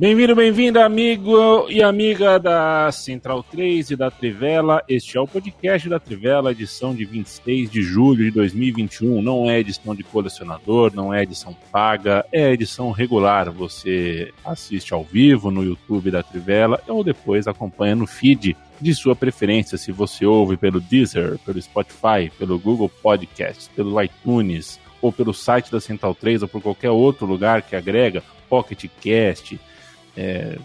Bem-vindo, 0.00 0.36
bem-vinda, 0.36 0.84
amigo 0.84 1.68
e 1.68 1.82
amiga 1.82 2.38
da 2.38 2.88
Central 2.92 3.42
3 3.42 3.90
e 3.90 3.96
da 3.96 4.08
Trivela. 4.08 4.80
Este 4.88 5.18
é 5.18 5.20
o 5.20 5.26
podcast 5.26 5.88
da 5.88 5.98
Trivela, 5.98 6.52
edição 6.52 6.94
de 6.94 7.04
26 7.04 7.68
de 7.68 7.82
julho 7.82 8.24
de 8.26 8.30
2021. 8.30 9.20
Não 9.20 9.50
é 9.50 9.58
edição 9.58 9.96
de 9.96 10.04
colecionador, 10.04 10.92
não 10.94 11.12
é 11.12 11.24
edição 11.24 11.52
paga, 11.72 12.24
é 12.30 12.52
edição 12.52 12.92
regular. 12.92 13.50
Você 13.50 14.32
assiste 14.44 14.94
ao 14.94 15.02
vivo 15.02 15.50
no 15.50 15.64
YouTube 15.64 16.12
da 16.12 16.22
Trivela 16.22 16.80
ou 16.86 17.02
depois 17.02 17.48
acompanha 17.48 17.96
no 17.96 18.06
feed 18.06 18.56
de 18.80 18.94
sua 18.94 19.16
preferência, 19.16 19.76
se 19.76 19.90
você 19.90 20.24
ouve 20.24 20.56
pelo 20.56 20.80
Deezer, 20.80 21.40
pelo 21.44 21.60
Spotify, 21.60 22.30
pelo 22.38 22.56
Google 22.56 22.88
Podcasts, 22.88 23.66
pelo 23.74 24.00
iTunes 24.00 24.78
ou 25.02 25.12
pelo 25.12 25.34
site 25.34 25.72
da 25.72 25.80
Central 25.80 26.14
3 26.14 26.42
ou 26.42 26.48
por 26.48 26.62
qualquer 26.62 26.90
outro 26.90 27.26
lugar 27.26 27.62
que 27.62 27.74
agrega 27.74 28.22
Pocket 28.48 28.84
Cast, 29.00 29.58
é, 30.18 30.58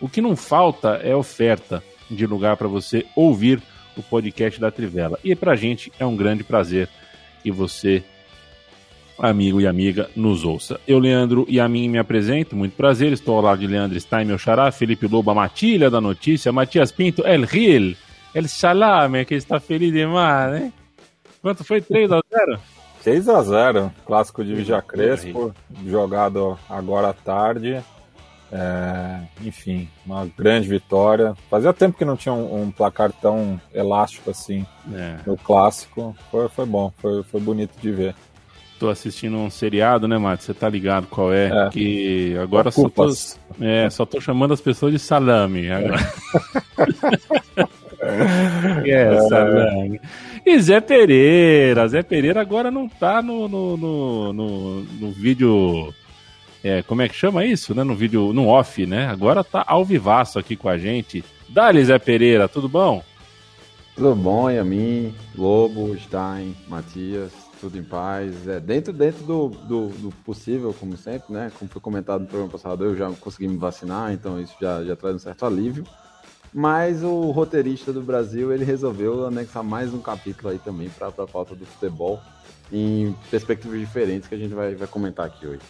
o 0.00 0.08
que 0.08 0.22
não 0.22 0.34
falta 0.34 1.00
é 1.02 1.14
oferta 1.14 1.84
de 2.10 2.26
lugar 2.26 2.56
para 2.56 2.66
você 2.66 3.04
ouvir 3.14 3.62
o 3.94 4.02
podcast 4.02 4.58
da 4.58 4.70
Trivela. 4.70 5.18
E 5.22 5.34
para 5.34 5.52
a 5.52 5.56
gente 5.56 5.92
é 5.98 6.06
um 6.06 6.16
grande 6.16 6.42
prazer 6.42 6.88
que 7.42 7.50
você, 7.50 8.02
amigo 9.18 9.60
e 9.60 9.66
amiga, 9.66 10.08
nos 10.16 10.42
ouça. 10.42 10.80
Eu, 10.88 10.98
Leandro 10.98 11.44
e 11.48 11.60
a 11.60 11.68
mim 11.68 11.86
me 11.86 11.98
apresento, 11.98 12.56
muito 12.56 12.76
prazer. 12.76 13.12
Estou 13.12 13.36
ao 13.36 13.42
lado 13.42 13.58
de 13.58 13.66
Leandro 13.66 14.00
Stein, 14.00 14.24
meu 14.24 14.38
xará, 14.38 14.72
Felipe 14.72 15.06
Lobo, 15.06 15.30
a 15.30 15.34
matilha 15.34 15.90
da 15.90 16.00
notícia, 16.00 16.50
Matias 16.50 16.90
Pinto, 16.90 17.26
El 17.26 17.44
Ril, 17.44 17.94
El 18.34 18.48
Salame, 18.48 19.26
que 19.26 19.34
está 19.34 19.60
feliz 19.60 19.92
demais, 19.92 20.52
né? 20.52 20.72
Quanto 21.42 21.62
foi? 21.62 21.82
3 21.82 22.10
a 22.12 22.20
0 22.34 22.60
6 23.02 23.28
a 23.28 23.42
0 23.42 23.92
clássico 24.06 24.42
de 24.42 24.54
Vija 24.54 24.80
Crespo, 24.80 25.54
jogado 25.86 26.58
agora 26.68 27.10
à 27.10 27.12
tarde. 27.12 27.82
É, 28.50 29.20
enfim, 29.44 29.88
uma 30.06 30.26
grande 30.36 30.68
vitória. 30.68 31.34
Fazia 31.50 31.72
tempo 31.72 31.98
que 31.98 32.04
não 32.04 32.16
tinha 32.16 32.32
um, 32.32 32.62
um 32.62 32.70
placar 32.70 33.12
tão 33.12 33.60
elástico 33.74 34.30
assim 34.30 34.66
é. 34.92 35.18
no 35.26 35.36
clássico. 35.36 36.16
Foi, 36.30 36.48
foi 36.48 36.66
bom, 36.66 36.92
foi, 36.96 37.22
foi 37.24 37.40
bonito 37.40 37.72
de 37.80 37.90
ver. 37.92 38.14
Tô 38.78 38.88
assistindo 38.88 39.36
um 39.36 39.50
seriado, 39.50 40.06
né, 40.06 40.16
Mato? 40.18 40.44
Você 40.44 40.54
tá 40.54 40.68
ligado 40.68 41.08
qual 41.08 41.32
é? 41.32 41.66
é. 41.66 41.68
Que 41.70 42.36
agora 42.38 42.70
só 42.70 42.88
tô, 42.88 43.12
é, 43.60 43.90
só 43.90 44.06
tô 44.06 44.20
chamando 44.20 44.54
as 44.54 44.60
pessoas 44.60 44.92
de 44.92 45.00
salame. 45.00 45.68
Agora. 45.70 46.12
é, 48.86 48.90
é, 48.90 49.20
salame. 49.22 50.00
E 50.46 50.60
Zé 50.60 50.80
Pereira. 50.80 51.88
Zé 51.88 52.02
Pereira 52.04 52.40
agora 52.40 52.70
não 52.70 52.88
tá 52.88 53.20
no, 53.20 53.48
no, 53.48 53.76
no, 53.76 54.32
no, 54.32 54.82
no 54.82 55.10
vídeo 55.10 55.92
é, 56.62 56.82
como 56.82 57.02
é 57.02 57.08
que 57.08 57.14
chama 57.14 57.44
isso, 57.44 57.74
né? 57.74 57.84
No 57.84 57.94
vídeo, 57.94 58.32
no 58.32 58.48
off, 58.48 58.84
né? 58.86 59.06
Agora 59.06 59.44
tá 59.44 59.64
ao 59.66 59.84
vivaço 59.84 60.38
aqui 60.38 60.56
com 60.56 60.68
a 60.68 60.76
gente. 60.76 61.24
Dali, 61.48 61.84
Zé 61.84 61.98
Pereira, 61.98 62.48
tudo 62.48 62.68
bom? 62.68 63.02
Tudo 63.94 64.14
bom, 64.14 64.50
Yamin, 64.50 65.14
Lobo, 65.36 65.96
Stein, 65.98 66.54
Matias, 66.68 67.32
tudo 67.60 67.78
em 67.78 67.82
paz. 67.82 68.46
É, 68.46 68.60
dentro 68.60 68.92
dentro 68.92 69.24
do, 69.24 69.48
do, 69.48 69.88
do, 69.88 70.10
possível, 70.24 70.74
como 70.78 70.96
sempre, 70.96 71.32
né? 71.32 71.50
Como 71.58 71.70
foi 71.70 71.80
comentado 71.80 72.20
no 72.20 72.26
programa 72.26 72.52
passado, 72.52 72.84
eu 72.84 72.96
já 72.96 73.10
consegui 73.12 73.48
me 73.48 73.56
vacinar, 73.56 74.12
então 74.12 74.40
isso 74.40 74.54
já, 74.60 74.84
já 74.84 74.94
traz 74.94 75.16
um 75.16 75.18
certo 75.18 75.44
alívio. 75.46 75.84
Mas 76.52 77.02
o 77.02 77.30
roteirista 77.30 77.92
do 77.92 78.00
Brasil, 78.00 78.52
ele 78.52 78.64
resolveu 78.64 79.26
anexar 79.26 79.62
mais 79.62 79.92
um 79.92 80.00
capítulo 80.00 80.50
aí 80.50 80.58
também 80.58 80.88
para 80.88 81.08
a 81.08 81.26
pauta 81.26 81.54
do 81.54 81.66
futebol 81.66 82.20
em 82.72 83.14
perspectivas 83.30 83.78
diferentes 83.80 84.28
que 84.28 84.34
a 84.34 84.38
gente 84.38 84.54
vai, 84.54 84.74
vai 84.74 84.88
comentar 84.88 85.26
aqui 85.26 85.46
hoje. 85.46 85.60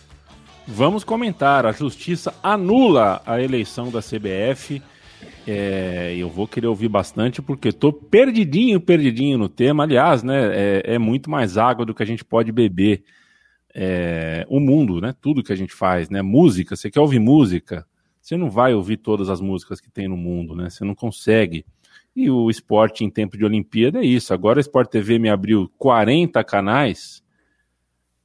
Vamos 0.70 1.02
comentar. 1.02 1.64
A 1.64 1.72
justiça 1.72 2.34
anula 2.42 3.22
a 3.24 3.40
eleição 3.40 3.90
da 3.90 4.00
CBF. 4.00 4.82
É, 5.46 6.14
eu 6.14 6.28
vou 6.28 6.46
querer 6.46 6.66
ouvir 6.66 6.90
bastante 6.90 7.40
porque 7.40 7.68
estou 7.68 7.90
perdidinho, 7.90 8.78
perdidinho 8.78 9.38
no 9.38 9.48
tema. 9.48 9.84
Aliás, 9.84 10.22
né, 10.22 10.36
é, 10.52 10.82
é, 10.94 10.98
muito 10.98 11.30
mais 11.30 11.56
água 11.56 11.86
do 11.86 11.94
que 11.94 12.02
a 12.02 12.06
gente 12.06 12.22
pode 12.22 12.52
beber. 12.52 13.02
É, 13.74 14.44
o 14.48 14.60
mundo, 14.60 15.00
né? 15.00 15.14
Tudo 15.20 15.42
que 15.42 15.52
a 15.52 15.56
gente 15.56 15.72
faz, 15.72 16.10
né? 16.10 16.20
Música. 16.20 16.76
Você 16.76 16.90
quer 16.90 17.00
ouvir 17.00 17.18
música? 17.18 17.86
Você 18.20 18.36
não 18.36 18.50
vai 18.50 18.74
ouvir 18.74 18.98
todas 18.98 19.30
as 19.30 19.40
músicas 19.40 19.80
que 19.80 19.90
tem 19.90 20.06
no 20.06 20.16
mundo, 20.18 20.54
né? 20.54 20.68
Você 20.68 20.84
não 20.84 20.94
consegue. 20.94 21.64
E 22.14 22.28
o 22.28 22.50
esporte 22.50 23.04
em 23.04 23.10
tempo 23.10 23.38
de 23.38 23.44
Olimpíada 23.44 24.00
é 24.00 24.04
isso. 24.04 24.34
Agora 24.34 24.58
a 24.58 24.60
Sport 24.60 24.90
TV 24.90 25.18
me 25.18 25.30
abriu 25.30 25.70
40 25.78 26.44
canais 26.44 27.22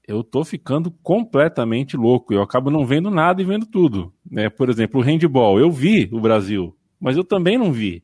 eu 0.07 0.23
tô 0.23 0.43
ficando 0.43 0.91
completamente 0.91 1.95
louco. 1.95 2.33
Eu 2.33 2.41
acabo 2.41 2.69
não 2.69 2.85
vendo 2.85 3.09
nada 3.09 3.41
e 3.41 3.45
vendo 3.45 3.65
tudo. 3.65 4.13
Né? 4.29 4.49
Por 4.49 4.69
exemplo, 4.69 4.99
o 4.99 5.03
handball. 5.03 5.59
Eu 5.59 5.71
vi 5.71 6.09
o 6.11 6.19
Brasil, 6.19 6.75
mas 6.99 7.15
eu 7.15 7.23
também 7.23 7.57
não 7.57 7.71
vi. 7.71 8.03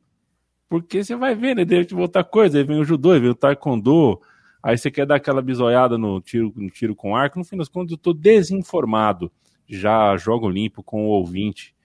Porque 0.69 1.03
você 1.03 1.15
vai 1.15 1.35
ver, 1.35 1.55
né? 1.55 1.65
Deve 1.65 1.93
voltar 1.95 2.23
coisa. 2.23 2.57
Aí 2.57 2.63
vem 2.63 2.79
o 2.79 2.85
judô, 2.85 3.11
aí 3.11 3.19
vem 3.19 3.31
o 3.31 3.35
taekwondo. 3.35 4.21
Aí 4.61 4.77
você 4.77 4.91
quer 4.91 5.05
dar 5.05 5.15
aquela 5.15 5.41
bisoiada 5.41 5.97
no 5.97 6.21
tiro, 6.21 6.53
no 6.55 6.69
tiro 6.69 6.95
com 6.95 7.15
arco. 7.15 7.39
No 7.39 7.45
fim 7.45 7.57
das 7.57 7.67
contas, 7.67 7.91
eu 7.91 7.97
tô 7.97 8.13
desinformado. 8.13 9.31
Já 9.67 10.15
jogo 10.15 10.49
limpo 10.49 10.83
com 10.83 11.07
o 11.07 11.09
ouvinte 11.09 11.75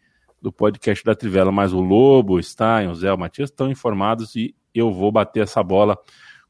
do 0.41 0.53
podcast 0.53 1.03
da 1.05 1.15
Trivela. 1.15 1.51
Mas 1.51 1.73
o 1.73 1.81
Lobo, 1.81 2.35
o 2.35 2.43
Stein, 2.43 2.89
o 2.89 2.95
Zé, 2.95 3.13
o 3.13 3.19
Matias 3.19 3.51
estão 3.51 3.71
informados 3.71 4.37
e 4.37 4.55
eu 4.75 4.93
vou 4.93 5.11
bater 5.11 5.43
essa 5.43 5.63
bola 5.63 5.99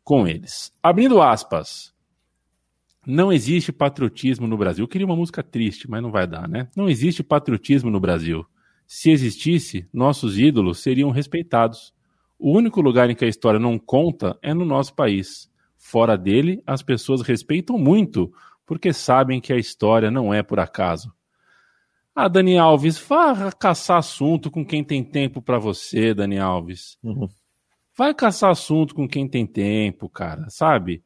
com 0.03 0.27
eles. 0.27 0.73
Abrindo 0.83 1.23
aspas. 1.23 1.94
Não 3.07 3.33
existe 3.33 3.73
patriotismo 3.73 4.47
no 4.47 4.57
Brasil. 4.57 4.85
Eu 4.85 4.89
queria 4.89 5.07
uma 5.07 5.17
música 5.17 5.43
triste, 5.43 5.89
mas 5.89 6.03
não 6.03 6.11
vai 6.11 6.27
dar, 6.27 6.49
né? 6.49 6.69
Não 6.77 6.89
existe 6.89 7.23
patriotismo 7.23 7.91
no 7.91 8.01
Brasil. 8.01 8.47
Se 8.87 9.11
existisse, 9.11 9.89
nossos 9.93 10.39
ídolos 10.39 10.81
seriam 10.81 11.11
respeitados. 11.11 11.93
O 12.39 12.53
único 12.53 12.81
lugar 12.81 13.11
em 13.11 13.15
que 13.15 13.25
a 13.25 13.29
história 13.29 13.59
não 13.59 13.79
conta 13.79 14.39
é 14.43 14.53
no 14.53 14.65
nosso 14.65 14.95
país. 14.95 15.51
Fora 15.77 16.17
dele, 16.17 16.63
as 16.67 16.83
pessoas 16.83 17.21
respeitam 17.23 17.79
muito, 17.79 18.33
porque 18.67 18.93
sabem 18.93 19.41
que 19.41 19.53
a 19.53 19.59
história 19.59 20.11
não 20.11 20.33
é 20.33 20.43
por 20.43 20.59
acaso. 20.59 21.13
Ah, 22.15 22.29
Dani 22.29 22.57
Alves, 22.57 22.97
vá 22.97 23.51
caçar 23.53 23.99
assunto 23.99 24.51
com 24.51 24.65
quem 24.65 24.85
tem 24.85 25.03
tempo 25.03 25.43
para 25.43 25.59
você, 25.59 26.15
Dani 26.15 26.39
Alves. 26.39 26.97
Uhum. 27.03 27.29
Vai 27.97 28.15
caçar 28.15 28.51
assunto 28.51 28.95
com 28.95 29.09
quem 29.09 29.29
tem 29.29 29.47
tempo, 29.47 30.09
cara, 30.09 30.49
sabe? 30.49 31.03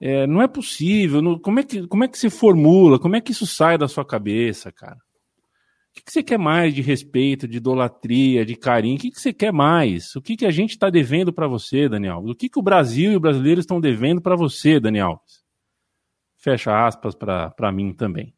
É, 0.00 0.26
não 0.26 0.42
é 0.42 0.48
possível. 0.48 1.22
Não, 1.22 1.38
como, 1.38 1.60
é 1.60 1.62
que, 1.62 1.86
como 1.86 2.04
é 2.04 2.08
que 2.08 2.18
se 2.18 2.28
formula? 2.28 2.98
Como 2.98 3.16
é 3.16 3.20
que 3.20 3.32
isso 3.32 3.46
sai 3.46 3.78
da 3.78 3.88
sua 3.88 4.04
cabeça, 4.04 4.70
cara? 4.70 4.96
O 4.96 5.94
que, 5.94 6.04
que 6.04 6.12
você 6.12 6.22
quer 6.22 6.38
mais 6.38 6.74
de 6.74 6.82
respeito, 6.82 7.48
de 7.48 7.56
idolatria, 7.56 8.44
de 8.44 8.54
carinho? 8.54 8.96
O 8.96 8.98
que, 8.98 9.10
que 9.10 9.20
você 9.20 9.32
quer 9.32 9.52
mais? 9.52 10.14
O 10.14 10.20
que, 10.20 10.36
que 10.36 10.44
a 10.44 10.50
gente 10.50 10.72
está 10.72 10.90
devendo 10.90 11.32
para 11.32 11.48
você, 11.48 11.88
Daniel? 11.88 12.18
O 12.18 12.34
que, 12.34 12.50
que 12.50 12.58
o 12.58 12.62
Brasil 12.62 13.12
e 13.12 13.16
os 13.16 13.22
brasileiros 13.22 13.62
estão 13.62 13.80
devendo 13.80 14.20
para 14.20 14.36
você, 14.36 14.78
Daniel? 14.78 15.18
Fecha 16.36 16.86
aspas 16.86 17.14
para 17.14 17.72
mim 17.72 17.94
também. 17.94 18.35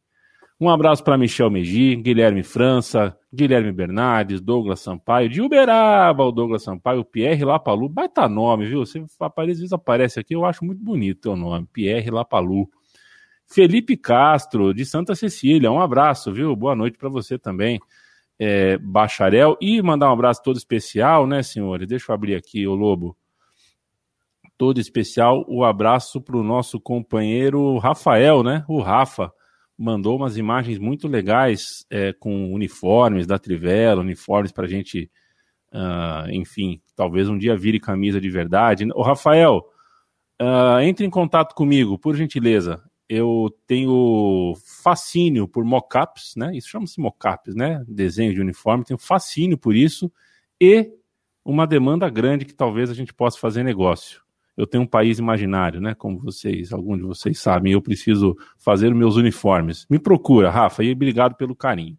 Um 0.61 0.67
abraço 0.69 1.01
para 1.05 1.17
Michel 1.17 1.49
Meji, 1.49 1.95
Guilherme 1.95 2.43
França, 2.43 3.17
Guilherme 3.33 3.71
Bernardes, 3.71 4.41
Douglas 4.41 4.81
Sampaio, 4.81 5.29
de 5.29 5.41
Uberaba, 5.41 6.25
o 6.25 6.33
Douglas 6.33 6.63
Sampaio, 6.63 7.05
Pierre 7.05 7.45
Lapalu, 7.45 7.87
baita 7.87 8.27
nome, 8.27 8.65
viu? 8.65 8.85
Você 8.85 9.01
aparece, 9.21 9.51
às 9.51 9.57
vezes 9.59 9.71
aparece 9.73 10.19
aqui, 10.19 10.35
eu 10.35 10.43
acho 10.43 10.65
muito 10.65 10.83
bonito 10.83 11.19
o 11.19 11.21
teu 11.21 11.35
nome, 11.37 11.65
Pierre 11.71 12.11
Lapalu. 12.11 12.69
Felipe 13.47 13.95
Castro, 13.95 14.73
de 14.73 14.85
Santa 14.85 15.15
Cecília, 15.15 15.71
um 15.71 15.79
abraço, 15.79 16.33
viu? 16.33 16.53
Boa 16.57 16.75
noite 16.75 16.97
para 16.97 17.07
você 17.07 17.39
também, 17.39 17.79
é, 18.37 18.77
bacharel. 18.79 19.57
E 19.61 19.81
mandar 19.81 20.09
um 20.09 20.13
abraço 20.13 20.43
todo 20.43 20.57
especial, 20.57 21.25
né, 21.25 21.41
senhores? 21.41 21.87
Deixa 21.87 22.11
eu 22.11 22.13
abrir 22.13 22.35
aqui, 22.35 22.67
o 22.67 22.75
Lobo. 22.75 23.15
Todo 24.57 24.77
especial, 24.77 25.45
o 25.47 25.63
abraço 25.63 26.19
para 26.19 26.35
o 26.35 26.43
nosso 26.43 26.81
companheiro 26.81 27.77
Rafael, 27.77 28.43
né? 28.43 28.65
O 28.67 28.81
Rafa 28.81 29.31
mandou 29.79 30.17
umas 30.17 30.35
imagens 30.35 30.77
muito 30.77 31.07
legais 31.07 31.85
é, 31.89 32.11
com 32.11 32.53
uniformes 32.53 33.25
da 33.25 33.39
Trivela, 33.39 34.01
uniformes 34.01 34.51
para 34.51 34.65
a 34.65 34.67
gente, 34.67 35.09
uh, 35.71 36.29
enfim, 36.29 36.81
talvez 36.97 37.29
um 37.29 37.37
dia 37.37 37.55
vire 37.55 37.79
camisa 37.79 38.19
de 38.19 38.29
verdade. 38.29 38.85
O 38.93 39.01
Rafael, 39.01 39.65
uh, 40.41 40.81
entre 40.81 41.05
em 41.05 41.09
contato 41.09 41.55
comigo, 41.55 41.97
por 41.97 42.13
gentileza. 42.17 42.83
Eu 43.07 43.49
tenho 43.65 44.53
fascínio 44.83 45.47
por 45.47 45.63
mockups, 45.63 46.35
né? 46.35 46.51
Isso 46.53 46.69
chama-se 46.69 46.99
mockups, 46.99 47.55
né? 47.55 47.83
Desenho 47.87 48.33
de 48.33 48.41
uniforme, 48.41 48.83
tenho 48.83 48.99
fascínio 48.99 49.57
por 49.57 49.75
isso 49.75 50.11
e 50.61 50.91
uma 51.43 51.65
demanda 51.65 52.07
grande 52.09 52.45
que 52.45 52.53
talvez 52.53 52.91
a 52.91 52.93
gente 52.93 53.13
possa 53.13 53.39
fazer 53.39 53.63
negócio. 53.63 54.21
Eu 54.59 54.67
tenho 54.67 54.83
um 54.83 54.87
país 54.87 55.19
imaginário, 55.19 55.79
né? 55.79 55.95
Como 55.95 56.19
vocês, 56.19 56.73
alguns 56.73 56.97
de 56.97 57.03
vocês 57.05 57.39
sabem, 57.39 57.71
eu 57.71 57.81
preciso 57.81 58.35
fazer 58.57 58.93
meus 58.93 59.15
uniformes. 59.15 59.85
Me 59.89 59.97
procura, 59.97 60.49
Rafa, 60.49 60.83
e 60.83 60.91
obrigado 60.91 61.35
pelo 61.35 61.55
carinho. 61.55 61.97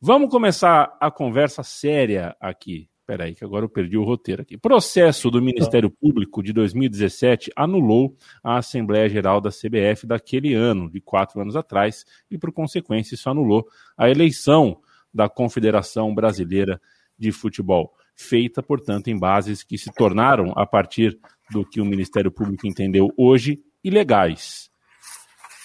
Vamos 0.00 0.30
começar 0.30 0.96
a 1.00 1.10
conversa 1.10 1.64
séria 1.64 2.36
aqui. 2.40 2.88
Peraí, 3.04 3.34
que 3.34 3.44
agora 3.44 3.64
eu 3.64 3.68
perdi 3.68 3.98
o 3.98 4.04
roteiro 4.04 4.42
aqui. 4.42 4.56
Processo 4.56 5.28
do 5.28 5.42
Ministério 5.42 5.90
Público 5.90 6.40
de 6.40 6.52
2017 6.52 7.50
anulou 7.56 8.16
a 8.44 8.58
Assembleia 8.58 9.08
Geral 9.08 9.40
da 9.40 9.50
CBF 9.50 10.06
daquele 10.06 10.54
ano, 10.54 10.88
de 10.88 11.00
quatro 11.00 11.40
anos 11.40 11.56
atrás, 11.56 12.04
e, 12.30 12.38
por 12.38 12.52
consequência, 12.52 13.16
isso 13.16 13.28
anulou 13.28 13.66
a 13.98 14.08
eleição 14.08 14.78
da 15.12 15.28
Confederação 15.28 16.14
Brasileira 16.14 16.80
de 17.18 17.32
Futebol, 17.32 17.92
feita, 18.14 18.62
portanto, 18.62 19.08
em 19.08 19.18
bases 19.18 19.64
que 19.64 19.76
se 19.76 19.92
tornaram, 19.92 20.52
a 20.54 20.64
partir 20.64 21.18
do 21.50 21.64
que 21.64 21.80
o 21.80 21.84
Ministério 21.84 22.30
Público 22.30 22.66
entendeu 22.66 23.12
hoje, 23.16 23.58
ilegais. 23.82 24.70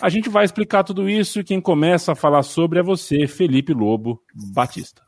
A 0.02 0.10
gente 0.10 0.30
vai 0.30 0.44
explicar 0.44 0.84
tudo 0.84 1.08
isso 1.10 1.40
e 1.40 1.44
quem 1.44 1.62
começa 1.62 2.14
a 2.14 2.16
falar 2.16 2.44
sobre 2.44 2.80
é 2.80 2.84
você, 2.84 3.28
Felipe 3.28 3.74
Lobo 3.74 4.22
Batista. 4.54 5.02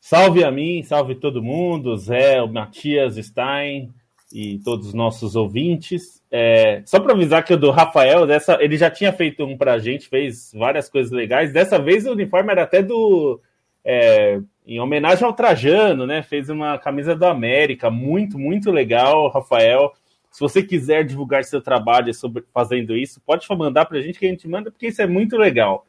Salve 0.00 0.44
a 0.44 0.52
mim, 0.52 0.84
salve 0.84 1.16
todo 1.16 1.42
mundo, 1.42 1.96
Zé, 1.96 2.40
o 2.40 2.46
Matias 2.46 3.16
Stein 3.16 3.92
e 4.32 4.60
todos 4.60 4.88
os 4.88 4.94
nossos 4.94 5.34
ouvintes. 5.34 6.22
É, 6.30 6.82
só 6.86 7.00
para 7.00 7.12
avisar 7.12 7.44
que 7.44 7.54
o 7.54 7.56
do 7.56 7.72
Rafael, 7.72 8.24
dessa, 8.24 8.56
ele 8.60 8.76
já 8.76 8.88
tinha 8.88 9.12
feito 9.12 9.44
um 9.44 9.56
para 9.56 9.74
a 9.74 9.78
gente, 9.80 10.08
fez 10.08 10.52
várias 10.54 10.88
coisas 10.88 11.10
legais. 11.10 11.52
Dessa 11.52 11.76
vez 11.76 12.06
o 12.06 12.12
uniforme 12.12 12.52
era 12.52 12.62
até 12.62 12.82
do. 12.82 13.40
É, 13.88 14.40
em 14.66 14.80
homenagem 14.80 15.24
ao 15.24 15.32
Trajano, 15.32 16.06
né? 16.06 16.20
Fez 16.22 16.48
uma 16.48 16.76
camisa 16.76 17.14
do 17.14 17.24
América, 17.24 17.88
muito, 17.88 18.36
muito 18.36 18.72
legal, 18.72 19.28
Rafael. 19.28 19.92
Se 20.28 20.40
você 20.40 20.60
quiser 20.60 21.04
divulgar 21.04 21.44
seu 21.44 21.62
trabalho 21.62 22.12
sobre 22.12 22.44
fazendo 22.52 22.96
isso, 22.96 23.22
pode 23.24 23.46
mandar 23.56 23.86
para 23.86 23.98
a 23.98 24.02
gente 24.02 24.18
que 24.18 24.26
a 24.26 24.28
gente 24.28 24.48
manda, 24.48 24.70
porque 24.70 24.88
isso 24.88 25.00
é 25.00 25.06
muito 25.06 25.36
legal, 25.36 25.86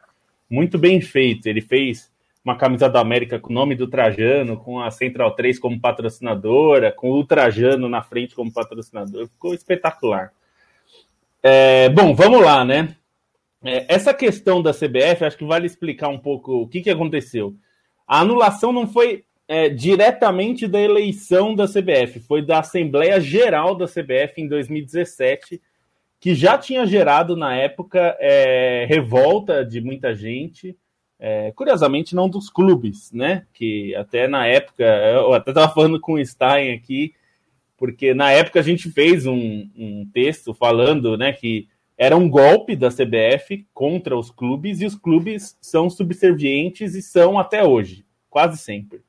muito 0.47 0.77
bem 0.77 1.01
feito. 1.01 1.47
Ele 1.47 1.59
fez 1.59 2.11
uma 2.45 2.55
camisa 2.55 2.87
da 2.87 3.01
América 3.01 3.39
com 3.39 3.49
o 3.49 3.53
nome 3.53 3.75
do 3.75 3.87
Trajano, 3.87 4.55
com 4.55 4.79
a 4.79 4.89
Central 4.89 5.31
3 5.31 5.59
como 5.59 5.81
patrocinadora, 5.81 6.91
com 6.91 7.11
o 7.11 7.25
Trajano 7.25 7.89
na 7.89 8.01
frente 8.01 8.35
como 8.35 8.53
patrocinador. 8.53 9.27
Ficou 9.27 9.53
espetacular. 9.53 10.31
É, 11.43 11.89
bom, 11.89 12.13
vamos 12.15 12.41
lá, 12.41 12.63
né? 12.63 12.95
É, 13.63 13.93
essa 13.93 14.13
questão 14.13 14.61
da 14.61 14.71
CBF, 14.71 15.25
acho 15.25 15.37
que 15.37 15.43
vale 15.43 15.65
explicar 15.65 16.07
um 16.07 16.19
pouco 16.19 16.61
o 16.61 16.67
que, 16.67 16.81
que 16.81 16.89
aconteceu. 16.89 17.53
A 18.07 18.21
anulação 18.21 18.71
não 18.71 18.87
foi 18.87 19.25
é, 19.47 19.69
diretamente 19.69 20.67
da 20.67 20.79
eleição 20.79 21.53
da 21.53 21.67
CBF, 21.67 22.19
foi 22.21 22.41
da 22.41 22.59
Assembleia 22.59 23.19
Geral 23.19 23.75
da 23.75 23.85
CBF 23.85 24.41
em 24.41 24.47
2017, 24.47 25.61
que 26.19 26.33
já 26.33 26.57
tinha 26.57 26.85
gerado 26.85 27.35
na 27.35 27.55
época 27.55 28.17
é, 28.19 28.85
revolta 28.89 29.63
de 29.63 29.79
muita 29.81 30.15
gente. 30.15 30.75
É, 31.19 31.51
curiosamente, 31.51 32.15
não 32.15 32.29
dos 32.29 32.49
clubes, 32.49 33.11
né? 33.11 33.45
Que 33.53 33.95
até 33.95 34.27
na 34.27 34.45
época, 34.45 34.83
eu 34.83 35.33
até 35.33 35.51
estava 35.51 35.73
falando 35.73 35.99
com 35.99 36.13
o 36.13 36.25
Stein 36.25 36.73
aqui, 36.73 37.13
porque 37.77 38.13
na 38.13 38.31
época 38.31 38.59
a 38.59 38.63
gente 38.63 38.89
fez 38.91 39.25
um, 39.25 39.69
um, 39.75 40.09
texto 40.11 40.53
falando 40.53 41.17
né, 41.17 41.31
que 41.31 41.67
era 41.97 42.15
um 42.15 42.29
golpe 42.29 42.75
da 42.75 42.89
CBF 42.89 43.65
contra 43.73 44.17
os 44.17 44.29
clubes 44.29 44.81
e 44.81 44.85
os 44.85 44.95
clubes 44.95 45.57
são 45.61 45.89
subservientes 45.89 46.93
e 46.95 47.01
são 47.01 47.39
até 47.39 47.63
hoje, 47.63 48.05
quase 48.29 48.57
sempre. 48.57 49.01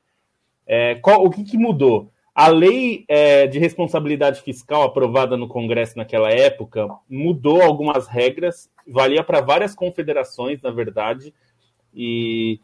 É, 0.65 0.95
qual, 0.95 1.23
o 1.23 1.29
que, 1.29 1.43
que, 1.43 1.57
mudou? 1.57 2.11
A 2.33 2.47
lei 2.47 3.05
é, 3.07 3.47
de 3.47 3.59
responsabilidade 3.59 4.41
fiscal 4.41 4.83
aprovada 4.83 5.35
no 5.35 5.47
Congresso 5.47 5.97
naquela 5.97 6.31
época 6.31 6.87
mudou 7.09 7.61
algumas 7.61 8.07
regras, 8.07 8.69
valia 8.87 9.23
para 9.23 9.41
várias 9.41 9.75
confederações, 9.75 10.61
na 10.61 10.71
verdade 10.71 11.33
e 11.93 12.59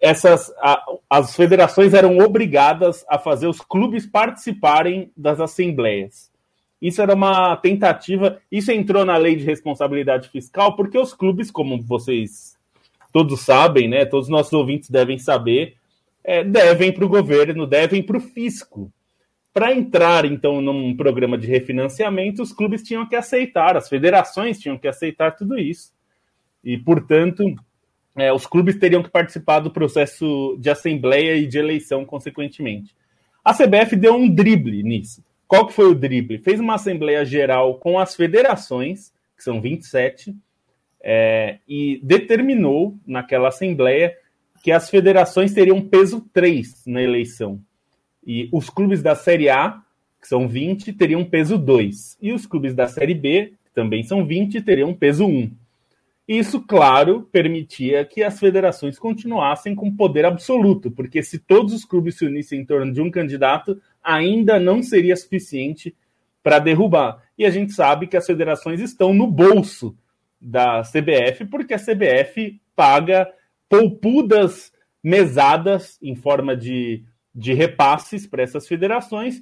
essas 0.00 0.52
a, 0.58 0.84
as 1.08 1.34
federações 1.34 1.94
eram 1.94 2.18
obrigadas 2.18 3.04
a 3.08 3.18
fazer 3.18 3.46
os 3.46 3.60
clubes 3.60 4.06
participarem 4.06 5.12
das 5.16 5.40
assembleias. 5.40 6.32
Isso 6.84 7.00
era 7.00 7.14
uma 7.14 7.56
tentativa, 7.56 8.42
isso 8.52 8.70
entrou 8.70 9.06
na 9.06 9.16
lei 9.16 9.34
de 9.36 9.42
responsabilidade 9.42 10.28
fiscal, 10.28 10.76
porque 10.76 10.98
os 10.98 11.14
clubes, 11.14 11.50
como 11.50 11.80
vocês 11.80 12.58
todos 13.10 13.40
sabem, 13.40 13.88
né, 13.88 14.04
todos 14.04 14.26
os 14.26 14.30
nossos 14.30 14.52
ouvintes 14.52 14.90
devem 14.90 15.16
saber, 15.16 15.76
é, 16.22 16.44
devem 16.44 16.92
para 16.92 17.06
o 17.06 17.08
governo, 17.08 17.66
devem 17.66 18.02
para 18.02 18.18
o 18.18 18.20
fisco. 18.20 18.92
Para 19.50 19.72
entrar, 19.72 20.26
então, 20.26 20.60
num 20.60 20.94
programa 20.94 21.38
de 21.38 21.46
refinanciamento, 21.46 22.42
os 22.42 22.52
clubes 22.52 22.82
tinham 22.82 23.08
que 23.08 23.16
aceitar, 23.16 23.78
as 23.78 23.88
federações 23.88 24.58
tinham 24.58 24.76
que 24.76 24.86
aceitar 24.86 25.30
tudo 25.30 25.58
isso. 25.58 25.90
E, 26.62 26.76
portanto, 26.76 27.46
é, 28.14 28.30
os 28.30 28.44
clubes 28.44 28.76
teriam 28.78 29.02
que 29.02 29.08
participar 29.08 29.60
do 29.60 29.70
processo 29.70 30.54
de 30.60 30.68
assembleia 30.68 31.34
e 31.34 31.46
de 31.46 31.56
eleição, 31.56 32.04
consequentemente. 32.04 32.94
A 33.42 33.54
CBF 33.54 33.96
deu 33.96 34.14
um 34.14 34.28
drible 34.28 34.82
nisso. 34.82 35.24
Qual 35.46 35.66
que 35.66 35.72
foi 35.72 35.86
o 35.86 35.94
drible? 35.94 36.38
Fez 36.38 36.58
uma 36.58 36.74
assembleia 36.74 37.24
geral 37.24 37.76
com 37.78 37.98
as 37.98 38.14
federações, 38.14 39.12
que 39.36 39.42
são 39.42 39.60
27, 39.60 40.34
é, 41.02 41.58
e 41.68 42.00
determinou 42.02 42.96
naquela 43.06 43.48
assembleia 43.48 44.16
que 44.62 44.72
as 44.72 44.88
federações 44.88 45.52
teriam 45.52 45.80
peso 45.82 46.22
3 46.32 46.84
na 46.86 47.02
eleição. 47.02 47.60
E 48.26 48.48
os 48.50 48.70
clubes 48.70 49.02
da 49.02 49.14
Série 49.14 49.50
A, 49.50 49.82
que 50.20 50.26
são 50.26 50.48
20, 50.48 50.94
teriam 50.94 51.22
peso 51.22 51.58
2. 51.58 52.16
E 52.22 52.32
os 52.32 52.46
clubes 52.46 52.74
da 52.74 52.86
Série 52.88 53.14
B, 53.14 53.52
que 53.66 53.74
também 53.74 54.02
são 54.02 54.26
20, 54.26 54.62
teriam 54.62 54.94
peso 54.94 55.26
1. 55.26 55.50
Isso, 56.26 56.62
claro, 56.62 57.28
permitia 57.30 58.02
que 58.06 58.22
as 58.22 58.40
federações 58.40 58.98
continuassem 58.98 59.74
com 59.74 59.94
poder 59.94 60.24
absoluto, 60.24 60.90
porque 60.90 61.22
se 61.22 61.38
todos 61.38 61.74
os 61.74 61.84
clubes 61.84 62.16
se 62.16 62.24
unissem 62.24 62.60
em 62.60 62.64
torno 62.64 62.90
de 62.90 63.02
um 63.02 63.10
candidato, 63.10 63.78
ainda 64.04 64.60
não 64.60 64.82
seria 64.82 65.16
suficiente 65.16 65.96
para 66.42 66.58
derrubar. 66.58 67.22
E 67.38 67.46
a 67.46 67.50
gente 67.50 67.72
sabe 67.72 68.06
que 68.06 68.16
as 68.16 68.26
federações 68.26 68.80
estão 68.80 69.14
no 69.14 69.26
bolso 69.26 69.96
da 70.40 70.82
CBF, 70.82 71.46
porque 71.46 71.72
a 71.72 71.78
CBF 71.78 72.60
paga 72.76 73.26
poupudas 73.68 74.70
mesadas 75.02 75.98
em 76.02 76.14
forma 76.14 76.54
de, 76.56 77.02
de 77.34 77.54
repasses 77.54 78.26
para 78.26 78.42
essas 78.42 78.68
federações, 78.68 79.40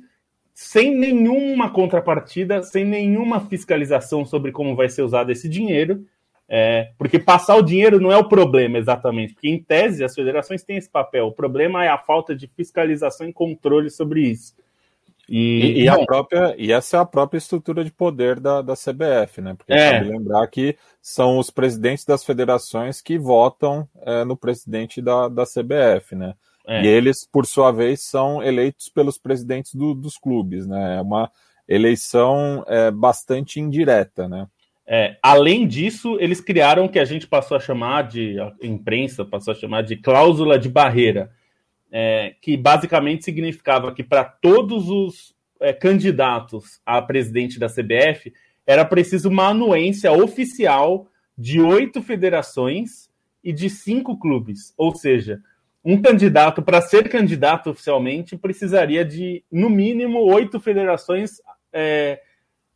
sem 0.55 0.97
nenhuma 0.97 1.71
contrapartida, 1.71 2.63
sem 2.63 2.85
nenhuma 2.85 3.41
fiscalização 3.41 4.25
sobre 4.25 4.53
como 4.53 4.77
vai 4.77 4.89
ser 4.89 5.03
usado 5.03 5.33
esse 5.33 5.49
dinheiro. 5.49 6.07
É, 6.55 6.91
porque 6.99 7.19
passar 7.19 7.57
o 7.57 7.63
dinheiro 7.63 7.99
não 7.99 8.13
é 8.13 8.17
o 8.19 8.29
problema 8.29 8.77
exatamente, 8.77 9.33
porque 9.33 9.49
em 9.49 9.59
tese 9.59 10.05
as 10.05 10.15
federações 10.15 10.63
têm 10.63 10.77
esse 10.77 10.91
papel. 10.91 11.29
O 11.29 11.33
problema 11.33 11.83
é 11.83 11.89
a 11.89 11.97
falta 11.97 12.37
de 12.37 12.47
fiscalização 12.47 13.27
e 13.27 13.33
controle 13.33 13.89
sobre 13.89 14.21
isso. 14.21 14.55
E, 15.27 15.79
e, 15.79 15.83
e 15.85 15.89
a 15.89 16.05
própria, 16.05 16.55
e 16.59 16.71
essa 16.71 16.99
é 16.99 17.01
a 17.01 17.07
própria 17.07 17.39
estrutura 17.39 17.83
de 17.83 17.91
poder 17.91 18.39
da, 18.39 18.61
da 18.61 18.75
CBF, 18.75 19.41
né? 19.41 19.55
Porque 19.57 19.73
é. 19.73 19.93
cabe 19.93 20.11
lembrar 20.11 20.47
que 20.49 20.77
são 21.01 21.39
os 21.39 21.49
presidentes 21.49 22.05
das 22.05 22.23
federações 22.23 23.01
que 23.01 23.17
votam 23.17 23.89
é, 24.03 24.23
no 24.23 24.37
presidente 24.37 25.01
da, 25.01 25.29
da 25.29 25.45
CBF, 25.45 26.15
né? 26.15 26.35
É. 26.67 26.85
E 26.85 26.87
eles, 26.87 27.27
por 27.27 27.47
sua 27.47 27.73
vez, 27.73 28.03
são 28.03 28.43
eleitos 28.43 28.91
pelos 28.91 29.17
presidentes 29.17 29.75
do, 29.75 29.95
dos 29.95 30.19
clubes, 30.19 30.67
né? 30.67 30.99
É 30.99 31.01
uma 31.01 31.31
eleição 31.67 32.63
é, 32.69 32.91
bastante 32.91 33.59
indireta, 33.59 34.29
né? 34.29 34.47
É, 34.87 35.17
além 35.23 35.67
disso, 35.67 36.17
eles 36.21 36.41
criaram 36.41 36.85
o 36.85 36.89
que 36.89 36.99
a 36.99 37.05
gente 37.05 37.27
passou 37.27 37.57
a 37.57 37.61
chamar 37.61 38.03
de, 38.03 38.39
a 38.41 38.53
imprensa 38.63 39.25
passou 39.25 39.53
a 39.53 39.57
chamar 39.57 39.83
de 39.83 39.97
cláusula 39.97 40.59
de 40.59 40.69
barreira, 40.69 41.31
é, 41.91 42.35
que 42.41 42.57
basicamente 42.57 43.25
significava 43.25 43.95
que 43.95 44.03
para 44.03 44.25
todos 44.25 44.89
os 44.89 45.35
é, 45.61 45.73
candidatos 45.73 46.81
a 46.85 47.01
presidente 47.01 47.59
da 47.59 47.69
CBF 47.69 48.33
era 48.67 48.85
preciso 48.85 49.29
uma 49.29 49.49
anuência 49.49 50.11
oficial 50.13 51.07
de 51.39 51.61
oito 51.61 52.03
federações 52.03 53.09
e 53.43 53.53
de 53.53 53.71
cinco 53.71 54.19
clubes. 54.19 54.75
Ou 54.77 54.95
seja, 54.95 55.41
um 55.85 56.01
candidato, 56.01 56.63
para 56.63 56.81
ser 56.81 57.09
candidato 57.09 57.71
oficialmente, 57.71 58.37
precisaria 58.37 59.05
de, 59.05 59.45
no 59.51 59.69
mínimo, 59.69 60.21
oito 60.21 60.61
federações 60.61 61.41
é, 61.73 62.21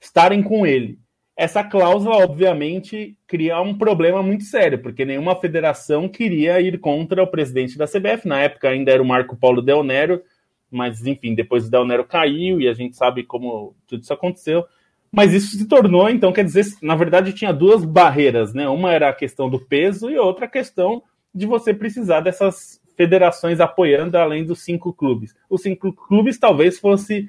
estarem 0.01 0.43
com 0.43 0.67
ele 0.67 0.99
essa 1.37 1.63
cláusula, 1.63 2.17
obviamente, 2.17 3.15
cria 3.27 3.61
um 3.61 3.77
problema 3.77 4.23
muito 4.23 4.45
sério, 4.45 4.79
porque 4.79 5.05
nenhuma 5.05 5.37
federação 5.37 6.09
queria 6.09 6.59
ir 6.63 6.81
contra 6.81 7.23
o 7.23 7.27
presidente 7.27 7.77
da 7.77 7.87
CBF. 7.87 8.27
Na 8.27 8.41
época 8.41 8.71
ainda 8.71 8.91
era 8.91 9.03
o 9.03 9.07
Marco 9.07 9.37
Paulo 9.37 9.61
Del 9.61 9.85
Nero, 9.85 10.23
mas 10.71 11.07
enfim, 11.07 11.35
depois 11.35 11.67
o 11.67 11.71
Del 11.71 11.85
Nero 11.85 12.05
caiu 12.05 12.59
e 12.59 12.67
a 12.67 12.73
gente 12.73 12.97
sabe 12.97 13.23
como 13.23 13.77
tudo 13.87 14.03
isso 14.03 14.15
aconteceu. 14.15 14.65
Mas 15.13 15.35
isso 15.35 15.57
se 15.57 15.69
tornou, 15.69 16.09
então, 16.09 16.33
quer 16.33 16.45
dizer, 16.45 16.65
na 16.83 16.97
verdade 16.97 17.35
tinha 17.35 17.53
duas 17.53 17.85
barreiras, 17.85 18.55
né? 18.55 18.67
Uma 18.69 18.93
era 18.93 19.11
a 19.11 19.15
questão 19.15 19.49
do 19.51 19.61
peso 19.61 20.11
e 20.11 20.19
outra 20.19 20.47
a 20.47 20.49
questão 20.49 21.03
de 21.35 21.45
você 21.45 21.75
precisar 21.75 22.21
dessas 22.21 22.81
federações 22.97 23.61
apoiando 23.61 24.17
além 24.17 24.43
dos 24.43 24.65
cinco 24.65 24.91
clubes. 24.91 25.35
Os 25.51 25.61
cinco 25.61 25.93
clubes 25.93 26.39
talvez 26.39 26.79
fosse 26.79 27.29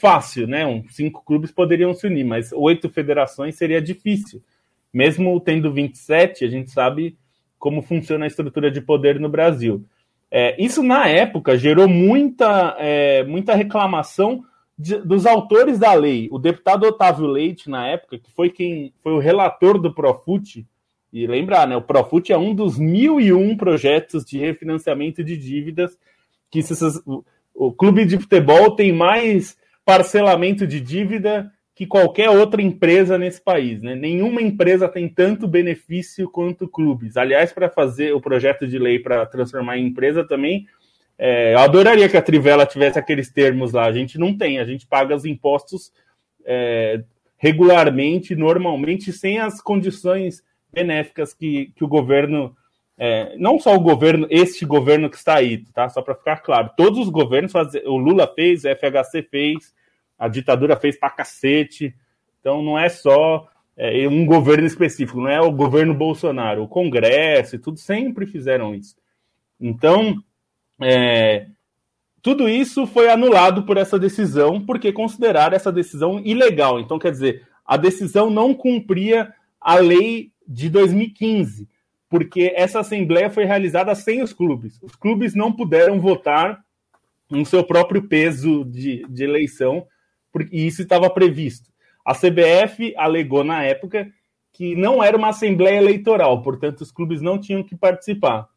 fácil, 0.00 0.46
né? 0.46 0.66
Um, 0.66 0.86
cinco 0.88 1.22
clubes 1.24 1.50
poderiam 1.50 1.94
se 1.94 2.06
unir, 2.06 2.24
mas 2.24 2.52
oito 2.52 2.88
federações 2.88 3.56
seria 3.56 3.80
difícil. 3.80 4.42
Mesmo 4.92 5.38
tendo 5.40 5.72
27, 5.72 6.44
a 6.44 6.48
gente 6.48 6.70
sabe 6.70 7.16
como 7.58 7.82
funciona 7.82 8.24
a 8.24 8.28
estrutura 8.28 8.70
de 8.70 8.80
poder 8.80 9.18
no 9.18 9.28
Brasil. 9.28 9.84
É, 10.30 10.62
isso, 10.62 10.82
na 10.82 11.08
época, 11.08 11.56
gerou 11.56 11.88
muita, 11.88 12.76
é, 12.78 13.24
muita 13.24 13.54
reclamação 13.54 14.44
de, 14.78 14.96
dos 14.98 15.26
autores 15.26 15.78
da 15.78 15.92
lei. 15.94 16.28
O 16.30 16.38
deputado 16.38 16.84
Otávio 16.84 17.26
Leite, 17.26 17.68
na 17.68 17.86
época, 17.86 18.18
que 18.18 18.30
foi 18.30 18.50
quem 18.50 18.92
foi 19.02 19.12
o 19.12 19.18
relator 19.18 19.78
do 19.78 19.92
Profut, 19.92 20.66
e 21.12 21.26
lembrar, 21.26 21.66
né, 21.66 21.74
o 21.74 21.82
Profut 21.82 22.30
é 22.30 22.36
um 22.36 22.54
dos 22.54 22.78
mil 22.78 23.18
e 23.18 23.32
um 23.32 23.56
projetos 23.56 24.24
de 24.24 24.38
refinanciamento 24.38 25.24
de 25.24 25.36
dívidas 25.38 25.98
que 26.50 26.62
se, 26.62 26.74
o, 27.06 27.24
o 27.54 27.72
clube 27.72 28.04
de 28.04 28.18
futebol 28.18 28.76
tem 28.76 28.92
mais 28.92 29.56
parcelamento 29.88 30.66
de 30.66 30.82
dívida 30.82 31.50
que 31.74 31.86
qualquer 31.86 32.28
outra 32.28 32.60
empresa 32.60 33.16
nesse 33.16 33.40
país. 33.40 33.80
Né? 33.80 33.94
Nenhuma 33.94 34.42
empresa 34.42 34.86
tem 34.86 35.08
tanto 35.08 35.48
benefício 35.48 36.28
quanto 36.28 36.68
clubes. 36.68 37.16
Aliás, 37.16 37.54
para 37.54 37.70
fazer 37.70 38.12
o 38.12 38.20
projeto 38.20 38.66
de 38.66 38.78
lei 38.78 38.98
para 38.98 39.24
transformar 39.24 39.78
em 39.78 39.86
empresa 39.86 40.22
também, 40.28 40.66
é, 41.16 41.54
eu 41.54 41.60
adoraria 41.60 42.06
que 42.06 42.18
a 42.18 42.22
Trivela 42.22 42.66
tivesse 42.66 42.98
aqueles 42.98 43.32
termos 43.32 43.72
lá. 43.72 43.86
A 43.86 43.92
gente 43.92 44.18
não 44.18 44.36
tem, 44.36 44.58
a 44.58 44.64
gente 44.66 44.86
paga 44.86 45.16
os 45.16 45.24
impostos 45.24 45.90
é, 46.44 47.02
regularmente, 47.38 48.36
normalmente, 48.36 49.10
sem 49.10 49.38
as 49.38 49.58
condições 49.58 50.42
benéficas 50.70 51.32
que, 51.32 51.72
que 51.74 51.82
o 51.82 51.88
governo. 51.88 52.54
É, 52.98 53.36
não 53.38 53.58
só 53.58 53.74
o 53.74 53.80
governo, 53.80 54.26
este 54.28 54.66
governo 54.66 55.08
que 55.08 55.16
está 55.16 55.36
aí, 55.36 55.64
tá? 55.72 55.88
Só 55.88 56.02
para 56.02 56.14
ficar 56.14 56.42
claro. 56.42 56.72
Todos 56.76 56.98
os 56.98 57.08
governos 57.08 57.52
fazem. 57.52 57.80
O 57.86 57.96
Lula 57.96 58.30
fez, 58.34 58.66
a 58.66 58.76
FHC 58.76 59.22
fez, 59.22 59.77
a 60.18 60.28
ditadura 60.28 60.76
fez 60.76 60.98
pra 60.98 61.10
cacete. 61.10 61.94
Então 62.40 62.62
não 62.62 62.78
é 62.78 62.88
só 62.88 63.48
é, 63.76 64.08
um 64.08 64.26
governo 64.26 64.66
específico, 64.66 65.20
não 65.20 65.28
é 65.28 65.40
o 65.40 65.52
governo 65.52 65.94
Bolsonaro. 65.94 66.64
O 66.64 66.68
Congresso 66.68 67.54
e 67.54 67.58
tudo 67.58 67.78
sempre 67.78 68.26
fizeram 68.26 68.74
isso. 68.74 68.96
Então, 69.60 70.22
é, 70.80 71.46
tudo 72.20 72.48
isso 72.48 72.86
foi 72.86 73.08
anulado 73.08 73.64
por 73.64 73.76
essa 73.76 73.98
decisão, 73.98 74.60
porque 74.60 74.92
consideraram 74.92 75.54
essa 75.54 75.70
decisão 75.72 76.20
ilegal. 76.20 76.80
Então, 76.80 76.98
quer 76.98 77.12
dizer, 77.12 77.46
a 77.64 77.76
decisão 77.76 78.28
não 78.30 78.52
cumpria 78.52 79.32
a 79.60 79.76
lei 79.76 80.32
de 80.46 80.68
2015, 80.68 81.68
porque 82.08 82.52
essa 82.56 82.80
assembleia 82.80 83.30
foi 83.30 83.44
realizada 83.44 83.94
sem 83.94 84.22
os 84.22 84.32
clubes. 84.32 84.80
Os 84.82 84.96
clubes 84.96 85.34
não 85.34 85.52
puderam 85.52 86.00
votar 86.00 86.64
no 87.30 87.44
seu 87.44 87.62
próprio 87.62 88.02
peso 88.08 88.64
de, 88.64 89.04
de 89.08 89.22
eleição 89.22 89.86
porque 90.32 90.56
isso 90.56 90.82
estava 90.82 91.08
previsto. 91.10 91.70
A 92.04 92.14
CBF 92.14 92.94
alegou 92.96 93.44
na 93.44 93.62
época 93.64 94.10
que 94.52 94.74
não 94.74 95.02
era 95.02 95.16
uma 95.16 95.28
assembleia 95.28 95.76
eleitoral, 95.76 96.42
portanto, 96.42 96.80
os 96.80 96.90
clubes 96.90 97.20
não 97.20 97.38
tinham 97.38 97.62
que 97.62 97.76
participar. 97.76 98.48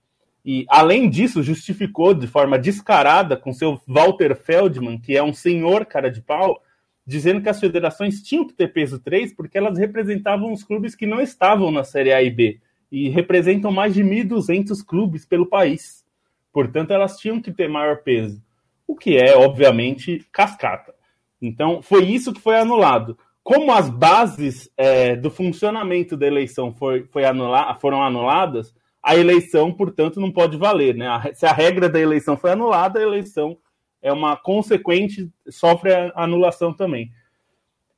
E, 0.44 0.66
além 0.68 1.10
disso, 1.10 1.44
justificou 1.44 2.14
de 2.14 2.26
forma 2.26 2.58
descarada 2.58 3.38
com 3.38 3.54
seu 3.54 3.80
Walter 3.88 4.36
Feldman, 4.36 5.00
que 5.00 5.16
é 5.16 5.22
um 5.22 5.34
senhor 5.34 5.86
cara 5.86 6.10
de 6.10 6.22
pau, 6.22 6.62
dizendo 7.06 7.42
que 7.42 7.50
as 7.50 7.60
federações 7.60 8.22
tinham 8.22 8.48
que 8.48 8.54
ter 8.54 8.70
peso 8.70 9.00
3 9.00 9.34
porque 9.34 9.58
elas 9.58 9.78
representavam 9.78 10.52
os 10.52 10.64
clubes 10.64 10.96
que 10.96 11.06
não 11.06 11.22
estavam 11.22 11.72
na 11.72 11.84
Série 11.84 12.14
A 12.14 12.24
e 12.24 12.32
B 12.32 12.60
e 12.92 13.10
representam 13.10 13.72
mais 13.72 13.94
de 13.94 14.04
1.200 14.04 14.84
clubes 14.86 15.26
pelo 15.26 15.46
país. 15.46 16.04
Portanto, 16.52 16.92
elas 16.92 17.18
tinham 17.18 17.42
que 17.42 17.52
ter 17.52 17.70
maior 17.70 17.98
peso, 17.98 18.42
o 18.88 18.96
que 18.96 19.18
é, 19.18 19.36
obviamente, 19.36 20.26
cascata. 20.32 20.94
Então, 21.42 21.82
foi 21.82 22.06
isso 22.06 22.34
que 22.34 22.40
foi 22.40 22.58
anulado. 22.58 23.18
Como 23.44 23.72
as 23.72 23.90
bases 23.90 24.70
é, 24.78 25.16
do 25.16 25.32
funcionamento 25.32 26.16
da 26.16 26.28
eleição 26.28 26.74
foi, 26.74 27.04
foi 27.06 27.26
anula 27.26 27.74
foram 27.76 28.04
anuladas, 28.04 28.74
a 29.02 29.16
eleição, 29.16 29.74
portanto, 29.74 30.20
não 30.20 30.32
pode 30.32 30.58
valer. 30.58 30.96
Né? 30.96 31.08
Se 31.34 31.46
a 31.46 31.52
regra 31.52 31.90
da 31.90 32.00
eleição 32.00 32.38
foi 32.38 32.52
anulada, 32.52 33.00
a 33.00 33.04
eleição 33.04 33.58
é 34.02 34.14
uma 34.14 34.36
consequente, 34.36 35.30
sofre 35.50 35.92
a 35.94 36.12
anulação 36.16 36.72
também. 36.72 37.12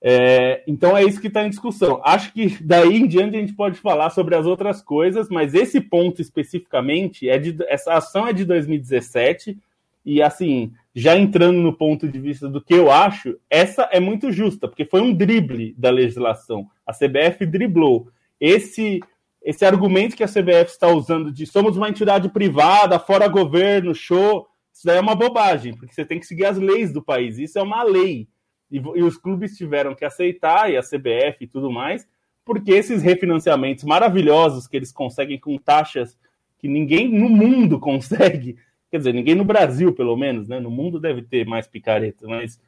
É, 0.05 0.61
então 0.67 0.97
é 0.97 1.03
isso 1.03 1.21
que 1.21 1.27
está 1.27 1.45
em 1.45 1.49
discussão. 1.49 2.01
Acho 2.03 2.33
que 2.33 2.61
daí 2.61 2.97
em 2.97 3.07
diante 3.07 3.37
a 3.37 3.39
gente 3.39 3.53
pode 3.53 3.79
falar 3.79 4.09
sobre 4.09 4.35
as 4.35 4.45
outras 4.45 4.81
coisas, 4.81 5.29
mas 5.29 5.53
esse 5.53 5.79
ponto 5.79 6.21
especificamente 6.21 7.29
é 7.29 7.37
de 7.37 7.55
essa 7.69 7.93
ação 7.93 8.27
é 8.27 8.33
de 8.33 8.43
2017 8.43 9.57
e 10.05 10.21
assim 10.21 10.73
já 10.95 11.17
entrando 11.17 11.59
no 11.59 11.75
ponto 11.75 12.07
de 12.07 12.19
vista 12.19 12.47
do 12.47 12.61
que 12.61 12.73
eu 12.73 12.91
acho, 12.91 13.37
essa 13.49 13.83
é 13.91 13.99
muito 13.99 14.31
justa, 14.31 14.67
porque 14.67 14.85
foi 14.85 15.01
um 15.01 15.13
drible 15.13 15.73
da 15.77 15.89
legislação. 15.89 16.67
A 16.85 16.93
CBF 16.93 17.45
driblou. 17.45 18.09
Esse 18.39 18.99
esse 19.43 19.65
argumento 19.65 20.15
que 20.15 20.23
a 20.23 20.27
CBF 20.27 20.71
está 20.71 20.87
usando 20.87 21.29
de 21.29 21.45
somos 21.45 21.75
uma 21.75 21.89
entidade 21.89 22.29
privada, 22.29 22.97
fora 22.97 23.27
governo, 23.27 23.93
show, 23.93 24.47
isso 24.73 24.85
daí 24.85 24.97
é 24.97 25.01
uma 25.01 25.15
bobagem, 25.15 25.75
porque 25.75 25.93
você 25.93 26.05
tem 26.05 26.19
que 26.19 26.25
seguir 26.25 26.45
as 26.45 26.57
leis 26.57 26.93
do 26.93 27.03
país. 27.03 27.37
Isso 27.37 27.59
é 27.59 27.61
uma 27.61 27.83
lei. 27.83 28.27
E, 28.71 28.77
e 28.77 29.03
os 29.03 29.17
clubes 29.17 29.57
tiveram 29.57 29.93
que 29.93 30.05
aceitar, 30.05 30.71
e 30.71 30.77
a 30.77 30.81
CBF 30.81 31.43
e 31.43 31.47
tudo 31.47 31.69
mais, 31.69 32.07
porque 32.45 32.71
esses 32.71 33.03
refinanciamentos 33.03 33.83
maravilhosos 33.83 34.65
que 34.67 34.77
eles 34.77 34.91
conseguem 34.91 35.39
com 35.39 35.57
taxas 35.57 36.17
que 36.57 36.67
ninguém 36.67 37.07
no 37.07 37.29
mundo 37.29 37.77
consegue, 37.79 38.57
Quer 38.93 38.99
dizer, 38.99 39.13
ninguém 39.15 39.33
no 39.33 39.43
Brasil, 39.43 39.91
pelo 39.91 40.15
menos, 40.15 40.47
né? 40.47 40.59
No 40.59 40.69
mundo 40.69 40.99
deve 40.99 41.23
ter 41.23 41.47
mais 41.47 41.65
picareta, 41.65 42.27
mas. 42.27 42.61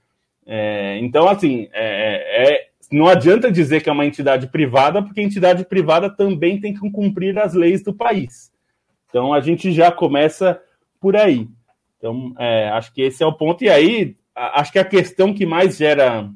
É, 0.44 0.98
então, 0.98 1.30
assim, 1.30 1.70
é, 1.72 2.50
é, 2.52 2.68
não 2.92 3.08
adianta 3.08 3.52
dizer 3.52 3.84
que 3.84 3.90
é 3.90 3.92
uma 3.92 4.08
entidade 4.08 4.48
privada, 4.48 5.04
porque 5.04 5.20
a 5.20 5.24
entidade 5.24 5.64
privada 5.66 6.10
também 6.10 6.60
tem 6.60 6.74
que 6.74 6.80
cumprir 6.90 7.38
as 7.38 7.54
leis 7.54 7.84
do 7.84 7.94
país. 7.94 8.52
Então, 9.08 9.36
a 9.36 9.40
gente 9.40 9.72
já 9.72 9.92
começa 9.92 10.60
por 11.00 11.16
aí. 11.16 11.48
Então, 12.00 12.34
é, 12.40 12.70
acho 12.70 12.92
que 12.92 13.04
esse 13.04 13.22
é 13.22 13.28
o 13.28 13.32
ponto. 13.32 13.64
E 13.64 13.70
aí, 13.70 14.18
acho 14.36 14.72
que 14.72 14.80
a 14.80 14.84
questão 14.84 15.32
que 15.32 15.46
mais 15.46 15.78
gera 15.78 16.28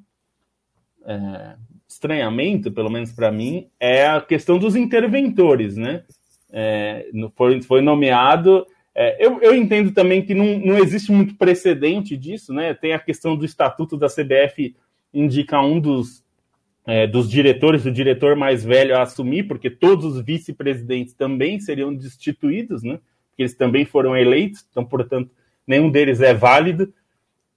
é, 1.04 1.56
estranhamento, 1.88 2.72
pelo 2.72 2.92
menos 2.92 3.12
para 3.12 3.32
mim, 3.32 3.68
é 3.80 4.06
a 4.06 4.22
questão 4.22 4.60
dos 4.60 4.76
interventores, 4.76 5.76
né? 5.78 6.04
É, 6.52 7.08
foi, 7.36 7.60
foi 7.64 7.82
nomeado 7.82 8.68
é, 8.96 9.26
eu, 9.26 9.42
eu, 9.42 9.56
entendo 9.56 9.92
também 9.92 10.22
que 10.22 10.34
não, 10.34 10.60
não 10.60 10.78
existe 10.78 11.12
muito 11.12 11.36
precedente 11.36 12.18
disso, 12.18 12.54
né? 12.54 12.74
Tem 12.74 12.94
a 12.94 13.00
questão 13.00 13.36
do 13.36 13.46
estatuto 13.46 13.96
da 13.96 14.08
CBF 14.08 14.76
indica 15.14 15.62
um 15.62 15.80
dos, 15.80 16.24
é, 16.86 17.08
dos 17.08 17.30
diretores, 17.30 17.86
o 17.86 17.92
diretor 17.92 18.36
mais 18.36 18.64
velho 18.64 18.96
a 18.96 19.04
assumir, 19.04 19.44
porque 19.44 19.70
todos 19.70 20.06
os 20.06 20.22
vice-presidentes 20.22 21.14
também 21.14 21.60
seriam 21.60 21.94
destituídos, 21.94 22.84
né? 22.84 23.00
Porque 23.30 23.44
eles 23.44 23.56
também 23.56 23.86
foram 23.86 24.18
eleitos, 24.18 24.66
então, 24.70 24.84
portanto, 24.84 25.32
nenhum 25.66 25.90
deles 25.90 26.22
é 26.22 26.34
válido. 26.34 26.92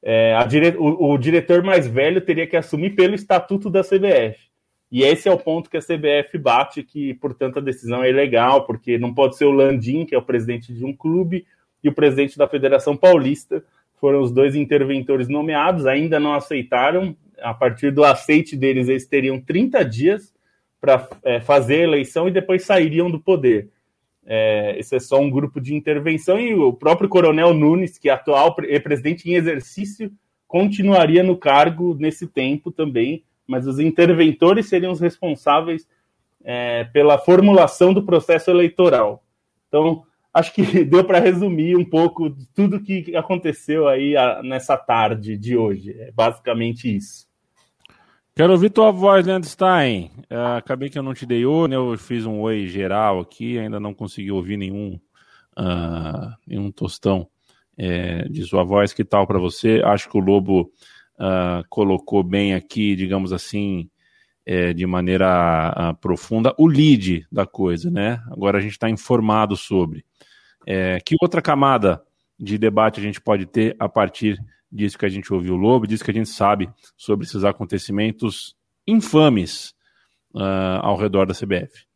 É, 0.02 0.36
dire... 0.46 0.76
o, 0.78 1.12
o 1.12 1.18
diretor 1.18 1.62
mais 1.62 1.86
velho 1.86 2.20
teria 2.20 2.46
que 2.46 2.56
assumir 2.56 2.90
pelo 2.90 3.14
estatuto 3.14 3.70
da 3.70 3.82
CBF. 3.82 4.51
E 4.92 5.02
esse 5.04 5.26
é 5.26 5.32
o 5.32 5.38
ponto 5.38 5.70
que 5.70 5.78
a 5.78 5.80
CBF 5.80 6.36
bate, 6.36 6.82
que, 6.82 7.14
portanto, 7.14 7.58
a 7.58 7.62
decisão 7.62 8.04
é 8.04 8.10
ilegal, 8.10 8.66
porque 8.66 8.98
não 8.98 9.14
pode 9.14 9.38
ser 9.38 9.46
o 9.46 9.50
Landim, 9.50 10.04
que 10.04 10.14
é 10.14 10.18
o 10.18 10.22
presidente 10.22 10.70
de 10.70 10.84
um 10.84 10.94
clube, 10.94 11.46
e 11.82 11.88
o 11.88 11.94
presidente 11.94 12.36
da 12.36 12.46
Federação 12.46 12.94
Paulista. 12.94 13.64
Foram 13.98 14.20
os 14.20 14.30
dois 14.30 14.54
interventores 14.54 15.28
nomeados, 15.28 15.86
ainda 15.86 16.20
não 16.20 16.34
aceitaram. 16.34 17.16
A 17.40 17.54
partir 17.54 17.90
do 17.90 18.04
aceite 18.04 18.54
deles, 18.54 18.86
eles 18.86 19.06
teriam 19.06 19.40
30 19.40 19.82
dias 19.82 20.34
para 20.78 21.08
é, 21.24 21.40
fazer 21.40 21.76
a 21.76 21.84
eleição 21.84 22.28
e 22.28 22.30
depois 22.30 22.62
sairiam 22.62 23.10
do 23.10 23.18
poder. 23.18 23.70
É, 24.26 24.78
esse 24.78 24.94
é 24.94 25.00
só 25.00 25.18
um 25.18 25.30
grupo 25.30 25.58
de 25.58 25.74
intervenção 25.74 26.38
e 26.38 26.54
o 26.54 26.70
próprio 26.70 27.08
Coronel 27.08 27.54
Nunes, 27.54 27.96
que 27.96 28.10
é 28.10 28.12
atual 28.12 28.54
presidente 28.54 29.28
em 29.30 29.36
exercício, 29.36 30.12
continuaria 30.46 31.22
no 31.22 31.34
cargo 31.34 31.96
nesse 31.98 32.26
tempo 32.26 32.70
também 32.70 33.24
mas 33.46 33.66
os 33.66 33.78
interventores 33.78 34.68
seriam 34.68 34.92
os 34.92 35.00
responsáveis 35.00 35.86
é, 36.44 36.84
pela 36.84 37.18
formulação 37.18 37.92
do 37.92 38.02
processo 38.04 38.50
eleitoral. 38.50 39.24
Então, 39.68 40.04
acho 40.32 40.52
que 40.52 40.62
deu 40.84 41.04
para 41.04 41.18
resumir 41.18 41.76
um 41.76 41.84
pouco 41.84 42.30
de 42.30 42.46
tudo 42.48 42.80
que 42.80 43.14
aconteceu 43.16 43.88
aí 43.88 44.14
nessa 44.42 44.76
tarde 44.76 45.36
de 45.36 45.56
hoje. 45.56 45.94
É 45.98 46.10
basicamente 46.12 46.94
isso. 46.94 47.30
Quero 48.34 48.52
ouvir 48.52 48.70
tua 48.70 48.90
voz, 48.90 49.26
Landstein. 49.26 50.10
É, 50.30 50.36
acabei 50.56 50.88
que 50.88 50.98
eu 50.98 51.02
não 51.02 51.12
te 51.12 51.26
dei 51.26 51.44
oi, 51.44 51.68
né? 51.68 51.76
Eu 51.76 51.98
fiz 51.98 52.24
um 52.24 52.40
oi 52.40 52.66
geral 52.66 53.20
aqui, 53.20 53.58
ainda 53.58 53.78
não 53.78 53.92
consegui 53.92 54.32
ouvir 54.32 54.56
nenhum, 54.56 54.98
uh, 55.58 56.34
nenhum 56.46 56.72
tostão 56.72 57.28
é, 57.76 58.26
de 58.30 58.42
sua 58.44 58.64
voz. 58.64 58.94
Que 58.94 59.04
tal 59.04 59.26
para 59.26 59.38
você? 59.38 59.82
Acho 59.84 60.08
que 60.08 60.16
o 60.16 60.20
Lobo 60.20 60.70
uh, 61.18 61.64
colocou 61.68 62.22
bem 62.22 62.54
aqui, 62.54 62.94
digamos 62.96 63.32
assim, 63.32 63.90
é, 64.44 64.72
de 64.72 64.86
maneira 64.86 65.68
a 65.68 65.94
profunda 65.94 66.54
o 66.58 66.66
lead 66.66 67.26
da 67.30 67.46
coisa, 67.46 67.90
né? 67.90 68.22
Agora 68.30 68.58
a 68.58 68.60
gente 68.60 68.72
está 68.72 68.90
informado 68.90 69.56
sobre. 69.56 70.04
É, 70.66 70.98
que 71.00 71.16
outra 71.20 71.40
camada 71.40 72.02
de 72.38 72.58
debate 72.58 73.00
a 73.00 73.02
gente 73.02 73.20
pode 73.20 73.46
ter 73.46 73.76
a 73.78 73.88
partir 73.88 74.38
disso 74.70 74.98
que 74.98 75.06
a 75.06 75.08
gente 75.08 75.32
ouviu 75.32 75.54
o 75.54 75.56
Lobo, 75.56 75.86
disso 75.86 76.04
que 76.04 76.10
a 76.10 76.14
gente 76.14 76.28
sabe 76.28 76.70
sobre 76.96 77.26
esses 77.26 77.44
acontecimentos 77.44 78.56
infames 78.86 79.74
uh, 80.34 80.80
ao 80.80 80.96
redor 80.96 81.26
da 81.26 81.34
CBF? 81.34 81.86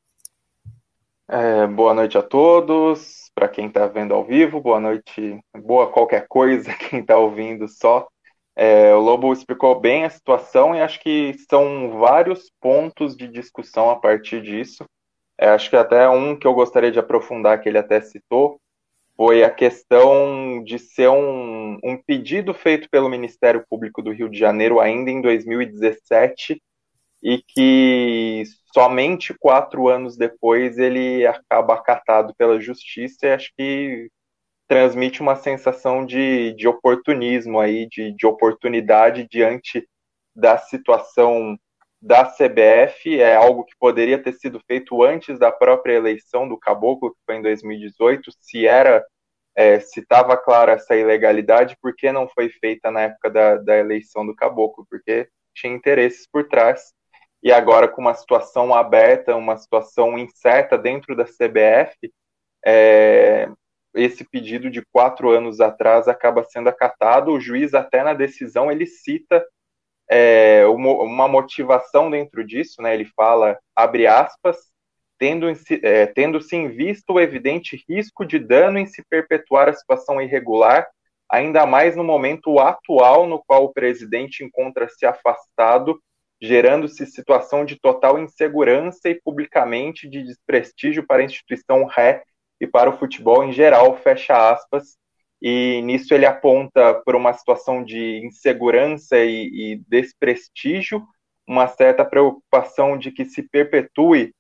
É, 1.29 1.67
boa 1.67 1.93
noite 1.93 2.17
a 2.17 2.23
todos, 2.23 3.31
para 3.35 3.49
quem 3.49 3.67
está 3.67 3.87
vendo 3.89 4.15
ao 4.15 4.25
vivo, 4.25 4.61
boa 4.61 4.79
noite, 4.79 5.41
boa 5.57 5.91
qualquer 5.91 6.29
coisa, 6.29 6.73
quem 6.79 7.01
está 7.01 7.17
ouvindo 7.17 7.67
só. 7.67 8.07
É, 8.57 8.95
o 8.95 9.01
Lobo 9.01 9.33
explicou 9.35 9.79
bem 9.79 10.05
a 10.05 10.11
situação 10.11 10.75
e 10.75 10.81
acho 10.81 10.99
que 11.01 11.35
são 11.49 11.99
vários 11.99 12.51
pontos 12.59 13.15
de 13.15 13.29
discussão 13.29 13.91
a 13.91 13.97
partir 13.97 14.41
disso. 14.41 14.85
É, 15.39 15.49
acho 15.51 15.69
que 15.69 15.77
até 15.77 16.09
um 16.09 16.35
que 16.35 16.47
eu 16.47 16.55
gostaria 16.55 16.91
de 16.91 16.99
aprofundar, 16.99 17.61
que 17.61 17.69
ele 17.69 17.77
até 17.77 18.01
citou, 18.01 18.59
foi 19.15 19.45
a 19.45 19.51
questão 19.51 20.63
de 20.65 20.79
ser 20.79 21.09
um, 21.09 21.79
um 21.85 21.97
pedido 22.07 22.55
feito 22.55 22.89
pelo 22.91 23.11
Ministério 23.11 23.65
Público 23.69 24.01
do 24.01 24.11
Rio 24.13 24.29
de 24.29 24.39
Janeiro 24.39 24.81
ainda 24.81 25.11
em 25.11 25.21
2017 25.21 26.61
e 27.23 27.43
que 27.49 28.45
somente 28.73 29.35
quatro 29.39 29.89
anos 29.89 30.17
depois 30.17 30.79
ele 30.79 31.27
acaba 31.27 31.75
acatado 31.75 32.35
pela 32.37 32.61
justiça 32.61 33.27
e 33.27 33.33
acho 33.33 33.51
que 33.57 34.09
transmite 34.69 35.21
uma 35.21 35.37
sensação 35.37 36.05
de, 36.05 36.53
de 36.55 36.67
oportunismo 36.67 37.61
aí, 37.61 37.89
de, 37.89 38.13
de 38.13 38.27
oportunidade 38.27 39.27
diante 39.31 39.89
da 40.35 40.59
situação 40.59 41.57
da 42.01 42.25
CBF, 42.25 43.21
é 43.21 43.35
algo 43.37 43.65
que 43.65 43.75
poderia 43.79 44.23
ter 44.23 44.33
sido 44.35 44.61
feito 44.67 45.03
antes 45.03 45.39
da 45.39 45.51
própria 45.51 45.95
eleição 45.95 46.49
do 46.49 46.59
Caboclo, 46.59 47.11
que 47.11 47.21
foi 47.25 47.37
em 47.37 47.43
2018, 47.43 48.31
se 48.41 48.67
era, 48.67 49.05
é, 49.55 49.81
se 49.81 50.01
estava 50.01 50.37
clara 50.37 50.73
essa 50.73 50.95
ilegalidade, 50.95 51.77
por 51.81 51.95
que 51.97 52.13
não 52.13 52.29
foi 52.29 52.51
feita 52.51 52.91
na 52.91 53.03
época 53.03 53.31
da, 53.31 53.57
da 53.57 53.77
eleição 53.77 54.27
do 54.27 54.35
Caboclo? 54.35 54.87
Porque 54.91 55.29
tinha 55.55 55.73
interesses 55.73 56.29
por 56.31 56.47
trás, 56.49 56.93
e 57.43 57.51
agora 57.53 57.89
com 57.89 58.01
uma 58.01 58.15
situação 58.15 58.75
aberta, 58.75 59.35
uma 59.35 59.57
situação 59.57 60.19
incerta 60.19 60.77
dentro 60.77 61.17
da 61.17 61.25
CBF, 61.25 62.13
é, 62.65 63.49
esse 63.97 64.25
pedido 64.25 64.71
de 64.71 64.85
quatro 64.93 65.31
anos 65.31 65.61
atrás 65.61 66.07
acaba 66.07 66.45
sendo 66.45 66.69
acatado. 66.69 67.33
O 67.33 67.41
juiz, 67.41 67.75
até 67.75 68.03
na 68.03 68.15
decisão, 68.15 68.71
ele 68.71 68.87
cita 68.87 69.45
é, 70.09 70.65
uma, 70.67 71.27
motivação 71.27 72.11
dentro 72.11 72.47
disso, 72.47 72.81
né? 72.81 72.95
Ele 72.95 73.07
fala, 73.17 73.59
abre 73.75 74.07
aspas, 74.07 74.57
tendo, 75.19 75.47
é, 75.83 76.07
tendo-se 76.07 76.55
em 76.55 76.69
vista 76.69 77.13
o 77.13 77.21
evidente 77.21 77.83
risco 77.89 78.25
de 78.25 78.39
dano 78.39 78.79
em 78.79 78.87
se 78.87 79.03
perpetuar 79.09 79.69
a 79.69 79.73
situação 79.73 80.21
irregular, 80.21 80.87
ainda 81.29 81.67
mais 81.67 81.97
no 81.97 82.05
momento 82.05 82.61
atual 82.61 83.27
no 83.27 83.43
qual 83.45 83.65
o 83.65 83.73
presidente 83.73 84.45
encontra-se 84.45 85.05
afastado, 85.05 86.01
gerando-se 86.41 87.07
situação 87.07 87.65
de 87.65 87.81
total 87.81 88.19
insegurança 88.19 89.09
e 89.09 89.21
publicamente 89.21 90.09
de 90.09 90.23
desprestígio 90.23 91.05
para 91.07 91.23
a 91.23 91.25
instituição 91.25 91.85
ré 91.85 92.23
e 92.61 92.67
para 92.67 92.91
o 92.91 92.99
futebol 92.99 93.45
em 93.45 93.53
geral, 93.53 93.97
fecha 93.99 94.51
aspas, 94.51 94.97
e 95.41 95.81
nisso 95.83 96.15
ele 96.15 96.27
aponta 96.27 96.95
por 97.05 97.15
uma 97.15 97.33
situação 97.33 97.85
de 97.85 98.25
insegurança 98.25 99.19
e, 99.19 99.73
e 99.73 99.83
desprestígio, 99.89 101.07
uma 101.47 101.69
certa 101.69 102.05
preocupação 102.05 102.99
de 102.99 103.13
que 103.13 103.25
se 103.25 103.43
perpetue 103.43 104.35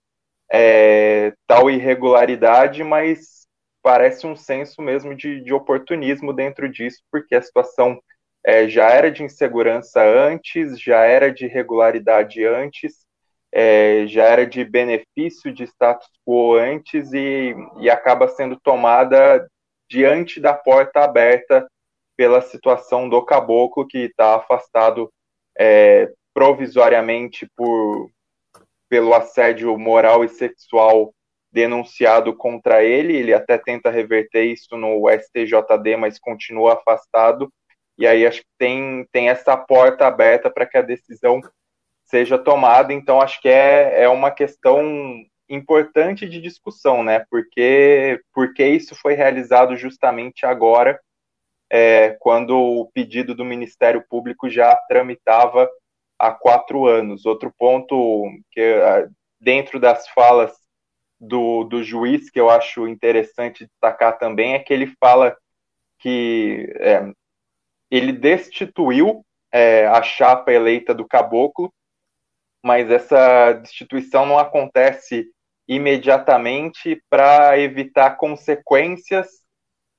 é, 0.51 1.33
tal 1.47 1.71
irregularidade, 1.71 2.83
mas 2.83 3.47
parece 3.83 4.27
um 4.27 4.35
senso 4.35 4.83
mesmo 4.83 5.15
de, 5.15 5.41
de 5.43 5.53
oportunismo 5.53 6.33
dentro 6.33 6.69
disso, 6.69 7.01
porque 7.11 7.35
a 7.35 7.43
situação 7.43 8.01
é, 8.45 8.69
já 8.69 8.91
era 8.91 9.11
de 9.11 9.23
insegurança 9.23 10.03
antes, 10.03 10.81
já 10.81 11.05
era 11.05 11.33
de 11.33 11.45
irregularidade 11.45 12.45
antes, 12.45 13.06
é, 13.59 14.07
já 14.07 14.25
era 14.25 14.47
de 14.47 14.63
benefício 14.63 15.51
de 15.51 15.65
status 15.65 16.07
quo 16.27 16.57
antes 16.57 17.11
e, 17.15 17.55
e 17.81 17.89
acaba 17.89 18.29
sendo 18.29 18.61
tomada 18.61 19.49
diante 19.91 20.39
da 20.39 20.53
porta 20.53 21.03
aberta 21.03 21.67
pela 22.15 22.43
situação 22.43 23.09
do 23.09 23.25
caboclo 23.25 23.87
que 23.87 23.97
está 23.97 24.37
afastado 24.37 25.11
é, 25.59 26.13
provisoriamente 26.35 27.51
por 27.57 28.11
pelo 28.91 29.15
assédio 29.15 29.77
moral 29.79 30.23
e 30.23 30.29
sexual 30.29 31.15
denunciado 31.51 32.37
contra 32.37 32.85
ele. 32.85 33.17
Ele 33.17 33.33
até 33.33 33.57
tenta 33.57 33.91
reverter 33.91 34.45
isso 34.45 34.77
no 34.77 35.09
STJD, 35.09 35.97
mas 35.97 36.19
continua 36.19 36.75
afastado. 36.75 37.51
E 37.97 38.07
aí 38.07 38.27
acho 38.27 38.43
que 38.43 38.49
tem, 38.59 39.07
tem 39.11 39.31
essa 39.31 39.57
porta 39.57 40.07
aberta 40.07 40.51
para 40.51 40.67
que 40.67 40.77
a 40.77 40.83
decisão 40.83 41.41
seja 42.07 42.39
tomada. 42.39 42.93
Então 42.93 43.21
acho 43.21 43.41
que 43.41 43.49
é, 43.49 44.03
é 44.05 44.09
uma 44.09 44.31
questão 44.31 44.83
importante 45.49 46.29
de 46.29 46.41
discussão, 46.41 47.03
né? 47.03 47.25
Porque, 47.31 48.21
porque 48.33 48.67
isso 48.67 48.95
foi 48.95 49.15
realizado 49.15 49.77
justamente 49.77 50.45
agora, 50.47 50.99
é, 51.71 52.11
quando 52.21 52.57
o 52.57 52.91
pedido 52.93 53.35
do 53.35 53.45
Ministério 53.45 54.05
Público 54.09 54.49
já 54.49 54.75
tramitava 54.89 55.69
há 56.19 56.31
quatro 56.33 56.87
anos. 56.87 57.27
Outro 57.27 57.53
ponto 57.59 58.25
que 58.51 58.63
dentro 59.41 59.79
das 59.79 60.09
falas 60.09 60.53
do, 61.21 61.65
do 61.65 61.83
juiz 61.83 62.31
que 62.31 62.41
eu 62.41 62.51
acho 62.51 62.87
interessante 62.87 63.67
destacar 63.67 64.19
também 64.19 64.55
é 64.55 64.59
que 64.59 64.73
ele 64.73 64.93
fala 65.01 65.37
que 65.99 66.73
é, 66.79 67.11
ele 67.91 68.13
destituiu 68.13 69.25
é, 69.53 69.87
a 69.87 70.03
chapa 70.03 70.53
eleita 70.53 70.95
do 70.95 71.07
caboclo, 71.07 71.73
mas 72.67 72.91
essa 72.91 73.53
destituição 73.53 74.27
não 74.27 74.41
acontece 74.41 75.25
imediatamente 75.69 77.01
para 77.09 77.57
evitar 77.61 78.17
consequências 78.17 79.29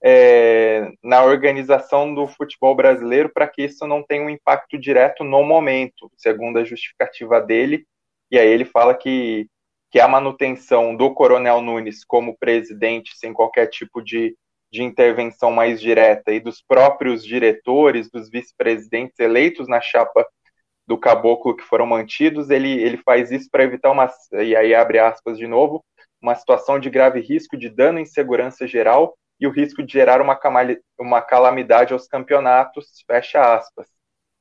é, 0.03 0.91
na 1.01 1.23
organização 1.23 2.13
do 2.13 2.27
futebol 2.27 2.75
brasileiro 2.75 3.31
para 3.33 3.47
que 3.47 3.63
isso 3.63 3.87
não 3.87 4.03
tenha 4.03 4.21
um 4.21 4.29
impacto 4.29 4.77
direto 4.77 5.23
no 5.23 5.43
momento, 5.43 6.11
segundo 6.17 6.59
a 6.59 6.65
justificativa 6.65 7.39
dele. 7.39 7.85
E 8.29 8.37
aí 8.37 8.49
ele 8.49 8.65
fala 8.65 8.93
que, 8.93 9.47
que 9.89 9.97
a 9.97 10.07
manutenção 10.09 10.93
do 10.93 11.13
Coronel 11.13 11.61
Nunes 11.61 12.03
como 12.03 12.37
presidente, 12.37 13.17
sem 13.17 13.31
qualquer 13.31 13.67
tipo 13.67 14.01
de, 14.01 14.35
de 14.69 14.83
intervenção 14.83 15.53
mais 15.53 15.79
direta, 15.79 16.33
e 16.33 16.41
dos 16.41 16.61
próprios 16.61 17.23
diretores, 17.23 18.11
dos 18.11 18.29
vice-presidentes 18.29 19.17
eleitos 19.19 19.69
na 19.69 19.79
chapa 19.79 20.27
do 20.87 20.97
caboclo 20.97 21.55
que 21.55 21.63
foram 21.63 21.85
mantidos, 21.85 22.49
ele, 22.49 22.71
ele 22.81 22.97
faz 22.97 23.29
isso 23.29 23.49
para 23.51 23.63
evitar 23.63 23.91
uma, 23.91 24.09
e 24.33 24.55
aí 24.55 24.73
abre 24.73 24.99
aspas 24.99 25.37
de 25.37 25.45
novo, 25.45 25.83
uma 26.21 26.33
situação 26.33 26.79
de 26.79 26.89
grave 26.89 27.19
risco 27.19 27.57
de 27.57 27.69
dano 27.69 27.99
em 27.99 28.05
segurança 28.05 28.65
geral 28.65 29.15
e 29.39 29.45
o 29.45 29.51
risco 29.51 29.83
de 29.83 29.93
gerar 29.93 30.21
uma, 30.21 30.39
uma 30.97 31.21
calamidade 31.21 31.93
aos 31.93 32.07
campeonatos, 32.07 33.03
fecha 33.05 33.55
aspas. 33.55 33.87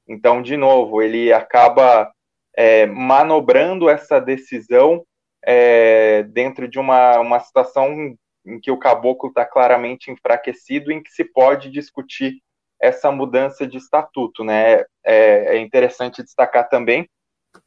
Então, 0.09 0.41
de 0.41 0.57
novo, 0.57 1.03
ele 1.03 1.33
acaba 1.33 2.11
é, 2.57 2.87
manobrando 2.87 3.91
essa 3.91 4.21
decisão 4.21 5.05
é, 5.45 6.23
dentro 6.23 6.69
de 6.69 6.79
uma, 6.79 7.19
uma 7.19 7.41
situação 7.41 8.17
em 8.47 8.61
que 8.61 8.71
o 8.71 8.79
caboclo 8.79 9.29
está 9.29 9.45
claramente 9.45 10.11
enfraquecido, 10.11 10.93
em 10.93 11.03
que 11.03 11.11
se 11.11 11.25
pode 11.25 11.71
discutir 11.71 12.41
essa 12.81 13.11
mudança 13.11 13.67
de 13.67 13.79
estatuto. 13.79 14.45
Né? 14.45 14.81
É, 15.05 15.57
é 15.57 15.59
interessante 15.59 16.23
destacar 16.23 16.69
também 16.69 17.09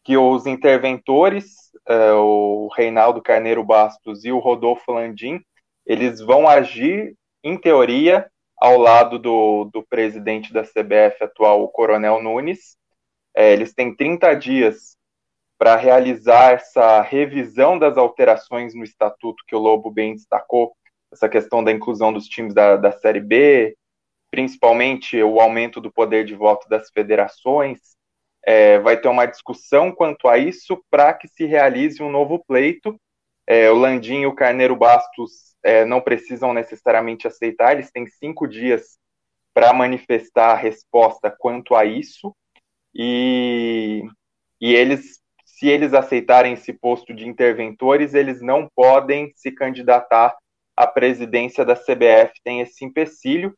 que 0.04 0.18
os 0.18 0.46
interventores, 0.46 1.72
uh, 1.90 2.16
o 2.16 2.68
Reinaldo 2.76 3.22
Carneiro 3.22 3.64
Bastos 3.64 4.24
e 4.24 4.32
o 4.32 4.40
Rodolfo 4.40 4.92
Landim, 4.92 5.42
eles 5.86 6.22
vão 6.22 6.48
agir, 6.48 7.16
em 7.44 7.58
teoria, 7.58 8.30
ao 8.58 8.78
lado 8.78 9.18
do, 9.18 9.70
do 9.74 9.82
presidente 9.84 10.54
da 10.54 10.64
CBF 10.64 11.24
atual, 11.24 11.64
o 11.64 11.70
Coronel 11.70 12.22
Nunes. 12.22 12.78
É, 13.36 13.54
eles 13.54 13.74
têm 13.74 13.96
30 13.96 14.34
dias 14.36 14.98
para 15.58 15.76
realizar 15.76 16.54
essa 16.54 17.02
revisão 17.02 17.78
das 17.78 17.98
alterações 17.98 18.74
no 18.74 18.84
estatuto 18.84 19.44
que 19.48 19.56
o 19.56 19.60
Lobo 19.60 19.90
bem 19.90 20.14
destacou, 20.14 20.74
essa 21.12 21.28
questão 21.28 21.64
da 21.64 21.72
inclusão 21.72 22.14
dos 22.14 22.28
times 22.28 22.54
da, 22.54 22.78
da 22.78 22.92
Série 22.92 23.20
B, 23.20 23.76
principalmente 24.32 25.22
o 25.22 25.40
aumento 25.40 25.82
do 25.82 25.92
poder 25.92 26.26
de 26.26 26.36
voto 26.36 26.68
das 26.70 26.90
federações. 26.92 27.80
É, 28.46 28.80
vai 28.80 29.00
ter 29.00 29.08
uma 29.10 29.26
discussão 29.26 29.92
quanto 29.92 30.28
a 30.28 30.38
isso 30.38 30.84
para 30.90 31.14
que 31.14 31.28
se 31.28 31.46
realize 31.46 32.02
um 32.02 32.10
novo 32.10 32.44
pleito. 32.46 33.00
É, 33.46 33.70
o 33.70 33.76
Landim 33.76 34.22
e 34.22 34.26
o 34.28 34.36
Carneiro 34.36 34.76
Bastos 34.76 35.56
é, 35.64 35.84
não 35.84 36.02
precisam 36.02 36.54
necessariamente 36.54 37.28
aceitar, 37.28 37.74
eles 37.74 37.92
têm 37.92 38.08
cinco 38.08 38.48
dias 38.48 38.98
para 39.54 39.74
manifestar 39.74 40.52
a 40.52 40.56
resposta 40.56 41.30
quanto 41.38 41.76
a 41.76 41.84
isso. 41.84 42.34
E, 42.94 44.04
e 44.62 44.74
eles, 44.74 45.20
se 45.46 45.68
eles 45.68 45.94
aceitarem 45.94 46.54
esse 46.54 46.74
posto 46.74 47.14
de 47.14 47.28
interventores, 47.28 48.14
eles 48.14 48.42
não 48.42 48.70
podem 48.76 49.32
se 49.36 49.52
candidatar 49.52 50.36
à 50.76 50.88
presidência 50.88 51.66
da 51.66 51.76
CBF. 51.76 52.34
Tem 52.44 52.62
esse 52.62 52.86
empecilho, 52.86 53.54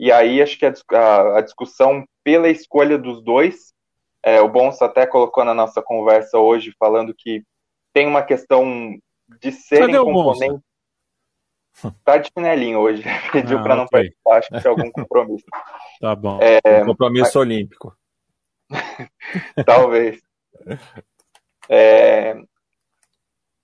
e 0.00 0.10
aí 0.10 0.42
acho 0.42 0.58
que 0.58 0.66
a, 0.66 0.72
a, 0.92 1.38
a 1.38 1.40
discussão 1.40 2.04
pela 2.24 2.48
escolha 2.48 2.98
dos 2.98 3.22
dois, 3.22 3.72
é, 4.22 4.40
o 4.40 4.48
Bonsa 4.48 4.86
até 4.86 5.06
colocou 5.06 5.44
na 5.44 5.54
nossa 5.54 5.82
conversa 5.82 6.38
hoje, 6.38 6.74
falando 6.78 7.14
que 7.16 7.44
tem 7.92 8.06
uma 8.06 8.22
questão 8.22 8.98
de 9.40 9.52
serem 9.52 9.96
componentes. 9.96 10.60
Tá 12.04 12.18
de 12.18 12.28
chinelinho 12.36 12.78
hoje, 12.80 13.02
pediu 13.32 13.58
ah, 13.58 13.62
para 13.62 13.76
não 13.76 13.84
okay. 13.84 14.10
participar, 14.24 14.38
acho 14.38 14.48
que 14.48 14.60
tem 14.60 14.70
algum 14.70 14.90
compromisso. 14.90 15.46
tá 16.00 16.16
bom. 16.16 16.38
É, 16.40 16.82
um 16.82 16.86
compromisso 16.86 17.24
mas... 17.26 17.36
olímpico. 17.36 17.96
Talvez. 19.66 20.20
É, 21.68 22.36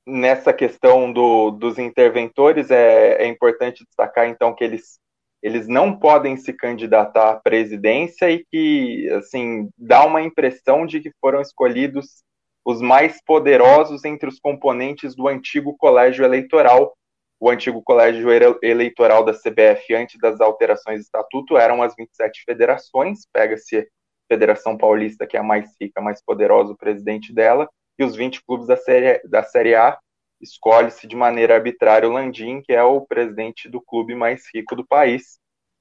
nessa 0.07 0.53
questão 0.53 1.13
do, 1.13 1.51
dos 1.51 1.79
interventores, 1.79 2.71
é, 2.71 3.23
é, 3.23 3.27
importante 3.27 3.85
destacar, 3.85 4.29
então, 4.29 4.55
que 4.55 4.63
eles, 4.63 5.01
eles 5.47 5.69
não 5.69 5.97
podem 5.97 6.37
se 6.37 6.53
candidatar 6.53 7.31
à 7.31 7.37
presidência 7.37 8.29
e 8.29 8.45
que, 8.51 9.09
assim, 9.11 9.71
dá 9.79 10.05
uma 10.05 10.21
impressão 10.21 10.85
de 10.85 10.99
que 10.99 11.13
foram 11.21 11.41
escolhidos 11.41 12.25
os 12.65 12.83
mais 12.83 13.23
poderosos 13.25 14.05
entre 14.05 14.29
os 14.29 14.41
componentes 14.41 15.15
do 15.15 15.29
antigo 15.29 15.77
colégio 15.77 16.25
eleitoral. 16.25 16.97
O 17.39 17.49
antigo 17.49 17.81
colégio 17.81 18.29
eleitoral 18.61 19.25
da 19.25 19.35
CBF, 19.35 19.95
antes 19.95 20.19
das 20.19 20.41
alterações 20.41 20.99
do 20.99 21.05
estatuto, 21.05 21.57
eram 21.57 21.81
as 21.81 21.95
27 21.95 22.43
federações, 22.45 23.21
pega-se 23.33 23.87
Federação 24.29 24.77
Paulista, 24.77 25.29
que 25.29 25.37
é 25.37 25.41
a 25.41 25.45
mais 25.45 25.71
rica, 25.81 26.01
mais 26.01 26.21
poderosa, 26.21 26.73
o 26.73 26.77
presidente 26.77 27.33
dela, 27.33 27.69
e 27.97 28.03
os 28.03 28.17
20 28.17 28.45
clubes 28.45 28.67
da 28.67 28.77
Série, 28.77 29.21
da 29.25 29.45
série 29.45 29.77
A 29.77 29.97
escolhe-se 30.41 31.07
de 31.07 31.17
maneira 31.17 31.55
arbitrária 31.55 32.09
o 32.09 32.13
Landim, 32.13 32.61
que 32.63 32.73
é 32.73 32.83
o 32.83 33.01
presidente 33.01 33.69
do 33.69 33.81
clube 33.81 34.15
mais 34.15 34.45
rico 34.55 34.77
do 34.77 34.87
país. 34.87 35.39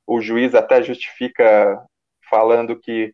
O 0.08 0.22
juiz 0.22 0.54
até 0.56 0.82
justifica 0.82 1.84
falando 2.30 2.80
que 2.80 3.14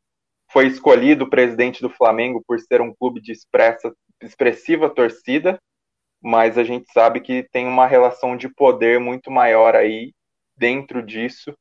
foi 0.51 0.67
escolhido 0.67 1.25
o 1.25 1.29
presidente 1.29 1.81
do 1.81 1.89
Flamengo 1.89 2.43
por 2.45 2.59
ser 2.59 2.81
um 2.81 2.93
clube 2.93 3.21
de 3.21 3.31
expressa, 3.31 3.93
expressiva 4.21 4.89
torcida, 4.89 5.59
mas 6.21 6.57
a 6.57 6.63
gente 6.63 6.91
sabe 6.91 7.21
que 7.21 7.47
tem 7.51 7.65
uma 7.65 7.87
relação 7.87 8.35
de 8.37 8.49
poder 8.49 8.99
muito 8.99 9.31
maior 9.31 9.75
aí 9.75 10.13
dentro 10.55 11.01
disso 11.01 11.55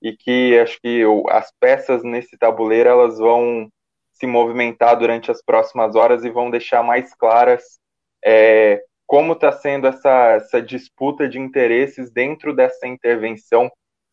e 0.00 0.16
que 0.16 0.58
acho 0.58 0.78
que 0.80 1.02
as 1.28 1.52
peças 1.58 2.02
nesse 2.02 2.38
tabuleiro 2.38 2.88
elas 2.88 3.18
vão 3.18 3.68
se 4.12 4.26
movimentar 4.26 4.98
durante 4.98 5.30
as 5.30 5.42
próximas 5.42 5.94
horas 5.94 6.24
e 6.24 6.30
vão 6.30 6.50
deixar 6.50 6.82
mais 6.82 7.14
claras 7.14 7.78
é, 8.24 8.82
como 9.06 9.34
está 9.34 9.52
sendo 9.52 9.86
essa, 9.86 10.32
essa 10.32 10.60
disputa 10.62 11.28
de 11.28 11.38
interesses 11.38 12.10
dentro 12.10 12.54
dessa 12.54 12.86
intervenção 12.86 13.70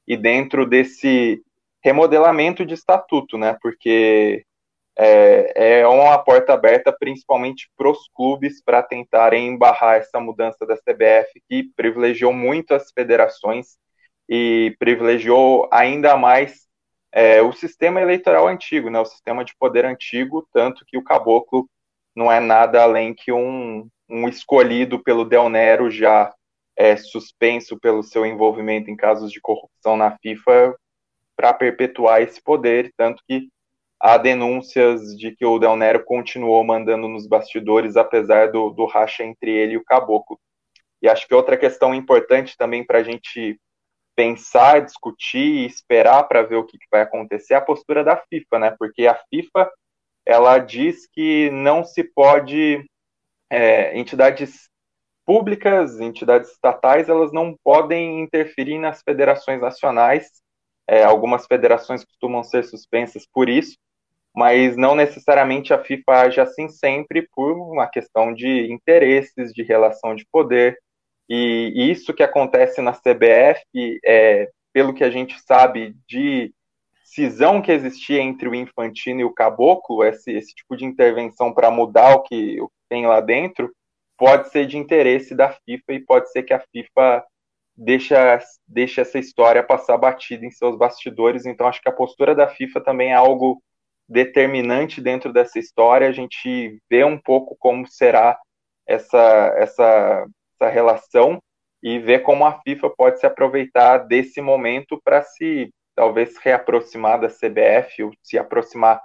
e 0.07 0.15
dentro 0.15 0.65
desse 0.65 1.41
remodelamento 1.83 2.65
de 2.65 2.73
estatuto, 2.73 3.37
né? 3.37 3.57
Porque 3.61 4.45
é, 4.97 5.79
é 5.81 5.87
uma 5.87 6.17
porta 6.19 6.53
aberta 6.53 6.95
principalmente 6.97 7.69
para 7.75 7.89
os 7.89 8.07
clubes 8.13 8.61
para 8.63 8.83
tentarem 8.83 9.47
embarrar 9.47 9.97
essa 9.97 10.19
mudança 10.19 10.65
da 10.65 10.75
CBF 10.77 11.41
que 11.49 11.63
privilegiou 11.75 12.31
muito 12.31 12.73
as 12.73 12.91
federações 12.91 13.77
e 14.29 14.75
privilegiou 14.79 15.67
ainda 15.71 16.15
mais 16.15 16.67
é, 17.11 17.41
o 17.41 17.51
sistema 17.53 18.01
eleitoral 18.01 18.47
antigo, 18.47 18.89
né, 18.89 18.99
o 18.99 19.05
sistema 19.05 19.43
de 19.43 19.55
poder 19.57 19.85
antigo, 19.85 20.47
tanto 20.53 20.85
que 20.85 20.97
o 20.97 21.03
caboclo 21.03 21.69
não 22.15 22.31
é 22.31 22.39
nada 22.39 22.81
além 22.81 23.13
que 23.13 23.31
um, 23.31 23.87
um 24.09 24.27
escolhido 24.27 25.01
pelo 25.01 25.25
Del 25.25 25.49
Nero 25.49 25.89
já 25.89 26.33
é, 26.75 26.95
suspenso 26.95 27.79
pelo 27.79 28.03
seu 28.03 28.25
envolvimento 28.25 28.89
em 28.89 28.95
casos 28.95 29.31
de 29.31 29.39
corrupção 29.39 29.95
na 29.95 30.17
FIFA 30.17 30.75
para 31.35 31.53
perpetuar 31.53 32.21
esse 32.21 32.41
poder, 32.41 32.91
tanto 32.97 33.23
que 33.27 33.49
há 33.99 34.17
denúncias 34.17 35.17
de 35.17 35.35
que 35.35 35.45
o 35.45 35.57
Del 35.57 35.75
Nero 35.75 36.03
continuou 36.03 36.63
mandando 36.63 37.07
nos 37.07 37.27
bastidores, 37.27 37.95
apesar 37.95 38.51
do, 38.51 38.69
do 38.69 38.85
racha 38.85 39.23
entre 39.23 39.51
ele 39.51 39.73
e 39.73 39.77
o 39.77 39.83
caboclo. 39.83 40.39
E 41.01 41.09
acho 41.09 41.27
que 41.27 41.33
outra 41.33 41.57
questão 41.57 41.93
importante 41.93 42.55
também 42.57 42.83
para 42.85 42.99
a 42.99 43.03
gente 43.03 43.59
pensar, 44.15 44.81
discutir 44.81 45.63
e 45.63 45.65
esperar 45.65 46.23
para 46.23 46.43
ver 46.43 46.55
o 46.55 46.63
que, 46.63 46.77
que, 46.77 46.85
vai 46.91 47.01
acontecer 47.01 47.55
é 47.55 47.57
a 47.57 47.61
postura 47.61 48.03
da 48.03 48.17
FIFA, 48.17 48.59
né? 48.59 48.75
Porque 48.77 49.07
a 49.07 49.19
FIFA 49.29 49.71
ela 50.25 50.57
diz 50.59 51.07
que 51.11 51.49
não 51.49 51.83
se 51.83 52.03
pode 52.03 52.85
é, 53.53 53.95
entidades 53.95 54.67
públicas, 55.23 55.99
entidades 55.99 56.49
estatais, 56.51 57.07
elas 57.07 57.31
não 57.31 57.55
podem 57.63 58.19
interferir 58.21 58.79
nas 58.79 59.03
federações 59.03 59.61
nacionais. 59.61 60.27
É, 60.87 61.03
algumas 61.03 61.45
federações 61.45 62.03
costumam 62.03 62.43
ser 62.43 62.63
suspensas 62.63 63.27
por 63.31 63.47
isso, 63.47 63.77
mas 64.35 64.75
não 64.75 64.95
necessariamente 64.95 65.71
a 65.71 65.81
FIFA 65.81 66.13
age 66.13 66.41
assim 66.41 66.67
sempre 66.67 67.27
por 67.33 67.53
uma 67.53 67.87
questão 67.87 68.33
de 68.33 68.71
interesses, 68.71 69.53
de 69.53 69.61
relação 69.61 70.15
de 70.15 70.25
poder. 70.31 70.77
E 71.29 71.91
isso 71.91 72.13
que 72.13 72.23
acontece 72.23 72.81
na 72.81 72.91
CBF, 72.91 73.99
é, 74.03 74.49
pelo 74.73 74.95
que 74.95 75.03
a 75.03 75.11
gente 75.11 75.39
sabe 75.39 75.95
de 76.09 76.51
cisão 77.03 77.61
que 77.61 77.71
existia 77.71 78.19
entre 78.19 78.49
o 78.49 78.55
Infantino 78.55 79.21
e 79.21 79.23
o 79.23 79.33
Caboclo, 79.33 80.03
esse, 80.03 80.31
esse 80.31 80.55
tipo 80.55 80.75
de 80.75 80.85
intervenção 80.85 81.53
para 81.53 81.69
mudar 81.69 82.15
o 82.15 82.23
que, 82.23 82.59
o 82.59 82.69
tem 82.93 83.07
lá 83.07 83.19
dentro, 83.19 83.73
pode 84.15 84.49
ser 84.49 84.67
de 84.67 84.77
interesse 84.77 85.33
da 85.33 85.49
FIFA 85.49 85.93
e 85.93 86.05
pode 86.05 86.31
ser 86.31 86.43
que 86.43 86.53
a 86.53 86.59
FIFA 86.59 87.25
deixa, 87.75 88.39
deixa 88.67 89.01
essa 89.01 89.17
história 89.17 89.63
passar 89.63 89.97
batida 89.97 90.45
em 90.45 90.51
seus 90.51 90.77
bastidores. 90.77 91.47
Então, 91.47 91.67
acho 91.67 91.81
que 91.81 91.89
a 91.89 91.93
postura 91.93 92.35
da 92.35 92.47
FIFA 92.47 92.81
também 92.81 93.09
é 93.09 93.15
algo 93.15 93.59
determinante 94.07 95.01
dentro 95.01 95.33
dessa 95.33 95.57
história. 95.57 96.07
A 96.07 96.11
gente 96.11 96.79
vê 96.87 97.03
um 97.03 97.17
pouco 97.17 97.55
como 97.57 97.87
será 97.87 98.37
essa, 98.85 99.55
essa 99.57 100.27
essa 100.55 100.69
relação 100.69 101.41
e 101.81 101.97
ver 101.97 102.19
como 102.19 102.45
a 102.45 102.61
FIFA 102.61 102.91
pode 102.91 103.19
se 103.19 103.25
aproveitar 103.25 103.97
desse 104.05 104.39
momento 104.39 105.01
para 105.03 105.23
se 105.23 105.73
talvez 105.95 106.37
reaproximar 106.37 107.19
da 107.19 107.27
CBF 107.27 108.03
ou 108.03 108.11
se 108.21 108.37
aproximar 108.37 109.01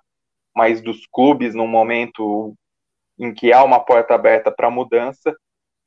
mais 0.55 0.83
dos 0.83 1.07
clubes 1.11 1.55
num 1.55 1.67
momento 1.67 2.55
em 3.19 3.33
que 3.35 3.53
há 3.53 3.65
uma 3.65 3.81
porta 3.81 4.15
aberta 4.15 4.51
para 4.51 4.71
mudança, 4.71 5.35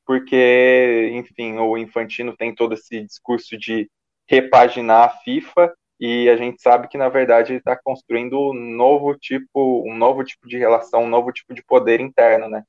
porque, 0.06 1.12
enfim, 1.14 1.58
o 1.58 1.78
Infantino 1.78 2.36
tem 2.36 2.54
todo 2.54 2.74
esse 2.74 3.04
discurso 3.06 3.58
de 3.58 3.90
repaginar 4.28 5.06
a 5.06 5.10
FIFA 5.10 5.74
e 6.00 6.28
a 6.30 6.36
gente 6.36 6.62
sabe 6.62 6.88
que 6.88 6.98
na 6.98 7.10
verdade 7.10 7.52
ele 7.52 7.60
está 7.60 7.76
construindo 7.76 8.40
um 8.50 8.54
novo 8.54 9.16
tipo, 9.16 9.84
um 9.88 9.96
novo 9.96 10.24
tipo 10.24 10.48
de 10.48 10.58
relação, 10.58 11.04
um 11.04 11.10
novo 11.10 11.32
tipo 11.32 11.54
de 11.54 11.64
poder 11.64 12.00
interno, 12.02 12.50
né? 12.50 12.64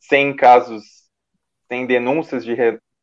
Sem 0.00 0.34
casos 0.34 1.04
tem 1.68 1.86
denúncias 1.86 2.44
de, 2.44 2.56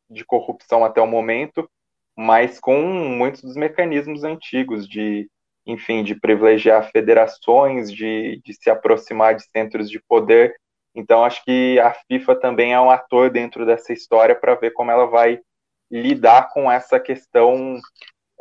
de 0.09 0.25
corrupção 0.25 0.83
até 0.83 1.01
o 1.01 1.07
momento, 1.07 1.69
mas 2.15 2.59
com 2.59 2.81
muitos 2.81 3.41
dos 3.41 3.55
mecanismos 3.55 4.23
antigos 4.23 4.87
de, 4.87 5.29
enfim, 5.65 6.03
de 6.03 6.15
privilegiar 6.19 6.89
federações, 6.91 7.91
de, 7.91 8.41
de 8.43 8.53
se 8.53 8.69
aproximar 8.69 9.35
de 9.35 9.43
centros 9.49 9.89
de 9.89 10.01
poder. 10.01 10.55
Então, 10.93 11.23
acho 11.23 11.43
que 11.45 11.79
a 11.79 11.93
FIFA 11.93 12.35
também 12.35 12.73
é 12.73 12.79
um 12.79 12.89
ator 12.89 13.29
dentro 13.29 13.65
dessa 13.65 13.93
história 13.93 14.35
para 14.35 14.55
ver 14.55 14.71
como 14.71 14.91
ela 14.91 15.05
vai 15.05 15.39
lidar 15.89 16.49
com 16.53 16.71
essa 16.71 16.99
questão 16.99 17.79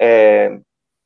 é, 0.00 0.58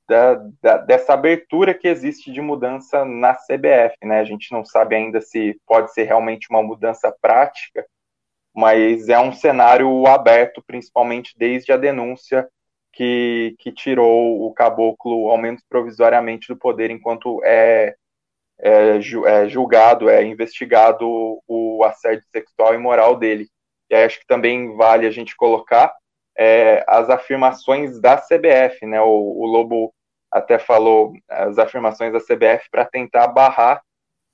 da, 0.08 0.34
da, 0.62 0.76
dessa 0.78 1.14
abertura 1.14 1.74
que 1.74 1.88
existe 1.88 2.30
de 2.30 2.40
mudança 2.40 3.04
na 3.04 3.34
CBF. 3.34 3.96
Né? 4.02 4.20
A 4.20 4.24
gente 4.24 4.52
não 4.52 4.64
sabe 4.64 4.94
ainda 4.94 5.20
se 5.20 5.58
pode 5.66 5.92
ser 5.92 6.04
realmente 6.04 6.46
uma 6.50 6.62
mudança 6.62 7.14
prática, 7.20 7.86
mas 8.54 9.08
é 9.08 9.18
um 9.18 9.32
cenário 9.32 10.06
aberto, 10.06 10.62
principalmente 10.66 11.34
desde 11.36 11.72
a 11.72 11.76
denúncia 11.76 12.48
que, 12.92 13.56
que 13.58 13.72
tirou 13.72 14.46
o 14.46 14.52
caboclo, 14.54 15.28
ao 15.28 15.38
menos 15.38 15.62
provisoriamente, 15.68 16.48
do 16.48 16.56
poder 16.56 16.90
enquanto 16.90 17.40
é, 17.44 17.96
é, 18.60 18.98
é 19.26 19.48
julgado, 19.48 20.08
é 20.08 20.24
investigado 20.24 21.06
o 21.46 21.84
assédio 21.84 22.24
sexual 22.30 22.74
e 22.74 22.78
moral 22.78 23.16
dele. 23.16 23.48
E 23.90 23.94
aí 23.94 24.04
acho 24.04 24.20
que 24.20 24.26
também 24.26 24.76
vale 24.76 25.06
a 25.06 25.10
gente 25.10 25.36
colocar 25.36 25.94
é, 26.36 26.84
as 26.86 27.08
afirmações 27.10 28.00
da 28.00 28.16
CBF, 28.16 28.86
né? 28.86 29.00
O, 29.00 29.06
o 29.06 29.46
Lobo 29.46 29.94
até 30.30 30.58
falou 30.58 31.12
as 31.28 31.58
afirmações 31.58 32.12
da 32.12 32.20
CBF 32.20 32.68
para 32.70 32.84
tentar 32.84 33.28
barrar 33.28 33.80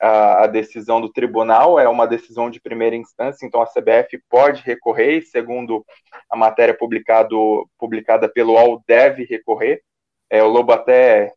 a, 0.01 0.45
a, 0.45 0.47
decisão 0.47 0.99
do 0.99 1.13
tribunal, 1.13 1.79
é 1.79 1.87
uma 1.87 2.07
decisão 2.07 2.49
de 2.49 2.59
primeira 2.59 2.97
instância, 2.97 3.45
então 3.45 3.61
a 3.61 3.67
CBF 3.67 4.19
pode 4.31 4.63
recorrer, 4.63 5.19
e 5.19 5.23
segundo 5.23 5.85
a 6.31 6.37
matéria 6.37 6.75
publicado, 6.75 7.69
publicada 7.79 8.27
pelo 8.29 8.55
UOL, 8.55 8.83
deve 8.87 9.25
recorrer. 9.25 9.83
É, 10.31 10.43
o 10.43 10.49
Lobo 10.49 10.73
até 10.73 11.35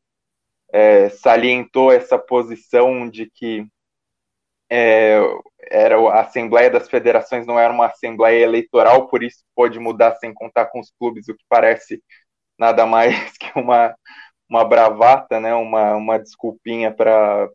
é, 0.74 1.10
salientou 1.10 1.92
essa 1.92 2.18
posição 2.18 3.08
de 3.08 3.30
que 3.30 3.68
é, 4.70 5.20
era 5.70 5.98
a 6.10 6.22
Assembleia 6.22 6.70
das 6.70 6.90
Federações 6.90 7.46
não 7.46 7.60
era 7.60 7.72
uma 7.72 7.86
Assembleia 7.88 8.44
Eleitoral, 8.44 9.08
por 9.08 9.22
isso 9.22 9.44
pode 9.56 9.80
mudar 9.80 10.16
sem 10.16 10.34
contar 10.34 10.66
com 10.66 10.80
os 10.80 10.92
clubes, 11.00 11.28
o 11.30 11.36
que 11.36 11.44
parece 11.48 12.02
nada 12.58 12.86
mais 12.88 13.14
que 13.38 13.52
uma, 13.56 13.96
uma 14.50 14.66
bravata, 14.66 15.40
né, 15.40 15.54
uma, 15.54 15.96
uma 15.96 16.18
desculpinha 16.20 16.92
para 16.92 17.50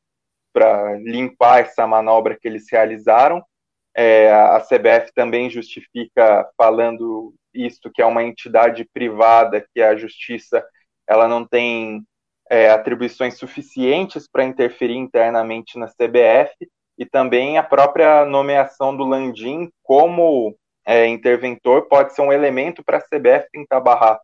limpar 1.03 1.63
essa 1.63 1.87
manobra 1.89 2.39
que 2.41 2.47
eles 2.47 2.67
realizaram. 2.71 3.45
É, 3.97 4.31
a 4.33 4.61
CBF 4.61 5.13
também 5.13 5.51
justifica 5.51 6.49
falando 6.57 7.35
isso, 7.53 7.91
que 7.93 8.01
é 8.01 8.07
uma 8.07 8.23
entidade 8.23 8.89
privada, 8.93 9.67
que 9.75 9.81
a 9.83 9.97
justiça 9.97 10.65
ela 11.09 11.27
não 11.27 11.45
tem 11.45 12.05
é, 12.51 12.71
atribuições 12.71 13.37
suficientes 13.39 14.29
para 14.31 14.45
interferir 14.45 14.97
internamente 14.97 15.79
na 15.79 15.87
CBF, 15.87 16.55
e 16.99 17.07
também 17.07 17.59
a 17.59 17.63
própria 17.63 18.25
nomeação 18.25 18.97
do 18.97 19.05
Landim 19.05 19.71
como 19.83 20.57
é, 20.85 21.07
interventor 21.07 21.89
pode 21.89 22.15
ser 22.15 22.23
um 22.23 22.33
elemento 22.33 22.83
para 22.83 22.99
a 22.99 23.01
CBF 23.01 23.49
tentar 23.53 23.81
barrar 23.81 24.19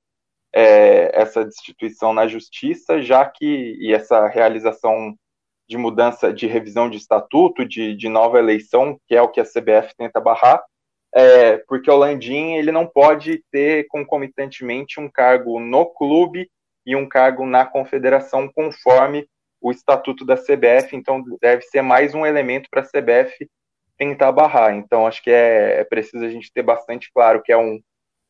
é, 0.55 1.11
essa 1.21 1.45
destituição 1.45 2.13
na 2.13 2.27
justiça, 2.27 3.03
já 3.03 3.25
que 3.27 3.77
e 3.79 3.93
essa 3.93 4.27
realização 4.29 5.15
de 5.69 5.77
mudança, 5.77 6.33
de 6.33 6.47
revisão 6.47 6.89
de 6.89 6.97
estatuto, 6.97 7.65
de, 7.67 7.95
de 7.97 8.09
nova 8.09 8.39
eleição, 8.39 8.99
que 9.07 9.15
é 9.15 9.23
o 9.23 9.29
que 9.29 9.41
a 9.41 9.45
CBF 9.45 9.95
tenta 9.97 10.21
barrar, 10.21 10.63
é, 11.15 11.59
porque 11.69 11.91
o 11.91 11.97
Landim 11.97 12.55
ele 12.55 12.73
não 12.73 12.87
pode 12.87 13.43
ter 13.51 13.87
concomitantemente 13.89 15.01
um 15.01 15.09
cargo 15.09 15.61
no 15.61 15.87
clube 15.87 16.51
e 16.87 16.95
um 16.95 17.09
cargo 17.09 17.47
na 17.47 17.65
confederação 17.65 18.51
conforme 18.53 19.29
o 19.61 19.71
estatuto 19.71 20.25
da 20.25 20.37
CBF, 20.37 20.95
então 20.95 21.25
deve 21.41 21.63
ser 21.63 21.81
mais 21.81 22.15
um 22.15 22.27
elemento 22.27 22.69
para 22.71 22.83
a 22.83 22.85
CBF 22.85 23.49
tentar 23.97 24.31
barrar. 24.33 24.75
Então 24.75 25.07
acho 25.07 25.23
que 25.23 25.31
é, 25.31 25.81
é, 25.81 25.85
preciso 25.85 26.25
a 26.25 26.29
gente 26.29 26.53
ter 26.53 26.63
bastante 26.63 27.11
claro 27.13 27.43
que 27.43 27.53
é 27.53 27.57
um 27.57 27.81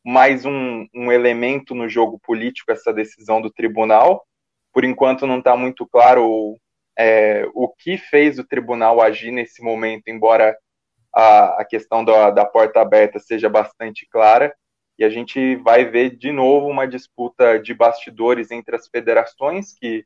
mais 0.05 0.45
um, 0.45 0.85
um 0.93 1.11
elemento 1.11 1.73
no 1.73 1.89
jogo 1.89 2.19
político 2.19 2.71
essa 2.71 2.93
decisão 2.93 3.41
do 3.41 3.51
tribunal. 3.51 4.23
Por 4.71 4.85
enquanto 4.85 5.25
não 5.25 5.39
está 5.39 5.57
muito 5.57 5.85
claro 5.87 6.55
é, 6.97 7.45
o 7.53 7.67
que 7.67 7.97
fez 7.97 8.39
o 8.39 8.47
tribunal 8.47 9.01
agir 9.01 9.31
nesse 9.31 9.63
momento, 9.63 10.07
embora 10.07 10.55
a, 11.13 11.61
a 11.61 11.65
questão 11.65 12.05
da, 12.05 12.29
da 12.29 12.45
porta 12.45 12.81
aberta 12.81 13.19
seja 13.19 13.49
bastante 13.49 14.07
clara. 14.09 14.53
E 14.97 15.03
a 15.03 15.09
gente 15.09 15.55
vai 15.57 15.85
ver 15.85 16.15
de 16.15 16.31
novo 16.31 16.67
uma 16.67 16.87
disputa 16.87 17.59
de 17.59 17.73
bastidores 17.73 18.51
entre 18.51 18.75
as 18.75 18.87
federações, 18.87 19.73
que 19.73 20.05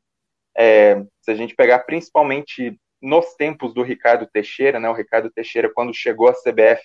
é, 0.56 1.04
se 1.22 1.30
a 1.30 1.34
gente 1.34 1.54
pegar 1.54 1.80
principalmente 1.80 2.78
nos 3.00 3.34
tempos 3.34 3.72
do 3.72 3.82
Ricardo 3.82 4.26
Teixeira, 4.26 4.78
né, 4.78 4.88
o 4.88 4.94
Ricardo 4.94 5.30
Teixeira, 5.30 5.70
quando 5.72 5.94
chegou 5.94 6.28
à 6.28 6.32
CBF, 6.32 6.82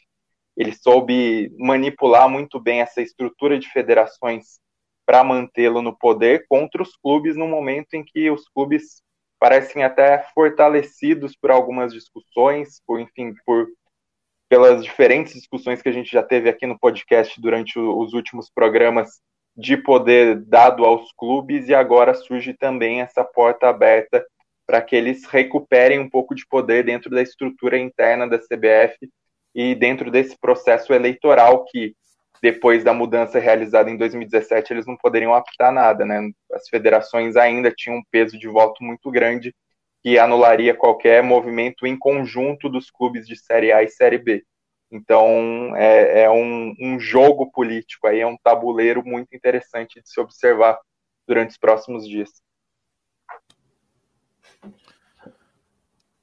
ele 0.56 0.72
soube 0.72 1.52
manipular 1.58 2.30
muito 2.30 2.60
bem 2.60 2.82
essa 2.82 3.02
estrutura 3.02 3.60
de 3.60 3.70
federações 3.70 4.60
para 5.06 5.24
mantê-lo 5.24 5.82
no 5.82 5.96
poder 5.96 6.46
contra 6.48 6.82
os 6.82 6.96
clubes 6.96 7.36
no 7.36 7.48
momento 7.48 7.94
em 7.94 8.04
que 8.04 8.30
os 8.32 8.48
clubes 8.50 9.04
parecem 9.40 9.84
até 9.84 10.24
fortalecidos 10.34 11.36
por 11.36 11.52
algumas 11.52 11.94
discussões, 11.94 12.82
por 12.88 13.00
enfim, 13.00 13.34
por 13.46 13.68
pelas 14.48 14.84
diferentes 14.84 15.34
discussões 15.34 15.82
que 15.82 15.90
a 15.90 15.92
gente 15.92 16.12
já 16.12 16.22
teve 16.22 16.50
aqui 16.50 16.66
no 16.66 16.78
podcast 16.78 17.40
durante 17.42 17.80
os 17.80 18.14
últimos 18.14 18.50
programas 18.50 19.20
de 19.56 19.78
poder 19.78 20.42
dado 20.46 20.84
aos 20.84 21.12
clubes 21.14 21.68
e 21.70 21.74
agora 21.74 22.14
surge 22.14 22.54
também 22.54 23.02
essa 23.02 23.24
porta 23.24 23.68
aberta 23.68 24.26
para 24.68 24.82
que 24.82 24.96
eles 24.96 25.26
recuperem 25.26 26.00
um 26.00 26.10
pouco 26.10 26.36
de 26.36 26.46
poder 26.48 26.84
dentro 26.84 27.10
da 27.10 27.22
estrutura 27.22 27.78
interna 27.78 28.28
da 28.28 28.38
CBF 28.38 29.10
e 29.54 29.74
dentro 29.74 30.12
desse 30.12 30.38
processo 30.38 30.94
eleitoral 30.94 31.64
que 31.66 31.96
depois 32.42 32.84
da 32.84 32.94
mudança 32.94 33.40
realizada 33.40 33.90
em 33.90 33.98
2017 33.98 34.74
eles 34.74 34.86
não 34.86 34.98
poderiam 34.98 35.34
apitar 35.34 35.72
nada, 35.72 36.06
né? 36.06 36.30
As 36.52 36.68
federações 36.68 37.36
ainda 37.36 37.72
tinham 37.72 37.98
um 37.98 38.04
peso 38.12 38.38
de 38.38 38.48
voto 38.48 38.84
muito 38.84 39.10
grande 39.10 39.56
que 40.06 40.20
anularia 40.20 40.76
qualquer 40.76 41.24
movimento 41.24 41.88
em 41.88 41.98
conjunto 41.98 42.70
dos 42.70 42.92
clubes 42.92 43.28
de 43.28 43.36
Série 43.36 43.72
A 43.72 43.82
e 43.82 43.90
Série 43.90 44.20
B. 44.20 44.46
Então, 44.92 45.76
é, 45.76 46.26
é 46.26 46.30
um, 46.30 46.76
um, 46.80 47.00
jogo 47.00 47.52
político 47.52 48.06
aí, 48.06 48.20
é 48.20 48.28
um 48.28 48.38
tabuleiro 48.38 49.04
muito 49.04 49.36
interessante 49.36 50.00
de 50.00 50.08
se 50.08 50.20
observar 50.20 50.80
durante 51.28 51.50
os 51.50 51.58
próximos 51.58 52.08
dias. 52.08 52.30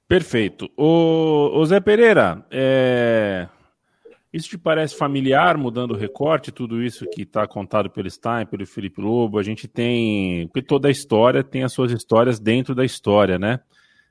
Perfeito. 0.06 0.70
O, 0.76 1.50
o 1.52 1.66
Zé 1.66 1.80
Pereira, 1.80 2.46
é... 2.52 3.48
isso 4.32 4.48
te 4.48 4.56
parece 4.56 4.96
familiar, 4.96 5.58
mudando 5.58 5.90
o 5.90 5.96
recorte, 5.96 6.50
tudo 6.50 6.82
isso 6.82 7.06
que 7.10 7.22
está 7.22 7.46
contado 7.46 7.90
pelo 7.90 8.10
Stein, 8.10 8.46
pelo 8.46 8.66
Felipe 8.66 9.00
Lobo? 9.00 9.38
A 9.38 9.42
gente 9.42 9.68
tem. 9.68 10.46
Porque 10.48 10.62
toda 10.62 10.88
a 10.88 10.90
história 10.90 11.44
tem 11.44 11.62
as 11.62 11.72
suas 11.72 11.92
histórias 11.92 12.40
dentro 12.40 12.74
da 12.74 12.84
história, 12.84 13.38
né? 13.38 13.60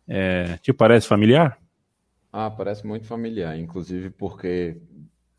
É, 0.08 0.58
te 0.58 0.72
parece 0.72 1.08
familiar? 1.08 1.58
Ah, 2.32 2.52
parece 2.52 2.86
muito 2.86 3.08
familiar, 3.08 3.58
inclusive 3.58 4.12
porque 4.12 4.78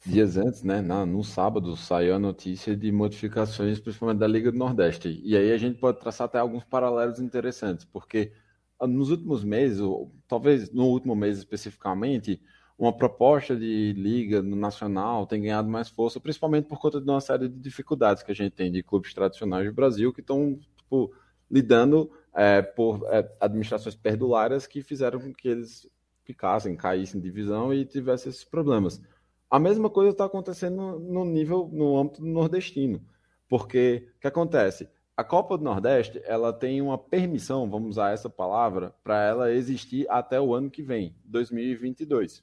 dias 0.04 0.36
antes, 0.36 0.62
né, 0.62 0.80
no 0.82 1.22
sábado, 1.22 1.76
saiu 1.76 2.16
a 2.16 2.18
notícia 2.18 2.76
de 2.76 2.90
modificações, 2.90 3.78
principalmente 3.78 4.18
da 4.18 4.26
Liga 4.26 4.50
do 4.50 4.58
Nordeste. 4.58 5.20
E 5.24 5.36
aí 5.36 5.52
a 5.52 5.56
gente 5.56 5.78
pode 5.78 6.00
traçar 6.00 6.24
até 6.24 6.38
alguns 6.38 6.64
paralelos 6.64 7.20
interessantes, 7.20 7.84
porque 7.84 8.32
ah, 8.80 8.86
nos 8.86 9.10
últimos 9.10 9.44
meses, 9.44 9.78
ou 9.80 10.12
talvez 10.26 10.72
no 10.72 10.86
último 10.86 11.14
mês 11.14 11.38
especificamente, 11.38 12.40
uma 12.82 12.92
proposta 12.92 13.54
de 13.54 13.92
liga 13.92 14.42
no 14.42 14.56
nacional 14.56 15.24
tem 15.24 15.40
ganhado 15.40 15.68
mais 15.68 15.88
força, 15.88 16.18
principalmente 16.18 16.66
por 16.66 16.80
conta 16.80 17.00
de 17.00 17.08
uma 17.08 17.20
série 17.20 17.48
de 17.48 17.56
dificuldades 17.60 18.24
que 18.24 18.32
a 18.32 18.34
gente 18.34 18.54
tem 18.54 18.72
de 18.72 18.82
clubes 18.82 19.14
tradicionais 19.14 19.64
do 19.68 19.72
Brasil 19.72 20.12
que 20.12 20.20
estão 20.20 20.58
tipo, 20.76 21.14
lidando 21.48 22.10
é, 22.34 22.60
por 22.60 23.06
é, 23.06 23.30
administrações 23.40 23.94
perdulárias 23.94 24.66
que 24.66 24.82
fizeram 24.82 25.20
com 25.20 25.32
que 25.32 25.46
eles 25.46 25.88
ficassem, 26.24 26.74
caíssem 26.74 27.20
em 27.20 27.22
divisão 27.22 27.72
e 27.72 27.84
tivessem 27.84 28.30
esses 28.30 28.42
problemas. 28.42 29.00
A 29.48 29.60
mesma 29.60 29.88
coisa 29.88 30.10
está 30.10 30.24
acontecendo 30.24 30.98
no 30.98 31.24
nível, 31.24 31.70
no 31.72 31.96
âmbito 31.96 32.24
nordestino, 32.24 33.00
porque 33.48 34.08
o 34.16 34.20
que 34.22 34.26
acontece? 34.26 34.88
A 35.16 35.22
Copa 35.22 35.56
do 35.56 35.62
Nordeste 35.62 36.20
ela 36.24 36.52
tem 36.52 36.82
uma 36.82 36.98
permissão, 36.98 37.70
vamos 37.70 37.90
usar 37.90 38.10
essa 38.10 38.28
palavra, 38.28 38.92
para 39.04 39.22
ela 39.22 39.52
existir 39.52 40.04
até 40.10 40.40
o 40.40 40.52
ano 40.52 40.68
que 40.68 40.82
vem, 40.82 41.14
2022. 41.24 42.42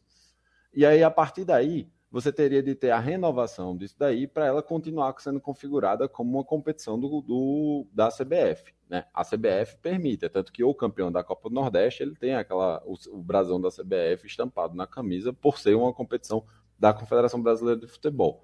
E 0.74 0.86
aí, 0.86 1.04
a 1.04 1.12
partir 1.12 1.46
daí, 1.46 1.90
você 2.12 2.32
teria 2.32 2.64
de 2.64 2.74
ter 2.74 2.92
a 2.92 3.00
renovação 3.00 3.78
disso 3.78 3.96
daí 3.98 4.28
para 4.28 4.46
ela 4.46 4.64
continuar 4.64 5.14
sendo 5.20 5.40
configurada 5.40 6.08
como 6.08 6.38
uma 6.38 6.44
competição 6.44 7.00
do, 7.00 7.22
do, 7.22 7.88
da 7.92 8.10
CBF. 8.10 8.74
Né? 8.90 9.06
A 9.14 9.24
CBF 9.24 9.78
permite, 9.82 10.26
é 10.26 10.30
tanto 10.30 10.52
que 10.52 10.64
o 10.64 10.74
campeão 10.74 11.12
da 11.12 11.24
Copa 11.24 11.50
do 11.50 11.56
Nordeste 11.56 12.02
ele 12.02 12.16
tem 12.16 12.34
aquela 12.34 12.82
o, 12.86 12.96
o 13.12 13.22
brasão 13.22 13.62
da 13.62 13.70
CBF 13.70 14.26
estampado 14.26 14.76
na 14.76 14.88
camisa 14.88 15.32
por 15.32 15.60
ser 15.60 15.76
uma 15.76 15.94
competição 15.94 16.44
da 16.78 16.94
Confederação 16.94 17.42
Brasileira 17.42 17.80
de 17.80 17.88
Futebol. 17.88 18.44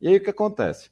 E 0.00 0.08
aí 0.08 0.16
o 0.16 0.22
que 0.22 0.30
acontece? 0.30 0.90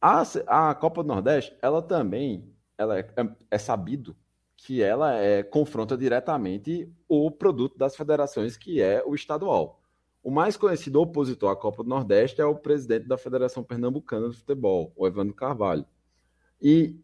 A, 0.00 0.22
a 0.46 0.74
Copa 0.74 1.02
do 1.02 1.08
Nordeste, 1.08 1.56
ela 1.60 1.82
também 1.82 2.52
ela 2.78 2.98
é, 2.98 3.02
é, 3.16 3.28
é 3.50 3.58
sabido 3.58 4.16
que 4.56 4.82
ela 4.82 5.14
é, 5.16 5.42
confronta 5.42 5.96
diretamente 5.96 6.92
o 7.08 7.30
produto 7.30 7.76
das 7.76 7.96
federações, 7.96 8.56
que 8.56 8.80
é 8.80 9.02
o 9.04 9.14
estadual. 9.14 9.81
O 10.22 10.30
mais 10.30 10.56
conhecido 10.56 11.00
opositor 11.00 11.50
à 11.50 11.56
Copa 11.56 11.82
do 11.82 11.88
Nordeste 11.88 12.40
é 12.40 12.44
o 12.44 12.54
presidente 12.54 13.08
da 13.08 13.18
Federação 13.18 13.64
Pernambucana 13.64 14.30
de 14.30 14.36
Futebol, 14.36 14.92
o 14.94 15.06
Evandro 15.06 15.34
Carvalho. 15.34 15.84
E 16.60 16.96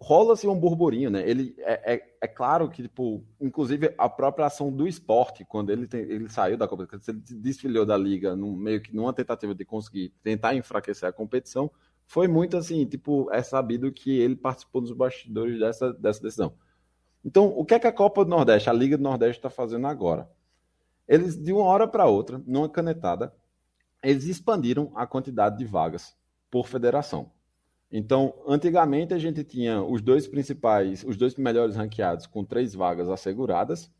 rola-se 0.00 0.46
um 0.46 0.58
burburinho, 0.58 1.10
né? 1.10 1.28
Ele 1.28 1.54
é, 1.58 1.94
é, 1.94 2.16
é, 2.20 2.26
claro 2.26 2.68
que, 2.68 2.82
tipo, 2.82 3.24
inclusive 3.40 3.94
a 3.96 4.08
própria 4.08 4.46
ação 4.46 4.70
do 4.70 4.86
esporte, 4.86 5.44
quando 5.44 5.70
ele, 5.70 5.86
tem, 5.86 6.00
ele 6.00 6.28
saiu 6.28 6.56
da 6.58 6.66
competição, 6.66 7.14
ele 7.14 7.40
desfilhou 7.40 7.86
da 7.86 7.96
liga, 7.96 8.34
num, 8.34 8.54
meio 8.56 8.82
que 8.82 8.94
numa 8.94 9.12
tentativa 9.12 9.54
de 9.54 9.64
conseguir 9.64 10.12
tentar 10.22 10.54
enfraquecer 10.54 11.08
a 11.08 11.12
competição, 11.12 11.70
foi 12.06 12.28
muito 12.28 12.56
assim, 12.56 12.84
tipo, 12.84 13.32
é 13.32 13.42
sabido 13.42 13.92
que 13.92 14.18
ele 14.18 14.36
participou 14.36 14.82
dos 14.82 14.92
bastidores 14.92 15.58
dessa, 15.58 15.92
dessa 15.94 16.20
decisão. 16.20 16.54
Então, 17.24 17.46
o 17.46 17.64
que 17.64 17.74
é 17.74 17.78
que 17.78 17.86
a 17.86 17.92
Copa 17.92 18.24
do 18.24 18.30
Nordeste, 18.30 18.68
a 18.68 18.72
Liga 18.72 18.98
do 18.98 19.02
Nordeste 19.02 19.38
está 19.38 19.48
fazendo 19.48 19.86
agora? 19.86 20.28
Eles, 21.06 21.36
de 21.36 21.52
uma 21.52 21.64
hora 21.64 21.86
para 21.86 22.06
outra, 22.06 22.42
numa 22.46 22.68
canetada, 22.68 23.34
eles 24.02 24.24
expandiram 24.24 24.92
a 24.94 25.06
quantidade 25.06 25.58
de 25.58 25.64
vagas 25.64 26.16
por 26.50 26.66
federação. 26.66 27.30
Então, 27.90 28.34
antigamente 28.46 29.14
a 29.14 29.18
gente 29.18 29.44
tinha 29.44 29.82
os 29.82 30.02
dois 30.02 30.26
principais, 30.26 31.04
os 31.04 31.16
dois 31.16 31.36
melhores 31.36 31.76
ranqueados 31.76 32.26
com 32.26 32.44
três 32.44 32.74
vagas 32.74 33.08
asseguradas. 33.08 33.90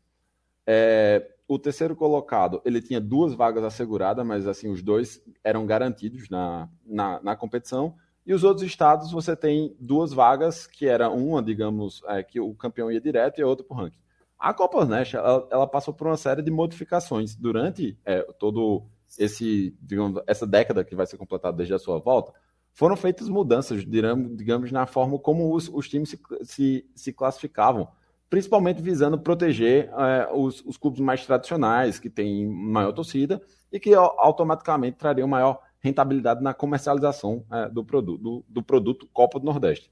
É, 0.67 1.31
o 1.47 1.59
terceiro 1.59 1.95
colocado, 1.95 2.61
ele 2.65 2.81
tinha 2.81 2.99
duas 2.99 3.33
vagas 3.33 3.63
asseguradas, 3.63 4.25
mas 4.25 4.47
assim, 4.47 4.69
os 4.69 4.81
dois 4.81 5.21
eram 5.43 5.65
garantidos 5.65 6.27
na, 6.29 6.67
na, 6.85 7.21
na 7.21 7.35
competição. 7.35 7.95
E 8.25 8.33
os 8.33 8.43
outros 8.43 8.65
estados, 8.65 9.11
você 9.11 9.35
tem 9.35 9.75
duas 9.79 10.11
vagas, 10.11 10.65
que 10.65 10.87
era 10.87 11.09
uma, 11.09 11.41
digamos, 11.41 12.01
é, 12.07 12.23
que 12.23 12.39
o 12.39 12.53
campeão 12.55 12.91
ia 12.91 12.99
direto 12.99 13.39
e 13.39 13.43
a 13.43 13.47
outra 13.47 13.63
para 13.63 13.77
o 13.77 13.79
ranking. 13.79 14.04
A 14.37 14.53
Copa 14.53 14.79
Nordeste 14.79 15.15
ela, 15.15 15.47
ela, 15.51 15.67
passou 15.67 15.93
por 15.93 16.07
uma 16.07 16.17
série 16.17 16.41
de 16.41 16.51
modificações 16.51 17.35
durante 17.35 17.97
é, 18.05 18.21
todo 18.37 18.85
esse, 19.17 19.75
digamos, 19.81 20.21
essa 20.27 20.45
década 20.45 20.83
que 20.83 20.95
vai 20.95 21.05
ser 21.05 21.17
completada 21.17 21.55
desde 21.55 21.73
a 21.73 21.79
sua 21.79 21.99
volta. 21.99 22.33
Foram 22.73 22.97
feitas 22.97 23.29
mudanças, 23.29 23.85
digamos 23.85 24.71
na 24.71 24.85
forma 24.85 25.17
como 25.17 25.55
os, 25.55 25.69
os 25.69 25.87
times 25.87 26.09
se, 26.09 26.19
se, 26.43 26.85
se, 26.93 27.13
classificavam, 27.13 27.87
principalmente 28.29 28.81
visando 28.81 29.17
proteger 29.17 29.89
é, 29.97 30.29
os, 30.33 30.61
os 30.65 30.75
clubes 30.75 30.99
mais 30.99 31.25
tradicionais, 31.25 31.99
que 31.99 32.09
têm 32.09 32.45
maior 32.45 32.91
torcida 32.91 33.41
e 33.71 33.79
que 33.79 33.93
automaticamente 33.93 34.97
trariam 34.97 35.27
maior 35.27 35.61
rentabilidade 35.79 36.43
na 36.43 36.53
comercialização 36.53 37.45
é, 37.49 37.69
do, 37.69 37.85
produto, 37.85 38.21
do, 38.21 38.45
do 38.49 38.61
produto 38.61 39.07
Copa 39.13 39.39
do 39.39 39.45
Nordeste. 39.45 39.89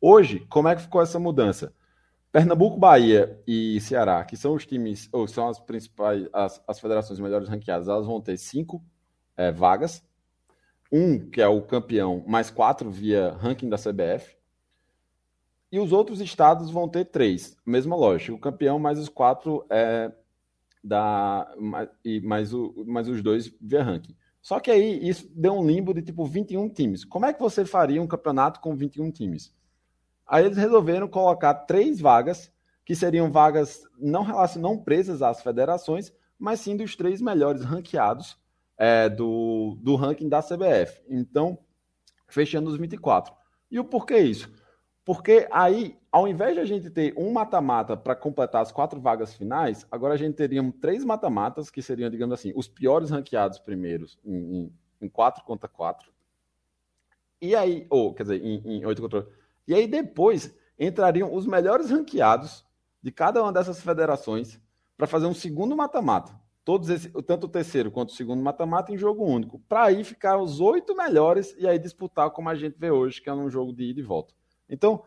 Hoje, 0.00 0.44
como 0.48 0.66
é 0.66 0.74
que 0.74 0.82
ficou 0.82 1.00
essa 1.00 1.20
mudança? 1.20 1.72
Pernambuco, 2.36 2.78
Bahia 2.78 3.42
e 3.46 3.80
Ceará, 3.80 4.22
que 4.22 4.36
são 4.36 4.52
os 4.52 4.66
times, 4.66 5.08
ou 5.10 5.26
são 5.26 5.48
as 5.48 5.58
principais, 5.58 6.28
as, 6.34 6.62
as 6.68 6.78
federações 6.78 7.18
melhores 7.18 7.48
ranqueadas, 7.48 7.88
elas 7.88 8.04
vão 8.04 8.20
ter 8.20 8.36
cinco 8.36 8.84
é, 9.34 9.50
vagas. 9.50 10.04
Um, 10.92 11.30
que 11.30 11.40
é 11.40 11.48
o 11.48 11.62
campeão, 11.62 12.22
mais 12.28 12.50
quatro 12.50 12.90
via 12.90 13.30
ranking 13.40 13.70
da 13.70 13.78
CBF. 13.78 14.36
E 15.72 15.78
os 15.78 15.92
outros 15.92 16.20
estados 16.20 16.70
vão 16.70 16.86
ter 16.86 17.06
três. 17.06 17.56
Mesma 17.64 17.96
lógica. 17.96 18.34
O 18.34 18.38
campeão 18.38 18.78
mais 18.78 18.98
os 18.98 19.08
quatro 19.08 19.64
é 19.70 20.12
da. 20.84 21.50
E 22.04 22.20
mais, 22.20 22.52
o, 22.52 22.84
mais 22.86 23.08
os 23.08 23.22
dois 23.22 23.50
via 23.58 23.82
ranking. 23.82 24.14
Só 24.42 24.60
que 24.60 24.70
aí 24.70 25.08
isso 25.08 25.26
deu 25.34 25.54
um 25.54 25.66
limbo 25.66 25.94
de 25.94 26.02
tipo 26.02 26.26
21 26.26 26.68
times. 26.68 27.02
Como 27.02 27.24
é 27.24 27.32
que 27.32 27.40
você 27.40 27.64
faria 27.64 28.02
um 28.02 28.06
campeonato 28.06 28.60
com 28.60 28.76
21 28.76 29.10
times? 29.10 29.55
Aí 30.26 30.44
eles 30.44 30.56
resolveram 30.56 31.06
colocar 31.06 31.54
três 31.54 32.00
vagas, 32.00 32.52
que 32.84 32.94
seriam 32.94 33.30
vagas 33.30 33.82
não, 33.98 34.26
não 34.58 34.78
presas 34.78 35.22
às 35.22 35.42
federações, 35.42 36.12
mas 36.38 36.60
sim 36.60 36.76
dos 36.76 36.96
três 36.96 37.20
melhores 37.20 37.62
ranqueados 37.64 38.38
é, 38.76 39.08
do, 39.08 39.76
do 39.80 39.94
ranking 39.94 40.28
da 40.28 40.42
CBF. 40.42 41.02
Então, 41.08 41.58
fechando 42.28 42.70
os 42.70 42.76
24. 42.76 43.32
E 43.70 43.78
o 43.78 43.84
porquê 43.84 44.18
isso? 44.18 44.52
Porque 45.04 45.46
aí, 45.52 45.96
ao 46.10 46.26
invés 46.26 46.54
de 46.54 46.60
a 46.60 46.64
gente 46.64 46.90
ter 46.90 47.14
um 47.16 47.32
mata-mata 47.32 47.96
para 47.96 48.16
completar 48.16 48.62
as 48.62 48.72
quatro 48.72 49.00
vagas 49.00 49.34
finais, 49.34 49.86
agora 49.90 50.14
a 50.14 50.16
gente 50.16 50.34
teria 50.34 50.60
três 50.80 51.04
mata-matas, 51.04 51.70
que 51.70 51.80
seriam, 51.80 52.10
digamos 52.10 52.34
assim, 52.34 52.52
os 52.56 52.66
piores 52.66 53.10
ranqueados 53.10 53.60
primeiros 53.60 54.18
em, 54.24 54.34
em, 54.34 54.72
em 55.02 55.08
4 55.08 55.44
contra 55.44 55.68
4. 55.68 56.10
E 57.40 57.54
aí, 57.54 57.86
ou, 57.88 58.12
quer 58.12 58.24
dizer, 58.24 58.44
em, 58.44 58.60
em 58.66 58.84
8 58.84 59.00
contra 59.00 59.18
8 59.20 59.45
e 59.66 59.74
aí 59.74 59.86
depois 59.86 60.54
entrariam 60.78 61.34
os 61.34 61.46
melhores 61.46 61.90
ranqueados 61.90 62.64
de 63.02 63.10
cada 63.10 63.42
uma 63.42 63.52
dessas 63.52 63.80
federações 63.80 64.60
para 64.96 65.06
fazer 65.06 65.26
um 65.26 65.34
segundo 65.34 65.76
mata-mata. 65.76 66.38
Todos 66.64 66.88
esse, 66.90 67.10
tanto 67.22 67.44
o 67.44 67.48
terceiro 67.48 67.90
quanto 67.92 68.10
o 68.10 68.14
segundo 68.14 68.42
mata-mata 68.42 68.92
em 68.92 68.98
jogo 68.98 69.24
único. 69.24 69.60
Para 69.68 69.84
aí 69.84 70.02
ficar 70.02 70.38
os 70.38 70.60
oito 70.60 70.96
melhores 70.96 71.54
e 71.58 71.68
aí 71.68 71.78
disputar 71.78 72.30
como 72.30 72.48
a 72.48 72.54
gente 72.54 72.76
vê 72.76 72.90
hoje, 72.90 73.22
que 73.22 73.28
é 73.28 73.32
um 73.32 73.48
jogo 73.48 73.72
de 73.72 73.84
ida 73.84 74.00
e 74.00 74.02
volta. 74.02 74.34
Então, 74.68 75.04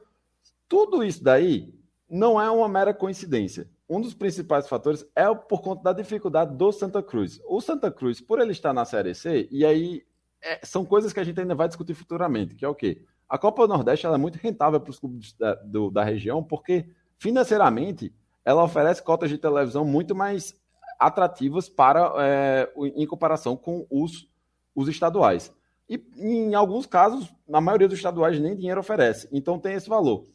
tudo 0.69 1.03
isso 1.03 1.21
daí 1.21 1.73
não 2.09 2.39
é 2.39 2.49
uma 2.49 2.69
mera 2.69 2.93
coincidência. 2.93 3.69
Um 3.89 3.99
dos 3.99 4.13
principais 4.13 4.69
fatores 4.69 5.05
é 5.15 5.33
por 5.33 5.61
conta 5.61 5.83
da 5.83 5.91
dificuldade 5.91 6.55
do 6.55 6.71
Santa 6.71 7.03
Cruz. 7.03 7.41
O 7.45 7.59
Santa 7.59 7.91
Cruz, 7.91 8.21
por 8.21 8.39
ele 8.39 8.51
estar 8.51 8.71
na 8.71 8.85
Série 8.85 9.13
C, 9.13 9.47
e 9.51 9.65
aí 9.65 10.05
é, 10.41 10.59
são 10.63 10.85
coisas 10.85 11.11
que 11.11 11.19
a 11.19 11.23
gente 11.23 11.39
ainda 11.41 11.55
vai 11.55 11.67
discutir 11.67 11.93
futuramente, 11.93 12.55
que 12.55 12.63
é 12.63 12.67
o 12.69 12.75
quê? 12.75 13.03
A 13.29 13.37
Copa 13.37 13.67
do 13.67 13.73
Nordeste 13.73 14.07
é 14.07 14.17
muito 14.17 14.37
rentável 14.37 14.79
para 14.81 14.89
os 14.89 14.99
clubes 14.99 15.33
da, 15.33 15.53
do, 15.55 15.91
da 15.91 16.03
região, 16.03 16.43
porque 16.43 16.89
financeiramente 17.17 18.11
ela 18.43 18.63
oferece 18.63 19.03
cotas 19.03 19.29
de 19.29 19.37
televisão 19.37 19.85
muito 19.85 20.15
mais 20.15 20.59
atrativas 20.99 21.69
para 21.69 22.11
é, 22.17 22.73
em 22.95 23.05
comparação 23.05 23.55
com 23.55 23.85
os, 23.89 24.27
os 24.75 24.87
estaduais. 24.87 25.53
E 25.87 26.03
em 26.17 26.55
alguns 26.55 26.85
casos, 26.85 27.33
na 27.47 27.61
maioria 27.61 27.87
dos 27.87 27.97
estaduais, 27.97 28.39
nem 28.39 28.55
dinheiro 28.55 28.79
oferece. 28.79 29.27
Então 29.31 29.59
tem 29.59 29.73
esse 29.73 29.87
valor. 29.87 30.25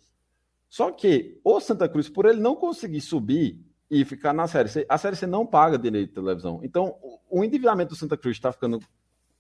Só 0.69 0.91
que 0.91 1.41
o 1.45 1.61
Santa 1.61 1.89
Cruz, 1.89 2.09
por 2.09 2.27
ele 2.27 2.41
não 2.41 2.57
conseguir 2.57 3.01
subir 3.01 3.61
e 3.91 4.05
ficar 4.05 4.33
na 4.33 4.49
Série 4.49 4.69
C, 4.69 4.87
a 4.89 4.99
Série 4.99 5.17
C 5.17 5.27
não 5.27 5.47
paga 5.47 5.79
direito 5.79 6.09
de 6.09 6.15
televisão. 6.15 6.61
Então 6.63 6.97
o 7.29 7.45
endividamento 7.45 7.91
do 7.91 7.97
Santa 7.97 8.17
Cruz 8.17 8.37
está 8.37 8.53
ficando 8.53 8.81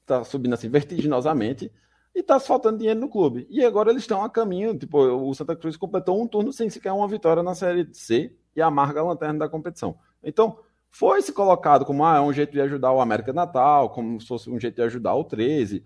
está 0.00 0.22
subindo 0.22 0.52
assim 0.52 0.68
vertiginosamente 0.68 1.72
e 2.14 2.20
está 2.20 2.38
faltando 2.38 2.78
dinheiro 2.78 3.00
no 3.00 3.08
clube. 3.08 3.46
E 3.50 3.64
agora 3.64 3.90
eles 3.90 4.02
estão 4.02 4.22
a 4.22 4.30
caminho, 4.30 4.78
tipo, 4.78 4.98
o 4.98 5.34
Santa 5.34 5.56
Cruz 5.56 5.76
completou 5.76 6.22
um 6.22 6.26
turno 6.26 6.52
sem 6.52 6.70
sequer 6.70 6.92
uma 6.92 7.08
vitória 7.08 7.42
na 7.42 7.54
Série 7.54 7.88
C 7.92 8.34
e 8.54 8.62
amarga 8.62 9.00
a 9.00 9.04
lanterna 9.04 9.40
da 9.40 9.48
competição. 9.48 9.98
Então, 10.22 10.58
foi 10.90 11.20
se 11.22 11.32
colocado 11.32 11.84
como 11.84 12.04
ah, 12.04 12.18
é 12.18 12.20
um 12.20 12.32
jeito 12.32 12.52
de 12.52 12.60
ajudar 12.60 12.92
o 12.92 13.00
América 13.00 13.32
Natal, 13.32 13.90
como 13.90 14.20
se 14.20 14.28
fosse 14.28 14.48
um 14.48 14.60
jeito 14.60 14.76
de 14.76 14.82
ajudar 14.82 15.14
o 15.16 15.24
13. 15.24 15.84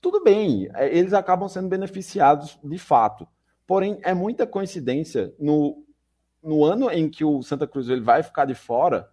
Tudo 0.00 0.22
bem, 0.22 0.68
é, 0.74 0.94
eles 0.94 1.14
acabam 1.14 1.48
sendo 1.48 1.68
beneficiados 1.68 2.58
de 2.62 2.78
fato. 2.78 3.26
Porém, 3.66 3.98
é 4.02 4.12
muita 4.12 4.46
coincidência 4.46 5.34
no, 5.38 5.84
no 6.42 6.64
ano 6.64 6.90
em 6.90 7.08
que 7.08 7.24
o 7.24 7.42
Santa 7.42 7.66
Cruz 7.66 7.88
ele 7.88 8.02
vai 8.02 8.22
ficar 8.22 8.44
de 8.44 8.54
fora 8.54 9.08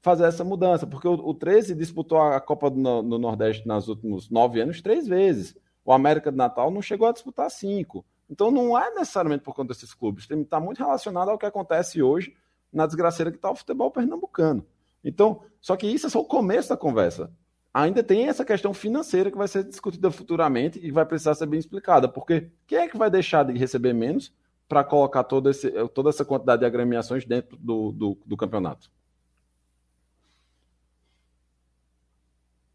fazer 0.00 0.24
essa 0.24 0.44
mudança, 0.44 0.86
porque 0.86 1.08
o, 1.08 1.14
o 1.14 1.34
13 1.34 1.74
disputou 1.74 2.20
a 2.20 2.40
Copa 2.40 2.70
do, 2.70 2.78
no 2.78 3.18
Nordeste 3.18 3.66
nos 3.66 3.88
últimos 3.88 4.30
nove 4.30 4.60
anos 4.60 4.80
três 4.80 5.08
vezes. 5.08 5.56
O 5.84 5.92
América 5.92 6.30
do 6.30 6.36
Natal 6.36 6.70
não 6.70 6.82
chegou 6.82 7.08
a 7.08 7.12
disputar 7.12 7.50
cinco. 7.50 8.04
Então 8.28 8.50
não 8.50 8.78
é 8.78 8.90
necessariamente 8.94 9.44
por 9.44 9.54
conta 9.54 9.74
desses 9.74 9.92
clubes. 9.92 10.28
Está 10.30 10.58
muito 10.60 10.78
relacionado 10.78 11.30
ao 11.30 11.38
que 11.38 11.46
acontece 11.46 12.02
hoje 12.02 12.34
na 12.72 12.86
desgraceira 12.86 13.30
que 13.30 13.36
está 13.36 13.50
o 13.50 13.56
futebol 13.56 13.90
pernambucano. 13.90 14.64
Então, 15.04 15.42
só 15.60 15.76
que 15.76 15.86
isso 15.86 16.06
é 16.06 16.10
só 16.10 16.20
o 16.20 16.24
começo 16.24 16.68
da 16.70 16.76
conversa. 16.76 17.30
Ainda 17.74 18.02
tem 18.02 18.28
essa 18.28 18.44
questão 18.44 18.72
financeira 18.72 19.30
que 19.30 19.36
vai 19.36 19.48
ser 19.48 19.64
discutida 19.64 20.10
futuramente 20.10 20.78
e 20.82 20.90
vai 20.90 21.04
precisar 21.04 21.34
ser 21.34 21.46
bem 21.46 21.58
explicada. 21.58 22.08
Porque 22.08 22.50
quem 22.66 22.78
é 22.78 22.88
que 22.88 22.96
vai 22.96 23.10
deixar 23.10 23.44
de 23.44 23.58
receber 23.58 23.92
menos 23.92 24.32
para 24.68 24.84
colocar 24.84 25.24
todo 25.24 25.50
esse, 25.50 25.70
toda 25.88 26.10
essa 26.10 26.24
quantidade 26.24 26.60
de 26.60 26.66
agremiações 26.66 27.24
dentro 27.24 27.56
do, 27.56 27.92
do, 27.92 28.18
do 28.24 28.36
campeonato? 28.36 28.90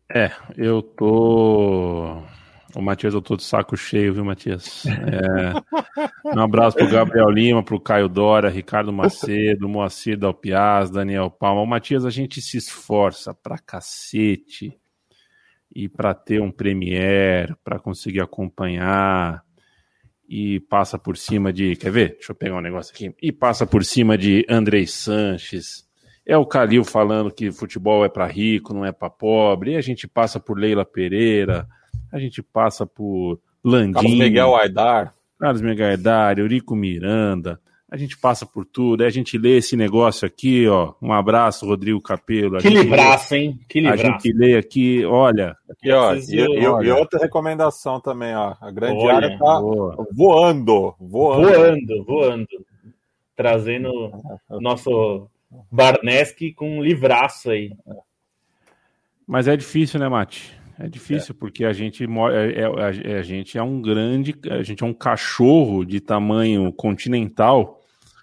É, 0.09 0.31
eu 0.55 0.81
tô 0.81 2.23
o 2.77 2.81
Matias, 2.81 3.13
eu 3.15 3.21
tô 3.21 3.35
de 3.35 3.43
saco 3.43 3.75
cheio, 3.75 4.13
viu, 4.13 4.23
Matias? 4.23 4.85
É, 4.85 6.35
um 6.37 6.39
abraço 6.39 6.77
pro 6.77 6.87
Gabriel 6.87 7.29
Lima, 7.29 7.63
pro 7.63 7.79
Caio 7.79 8.07
Dora, 8.07 8.49
Ricardo 8.49 8.93
Macedo, 8.93 9.67
Moacir 9.67 10.15
Dalpiaz, 10.15 10.91
Daniel 10.91 11.31
Palma. 11.31 11.61
O 11.61 11.65
Matias, 11.65 12.05
a 12.05 12.11
gente 12.11 12.39
se 12.39 12.55
esforça 12.55 13.33
pra 13.33 13.57
cacete 13.57 14.77
e 15.73 15.89
para 15.89 16.13
ter 16.13 16.39
um 16.39 16.51
Premiere, 16.51 17.55
para 17.63 17.79
conseguir 17.79 18.21
acompanhar 18.21 19.43
e 20.29 20.59
passa 20.59 20.99
por 20.99 21.17
cima 21.17 21.51
de, 21.51 21.75
quer 21.75 21.91
ver? 21.91 22.13
Deixa 22.13 22.31
eu 22.31 22.35
pegar 22.35 22.57
um 22.57 22.61
negócio 22.61 22.93
aqui. 22.93 23.15
E 23.19 23.31
passa 23.31 23.65
por 23.65 23.83
cima 23.83 24.15
de 24.17 24.45
Andrei 24.47 24.85
Sanches. 24.85 25.87
É 26.23 26.37
o 26.37 26.45
Calil 26.45 26.83
falando 26.83 27.31
que 27.31 27.51
futebol 27.51 28.05
é 28.05 28.09
para 28.09 28.27
rico, 28.27 28.73
não 28.73 28.85
é 28.85 28.91
para 28.91 29.09
pobre. 29.09 29.71
E 29.71 29.77
a 29.77 29.81
gente 29.81 30.07
passa 30.07 30.39
por 30.39 30.59
Leila 30.59 30.85
Pereira, 30.85 31.67
a 32.11 32.19
gente 32.19 32.41
passa 32.41 32.85
por 32.85 33.39
Landim, 33.63 33.93
Carlos 33.93 34.13
Miguel 34.13 34.55
Aidar, 34.55 35.13
Carlos 35.39 35.61
Miguel 35.61 35.89
Aidar, 35.89 36.39
Eurico 36.39 36.75
Miranda, 36.75 37.59
a 37.89 37.95
gente 37.95 38.17
passa 38.17 38.45
por 38.45 38.65
tudo, 38.65 39.05
a 39.05 39.09
gente 39.09 39.37
lê 39.37 39.57
esse 39.57 39.77
negócio 39.77 40.27
aqui, 40.27 40.67
ó. 40.67 40.93
Um 41.01 41.13
abraço, 41.13 41.65
Rodrigo 41.65 42.01
Capelo. 42.01 42.57
Que 42.57 42.67
libraço, 42.67 43.33
hein? 43.33 43.57
Que 43.65 43.79
libraço. 43.79 44.03
A 44.03 44.09
gente 44.11 44.33
lê 44.33 44.57
aqui, 44.57 45.05
olha. 45.05 45.55
Aqui, 45.69 45.89
ó, 45.89 46.13
e, 46.13 46.19
e, 46.19 46.63
e, 46.63 46.91
outra 46.91 47.17
recomendação 47.17 48.01
também, 48.01 48.35
ó. 48.35 48.55
A 48.59 48.71
grande 48.71 48.99
olha, 48.99 49.15
área 49.15 49.39
tá 49.39 49.59
boa. 49.61 50.07
voando, 50.11 50.95
voando. 50.99 51.41
Voando, 51.49 52.03
voando. 52.03 52.47
Trazendo 53.37 53.89
nosso 54.49 55.29
Barneski 55.71 56.51
com 56.51 56.79
um 56.79 56.83
livraço 56.83 57.51
aí. 57.51 57.71
Mas 59.25 59.47
é 59.47 59.55
difícil, 59.55 59.97
né, 59.97 60.09
Mate? 60.09 60.56
É 60.79 60.87
difícil, 60.87 61.33
é. 61.35 61.39
porque 61.39 61.65
a 61.65 61.73
gente, 61.73 62.03
é, 62.03 62.61
é, 62.61 63.13
é, 63.13 63.17
a 63.17 63.21
gente 63.23 63.57
é 63.57 63.63
um 63.63 63.81
grande. 63.81 64.35
A 64.51 64.61
gente 64.61 64.83
é 64.83 64.85
um 64.85 64.93
cachorro 64.93 65.83
de 65.83 65.99
tamanho 65.99 66.71
continental 66.71 67.81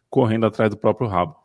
correndo 0.09 0.47
atrás 0.47 0.71
do 0.71 0.77
próprio 0.77 1.09
rabo. 1.09 1.37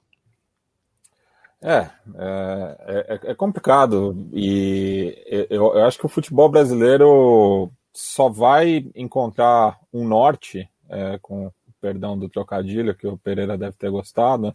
É, 1.62 1.90
é, 2.16 2.78
é, 2.88 3.32
é 3.32 3.36
complicado. 3.36 4.30
E 4.32 5.48
eu, 5.50 5.74
eu, 5.74 5.86
acho 5.86 5.98
que 5.98 6.06
o 6.06 6.10
futebol 6.10 6.48
brasileiro 6.48 7.72
só 7.92 8.30
vai 8.30 8.86
encontrar 8.96 9.78
um 9.92 10.08
norte, 10.08 10.70
é, 10.88 11.18
com 11.22 11.52
perdão 11.82 12.18
do 12.18 12.30
trocadilho, 12.30 12.96
que 12.96 13.08
o 13.08 13.18
Pereira 13.18 13.58
deve 13.58 13.76
ter 13.76 13.90
gostado, 13.90 14.54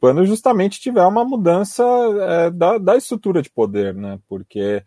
quando 0.00 0.24
justamente 0.24 0.80
tiver 0.80 1.04
uma 1.04 1.24
mudança 1.24 1.84
é, 2.20 2.50
da, 2.50 2.78
da 2.78 2.96
estrutura 2.96 3.42
de 3.42 3.50
poder, 3.50 3.94
né? 3.94 4.18
Porque 4.28 4.82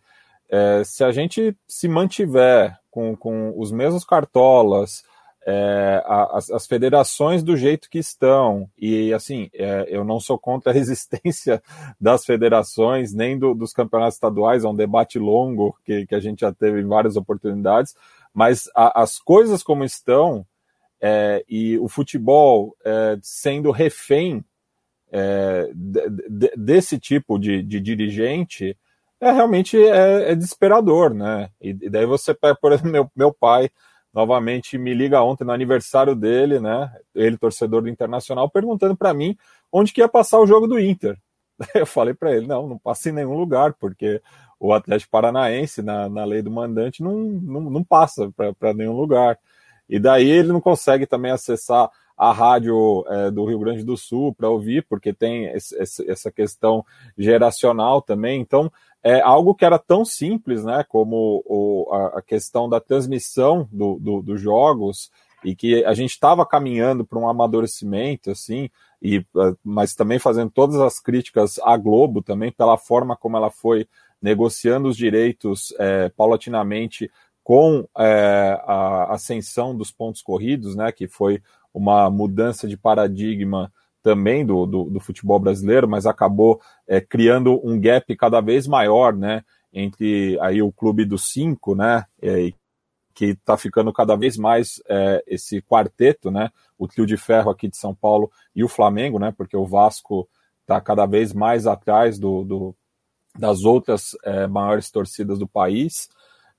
é, 0.48 0.82
se 0.84 1.04
a 1.04 1.10
gente 1.10 1.56
se 1.66 1.88
mantiver 1.88 2.78
com, 2.90 3.16
com 3.16 3.52
os 3.56 3.70
mesmos 3.70 4.04
cartolas, 4.04 5.02
é, 5.46 6.02
as, 6.06 6.50
as, 6.50 6.66
federações 6.66 7.42
do 7.42 7.56
jeito 7.56 7.88
que 7.88 7.98
estão. 7.98 8.68
E, 8.76 9.14
assim, 9.14 9.48
é, 9.54 9.86
eu 9.88 10.04
não 10.04 10.20
sou 10.20 10.38
contra 10.38 10.70
a 10.70 10.74
resistência 10.76 11.62
das 12.00 12.24
federações, 12.24 13.14
nem 13.14 13.38
do, 13.38 13.54
dos 13.54 13.72
campeonatos 13.72 14.16
estaduais, 14.16 14.64
é 14.64 14.68
um 14.68 14.74
debate 14.74 15.18
longo 15.18 15.74
que, 15.84 16.06
que 16.06 16.14
a 16.14 16.20
gente 16.20 16.40
já 16.40 16.52
teve 16.52 16.80
em 16.80 16.86
várias 16.86 17.16
oportunidades, 17.16 17.94
mas 18.34 18.68
a, 18.74 19.02
as 19.02 19.18
coisas 19.18 19.62
como 19.62 19.84
estão, 19.84 20.46
é, 21.00 21.44
e 21.48 21.78
o 21.78 21.88
futebol 21.88 22.76
é, 22.84 23.18
sendo 23.22 23.70
refém 23.70 24.44
é, 25.10 25.70
de, 25.74 26.10
de, 26.28 26.52
desse 26.56 26.98
tipo 26.98 27.38
de, 27.38 27.62
de 27.62 27.80
dirigente, 27.80 28.76
é 29.20 29.32
realmente 29.32 29.76
é, 29.76 30.32
é 30.32 30.34
desesperador, 30.34 31.12
né? 31.14 31.50
E, 31.60 31.70
e, 31.70 31.90
daí 31.90 32.06
você 32.06 32.34
pega, 32.34 32.54
por 32.54 32.72
exemplo, 32.72 32.90
meu, 32.90 33.10
meu 33.14 33.32
pai 33.32 33.70
novamente 34.12 34.78
me 34.78 34.94
liga 34.94 35.22
ontem 35.22 35.44
no 35.44 35.52
aniversário 35.52 36.14
dele, 36.14 36.60
né? 36.60 36.92
Ele, 37.14 37.36
torcedor 37.36 37.82
do 37.82 37.88
Internacional, 37.88 38.48
perguntando 38.50 38.96
para 38.96 39.14
mim 39.14 39.36
onde 39.72 39.92
que 39.92 40.00
ia 40.00 40.08
passar 40.08 40.38
o 40.38 40.46
jogo 40.46 40.66
do 40.66 40.78
Inter. 40.78 41.18
Eu 41.74 41.86
falei 41.86 42.14
para 42.14 42.34
ele, 42.34 42.46
não, 42.46 42.68
não 42.68 42.78
passa 42.78 43.10
em 43.10 43.12
nenhum 43.12 43.36
lugar, 43.36 43.74
porque 43.74 44.22
o 44.58 44.72
Atlético 44.72 45.10
Paranaense, 45.10 45.82
na, 45.82 46.08
na 46.08 46.24
lei 46.24 46.42
do 46.42 46.50
mandante, 46.50 47.02
não, 47.02 47.16
não, 47.16 47.60
não 47.62 47.84
passa 47.84 48.30
para 48.58 48.74
nenhum 48.74 48.96
lugar. 48.96 49.38
E 49.88 49.98
daí 49.98 50.28
ele 50.28 50.48
não 50.48 50.60
consegue 50.60 51.06
também 51.06 51.30
acessar 51.30 51.90
a 52.16 52.32
rádio 52.32 53.04
é, 53.06 53.30
do 53.30 53.44
Rio 53.44 53.60
Grande 53.60 53.84
do 53.84 53.96
Sul 53.96 54.34
para 54.34 54.50
ouvir, 54.50 54.84
porque 54.88 55.12
tem 55.12 55.46
esse, 55.46 56.10
essa 56.10 56.32
questão 56.32 56.84
geracional 57.16 58.02
também. 58.02 58.40
Então, 58.40 58.70
é 59.02 59.20
algo 59.20 59.54
que 59.54 59.64
era 59.64 59.78
tão 59.78 60.04
simples, 60.04 60.64
né, 60.64 60.84
como 60.88 61.42
o, 61.46 61.88
a, 61.92 62.18
a, 62.18 62.22
questão 62.22 62.68
da 62.68 62.80
transmissão 62.80 63.68
do, 63.72 63.98
do, 63.98 64.22
dos 64.22 64.40
jogos 64.40 65.10
e 65.44 65.54
que 65.54 65.84
a 65.84 65.94
gente 65.94 66.10
estava 66.10 66.44
caminhando 66.44 67.04
para 67.04 67.18
um 67.18 67.28
amadurecimento, 67.28 68.30
assim, 68.30 68.68
e, 69.00 69.24
ah, 69.36 69.54
mas 69.62 69.94
também 69.94 70.18
fazendo 70.18 70.50
todas 70.50 70.76
as 70.80 70.98
críticas 70.98 71.58
à 71.62 71.76
Globo 71.76 72.20
também 72.22 72.50
pela 72.50 72.76
forma 72.76 73.16
como 73.16 73.36
ela 73.36 73.50
foi 73.50 73.86
negociando 74.20 74.88
os 74.88 74.96
direitos 74.96 75.72
é, 75.78 76.08
paulatinamente 76.08 77.08
com 77.44 77.88
é, 77.96 78.60
a 78.66 79.14
ascensão 79.14 79.74
dos 79.76 79.92
pontos 79.92 80.20
corridos, 80.20 80.74
né, 80.74 80.90
que 80.90 81.06
foi 81.06 81.40
uma 81.72 82.10
mudança 82.10 82.66
de 82.66 82.76
paradigma 82.76 83.72
também 84.02 84.44
do, 84.44 84.66
do, 84.66 84.84
do 84.84 85.00
futebol 85.00 85.38
brasileiro, 85.38 85.88
mas 85.88 86.06
acabou 86.06 86.60
é, 86.86 87.00
criando 87.00 87.60
um 87.64 87.80
gap 87.80 88.14
cada 88.16 88.40
vez 88.40 88.66
maior, 88.66 89.14
né, 89.14 89.44
entre 89.72 90.38
aí 90.40 90.62
o 90.62 90.72
clube 90.72 91.04
dos 91.04 91.30
cinco, 91.30 91.74
né, 91.74 92.04
é, 92.22 92.50
que 93.14 93.26
está 93.26 93.56
ficando 93.56 93.92
cada 93.92 94.16
vez 94.16 94.36
mais 94.36 94.80
é, 94.88 95.22
esse 95.26 95.60
quarteto, 95.62 96.30
né, 96.30 96.50
o 96.78 96.86
trio 96.86 97.04
de 97.04 97.16
ferro 97.16 97.50
aqui 97.50 97.68
de 97.68 97.76
São 97.76 97.94
Paulo 97.94 98.30
e 98.54 98.62
o 98.62 98.68
Flamengo, 98.68 99.18
né, 99.18 99.32
porque 99.36 99.56
o 99.56 99.66
Vasco 99.66 100.28
está 100.62 100.80
cada 100.80 101.06
vez 101.06 101.32
mais 101.32 101.66
atrás 101.66 102.18
do, 102.18 102.44
do 102.44 102.76
das 103.38 103.62
outras 103.62 104.16
é, 104.24 104.46
maiores 104.48 104.90
torcidas 104.90 105.38
do 105.38 105.46
país, 105.46 106.08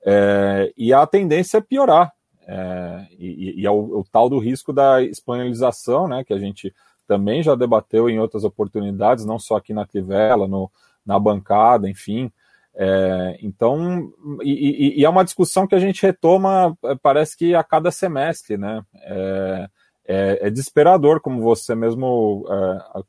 é, 0.05 0.71
e 0.77 0.93
a 0.93 1.05
tendência 1.05 1.57
é 1.57 1.61
piorar, 1.61 2.13
é, 2.47 3.07
e, 3.11 3.61
e 3.61 3.65
é 3.65 3.69
o, 3.69 3.99
o, 3.99 4.03
tal 4.11 4.29
do 4.29 4.39
risco 4.39 4.71
da 4.71 5.03
espanholização, 5.03 6.07
né, 6.07 6.23
que 6.23 6.33
a 6.33 6.39
gente 6.39 6.73
também 7.09 7.41
já 7.41 7.55
debateu 7.55 8.07
em 8.07 8.19
outras 8.19 8.43
oportunidades, 8.43 9.25
não 9.25 9.39
só 9.39 9.57
aqui 9.57 9.73
na 9.73 9.83
Crivella, 9.83 10.47
no, 10.47 10.71
na 11.03 11.17
bancada, 11.17 11.89
enfim. 11.89 12.31
É, 12.75 13.35
então, 13.41 14.13
e, 14.43 14.99
e, 14.99 15.03
é 15.03 15.09
uma 15.09 15.23
discussão 15.23 15.65
que 15.65 15.73
a 15.73 15.79
gente 15.79 16.03
retoma, 16.03 16.77
é, 16.85 16.93
parece 16.93 17.35
que 17.35 17.55
a 17.55 17.63
cada 17.63 17.89
semestre, 17.89 18.57
né? 18.57 18.85
É, 18.93 19.69
é, 20.07 20.39
é 20.43 20.49
desesperador, 20.51 21.19
como 21.19 21.41
você 21.41 21.73
mesmo 21.73 22.45
é, 22.47 23.01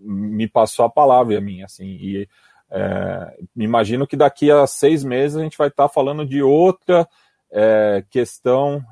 me 0.00 0.48
passou 0.48 0.84
a 0.84 0.90
palavra 0.90 1.38
a 1.38 1.40
mim, 1.40 1.62
assim, 1.62 1.86
e 1.86 2.28
é, 2.72 3.36
imagino 3.56 4.04
que 4.04 4.16
daqui 4.16 4.50
a 4.50 4.66
seis 4.66 5.04
meses 5.04 5.36
a 5.36 5.44
gente 5.44 5.56
vai 5.56 5.68
estar 5.68 5.88
falando 5.88 6.26
de 6.26 6.42
outra 6.42 7.08
questão 8.10 8.84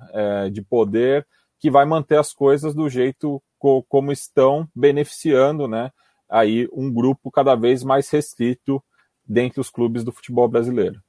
de 0.53 0.63
poder 0.63 1.27
que 1.59 1.69
vai 1.69 1.85
manter 1.85 2.17
as 2.17 2.33
coisas 2.33 2.73
do 2.73 2.89
jeito 2.89 3.43
co 3.63 3.81
como 3.85 4.11
estão 4.11 4.69
beneficiando, 4.75 5.69
né, 5.69 5.93
aí 6.29 6.69
um 6.73 6.93
grupo 6.93 7.31
cada 7.31 7.55
vez 7.55 7.85
mais 7.85 8.11
restrito 8.11 8.83
dentre 9.25 9.61
os 9.61 9.71
clubes 9.71 10.03
do 10.03 10.11
futebol 10.11 10.49
brasileiro. 10.49 11.01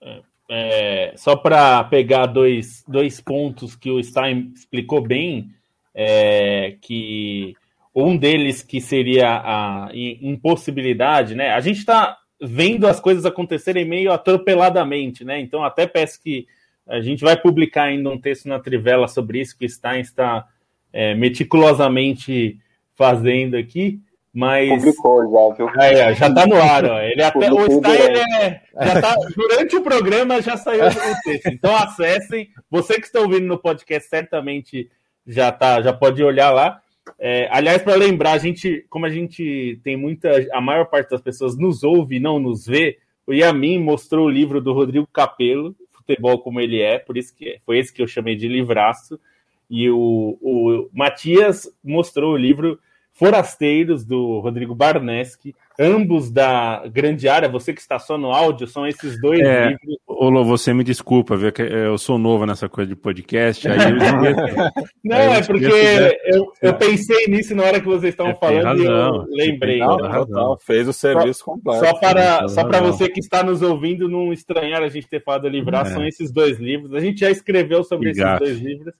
É, 0.00 0.22
é, 0.50 1.14
só 1.16 1.36
para 1.36 1.84
pegar 1.84 2.26
dois, 2.26 2.82
dois 2.88 3.20
pontos 3.20 3.76
que 3.76 3.90
o 3.90 4.02
Stein 4.02 4.52
explicou 4.54 5.02
bem, 5.02 5.50
é, 5.94 6.78
que 6.80 7.54
um 7.94 8.16
deles 8.16 8.62
que 8.62 8.80
seria 8.80 9.28
a 9.44 9.90
impossibilidade, 9.94 11.34
né? 11.34 11.50
A 11.50 11.60
gente 11.60 11.78
está 11.78 12.16
vendo 12.40 12.86
as 12.86 12.98
coisas 12.98 13.26
acontecerem 13.26 13.84
meio 13.84 14.10
atropeladamente, 14.10 15.24
né? 15.24 15.38
Então 15.40 15.62
até 15.62 15.86
peço 15.86 16.20
que 16.22 16.46
a 16.86 17.00
gente 17.00 17.22
vai 17.22 17.40
publicar 17.40 17.84
ainda 17.84 18.10
um 18.10 18.20
texto 18.20 18.48
na 18.48 18.58
Trivela 18.58 19.06
sobre 19.08 19.40
isso 19.40 19.56
que 19.56 19.66
o 19.66 19.68
Stein 19.68 20.00
está 20.00 20.48
é, 20.94 21.12
meticulosamente 21.12 22.56
fazendo 22.94 23.56
aqui, 23.56 24.00
mas. 24.32 24.68
Publicou 24.68 25.22
já, 25.24 25.56
viu? 25.56 25.68
É, 25.80 26.14
já 26.14 26.28
está 26.28 26.46
no 26.46 26.54
ar, 26.54 26.84
ó. 26.84 27.00
Ele 27.02 27.22
até, 27.22 27.52
o 27.52 27.70
Stein, 27.70 28.00
ele 28.00 28.18
é, 28.18 28.60
já 28.80 29.00
tá, 29.02 29.14
durante 29.36 29.76
o 29.76 29.82
programa 29.82 30.40
já 30.40 30.56
saiu 30.56 30.86
o 30.86 31.22
texto. 31.24 31.48
Então 31.48 31.74
acessem. 31.76 32.48
Você 32.70 32.94
que 32.94 33.06
está 33.06 33.20
ouvindo 33.20 33.46
no 33.46 33.58
podcast 33.58 34.08
certamente 34.08 34.88
já 35.26 35.50
tá, 35.50 35.82
já 35.82 35.92
pode 35.92 36.22
olhar 36.22 36.52
lá. 36.52 36.80
É, 37.18 37.48
aliás, 37.50 37.82
para 37.82 37.96
lembrar, 37.96 38.32
a 38.32 38.38
gente, 38.38 38.86
como 38.88 39.04
a 39.04 39.10
gente 39.10 39.78
tem 39.82 39.96
muita, 39.96 40.30
a 40.52 40.60
maior 40.60 40.86
parte 40.86 41.10
das 41.10 41.20
pessoas 41.20 41.56
nos 41.56 41.82
ouve 41.82 42.16
e 42.16 42.20
não 42.20 42.38
nos 42.38 42.66
vê, 42.66 42.98
o 43.26 43.32
Yamin 43.32 43.78
mostrou 43.78 44.26
o 44.26 44.30
livro 44.30 44.60
do 44.60 44.72
Rodrigo 44.72 45.06
Capello, 45.12 45.74
Futebol 45.92 46.38
como 46.38 46.60
ele 46.60 46.80
é, 46.80 46.98
por 46.98 47.16
isso 47.16 47.34
que 47.34 47.58
foi 47.64 47.78
esse 47.78 47.92
que 47.92 48.02
eu 48.02 48.06
chamei 48.06 48.36
de 48.36 48.48
livraço. 48.48 49.18
E 49.70 49.88
o, 49.90 50.38
o 50.40 50.88
Matias 50.92 51.68
mostrou 51.82 52.34
o 52.34 52.36
livro 52.36 52.78
Forasteiros, 53.14 54.04
do 54.04 54.40
Rodrigo 54.40 54.74
Barneski, 54.74 55.54
ambos 55.78 56.32
da 56.32 56.82
grande 56.88 57.28
área. 57.28 57.48
Você 57.48 57.72
que 57.72 57.80
está 57.80 57.96
só 57.96 58.18
no 58.18 58.32
áudio, 58.32 58.66
são 58.66 58.84
esses 58.88 59.20
dois 59.20 59.38
é, 59.38 59.68
livros. 59.68 59.98
Ô, 60.04 60.44
você 60.44 60.74
me 60.74 60.82
desculpa, 60.82 61.36
viu, 61.36 61.52
que 61.52 61.62
eu 61.62 61.96
sou 61.96 62.18
novo 62.18 62.44
nessa 62.44 62.68
coisa 62.68 62.88
de 62.88 62.96
podcast. 62.96 63.68
Aí 63.68 63.78
eu... 63.78 63.94
Não, 65.04 65.16
aí 65.16 65.26
eu 65.26 65.32
é 65.32 65.42
porque 65.42 65.64
eu, 66.24 66.52
eu, 66.60 66.74
pensei 66.74 67.28
nisso 67.28 67.54
na 67.54 67.62
hora 67.62 67.80
que 67.80 67.86
vocês 67.86 68.12
estavam 68.12 68.34
falando 68.34 68.64
razão, 68.64 68.84
e 68.84 68.84
eu 68.84 69.26
lembrei. 69.30 69.78
Não, 69.78 70.26
não, 70.26 70.58
fez 70.58 70.88
o 70.88 70.92
serviço 70.92 71.38
só, 71.38 71.44
completo. 71.44 71.86
Só 71.86 71.94
para, 72.00 72.48
só 72.48 72.64
para 72.64 72.80
você 72.80 73.08
que 73.08 73.20
está 73.20 73.44
nos 73.44 73.62
ouvindo 73.62 74.08
não 74.08 74.32
estranhar 74.32 74.82
a 74.82 74.88
gente 74.88 75.06
ter 75.06 75.22
falado 75.22 75.46
livrar, 75.46 75.86
é. 75.86 75.90
são 75.90 76.04
esses 76.04 76.32
dois 76.32 76.58
livros. 76.58 76.92
A 76.94 77.00
gente 77.00 77.20
já 77.20 77.30
escreveu 77.30 77.84
sobre 77.84 78.10
esses 78.10 78.38
dois 78.40 78.58
livros 78.58 78.92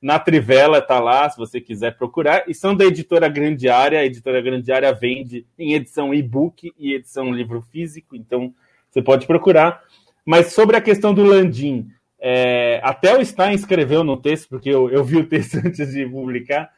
na 0.00 0.18
Trivela 0.18 0.78
está 0.78 0.98
lá, 0.98 1.28
se 1.28 1.36
você 1.36 1.60
quiser 1.60 1.96
procurar. 1.96 2.44
E 2.48 2.54
são 2.54 2.74
da 2.74 2.84
editora 2.84 3.28
Grande 3.28 3.68
Área. 3.68 4.00
A 4.00 4.04
editora 4.04 4.40
Grande 4.40 4.72
Área 4.72 4.92
vende 4.92 5.46
em 5.58 5.74
edição 5.74 6.14
e-book 6.14 6.72
e 6.78 6.94
edição 6.94 7.32
livro 7.32 7.60
físico, 7.60 8.16
então 8.16 8.54
você 8.90 9.02
pode 9.02 9.26
procurar. 9.26 9.82
Mas 10.24 10.52
sobre 10.52 10.76
a 10.76 10.80
questão 10.80 11.12
do 11.12 11.24
Landim, 11.24 11.88
é, 12.18 12.80
até 12.82 13.16
o 13.16 13.24
Stein 13.24 13.54
escreveu 13.54 14.02
no 14.02 14.16
texto, 14.16 14.48
porque 14.48 14.70
eu, 14.70 14.90
eu 14.90 15.04
vi 15.04 15.16
o 15.16 15.26
texto 15.26 15.56
antes 15.64 15.92
de 15.92 16.06
publicar, 16.06 16.70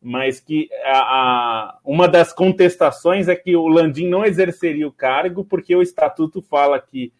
mas 0.00 0.40
que 0.40 0.68
a, 0.84 0.98
a, 0.98 1.78
uma 1.84 2.08
das 2.08 2.32
contestações 2.32 3.28
é 3.28 3.36
que 3.36 3.54
o 3.54 3.68
Landim 3.68 4.08
não 4.08 4.24
exerceria 4.24 4.88
o 4.88 4.92
cargo, 4.92 5.44
porque 5.44 5.76
o 5.76 5.82
estatuto 5.82 6.40
fala 6.40 6.80
que 6.80 7.12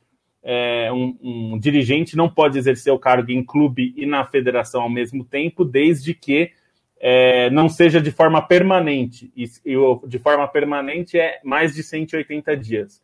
é, 0.43 0.91
um, 0.93 1.16
um, 1.22 1.59
dirigente 1.59 2.16
não 2.16 2.28
pode 2.28 2.59
exercer 2.59 2.93
o 2.93 2.99
cargo 2.99 3.30
em 3.30 3.45
clube 3.45 3.93
e 3.97 4.07
na 4.07 4.24
federação 4.24 4.82
ao 4.82 4.91
mesmo 4.91 5.24
tempo, 5.24 5.64
desde 5.64 6.14
que 6.14 6.51
é, 6.99 7.51
não 7.51 7.68
seja 7.68 8.01
de 8.01 8.11
forma 8.11 8.41
permanente. 8.43 9.30
E, 9.36 9.45
e, 9.64 9.76
de 10.07 10.18
forma 10.18 10.47
permanente 10.49 11.18
é 11.18 11.41
mais 11.45 11.74
de 11.74 11.82
180 11.82 12.57
dias. 12.57 13.03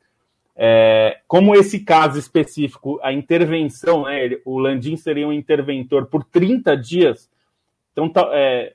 É, 0.58 1.18
como 1.28 1.54
esse 1.54 1.80
caso 1.80 2.18
específico, 2.18 2.98
a 3.02 3.12
intervenção, 3.12 4.04
né, 4.04 4.38
o 4.44 4.58
Landim 4.58 4.96
seria 4.96 5.28
um 5.28 5.32
interventor 5.32 6.06
por 6.06 6.24
30 6.24 6.74
dias, 6.78 7.30
então 7.92 8.08
tá, 8.08 8.26
é, 8.32 8.72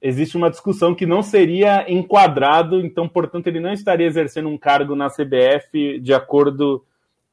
existe 0.00 0.36
uma 0.36 0.50
discussão 0.50 0.94
que 0.94 1.06
não 1.06 1.22
seria 1.22 1.90
enquadrado, 1.90 2.80
então, 2.80 3.08
portanto, 3.08 3.46
ele 3.46 3.60
não 3.60 3.72
estaria 3.72 4.06
exercendo 4.06 4.50
um 4.50 4.58
cargo 4.58 4.94
na 4.94 5.08
CBF 5.08 5.98
de 6.00 6.12
acordo 6.12 6.84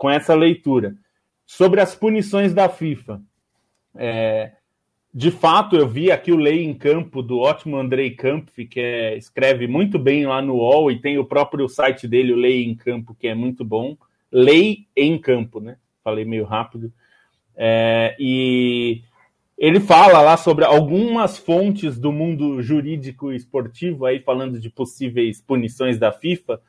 com 0.03 0.09
essa 0.09 0.35
leitura. 0.35 0.97
Sobre 1.45 1.79
as 1.79 1.95
punições 1.95 2.53
da 2.53 2.67
FIFA. 2.67 3.21
É, 3.95 4.51
de 5.13 5.31
fato, 5.31 5.77
eu 5.77 5.87
vi 5.87 6.11
aqui 6.11 6.29
o 6.29 6.35
Lei 6.35 6.61
em 6.61 6.73
Campo 6.73 7.23
do 7.23 7.39
ótimo 7.39 7.77
Andrei 7.77 8.11
Kampf, 8.11 8.65
que 8.65 8.81
é, 8.81 9.15
escreve 9.15 9.65
muito 9.65 9.97
bem 9.97 10.25
lá 10.25 10.41
no 10.41 10.55
UOL 10.55 10.91
e 10.91 10.99
tem 10.99 11.17
o 11.17 11.23
próprio 11.23 11.69
site 11.69 12.05
dele, 12.05 12.33
o 12.33 12.35
Lei 12.35 12.65
em 12.65 12.75
Campo, 12.75 13.15
que 13.17 13.29
é 13.29 13.33
muito 13.33 13.63
bom. 13.63 13.95
Lei 14.29 14.87
em 14.93 15.17
Campo, 15.17 15.61
né? 15.61 15.77
Falei 16.03 16.25
meio 16.25 16.43
rápido. 16.43 16.91
É, 17.55 18.13
e 18.19 19.03
ele 19.57 19.79
fala 19.79 20.19
lá 20.19 20.35
sobre 20.35 20.65
algumas 20.65 21.37
fontes 21.37 21.97
do 21.97 22.11
mundo 22.11 22.61
jurídico 22.61 23.31
e 23.31 23.37
esportivo, 23.37 24.05
aí 24.05 24.19
falando 24.19 24.59
de 24.59 24.69
possíveis 24.69 25.39
punições 25.39 25.97
da 25.97 26.11
FIFA. 26.11 26.59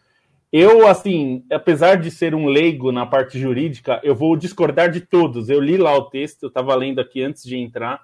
Eu, 0.56 0.86
assim, 0.86 1.44
apesar 1.50 1.96
de 1.96 2.12
ser 2.12 2.32
um 2.32 2.46
leigo 2.46 2.92
na 2.92 3.04
parte 3.04 3.40
jurídica, 3.40 4.00
eu 4.04 4.14
vou 4.14 4.36
discordar 4.36 4.88
de 4.88 5.00
todos. 5.00 5.50
Eu 5.50 5.60
li 5.60 5.76
lá 5.76 5.92
o 5.96 6.08
texto, 6.08 6.44
eu 6.44 6.48
estava 6.48 6.72
lendo 6.76 7.00
aqui 7.00 7.24
antes 7.24 7.42
de 7.42 7.56
entrar. 7.56 8.00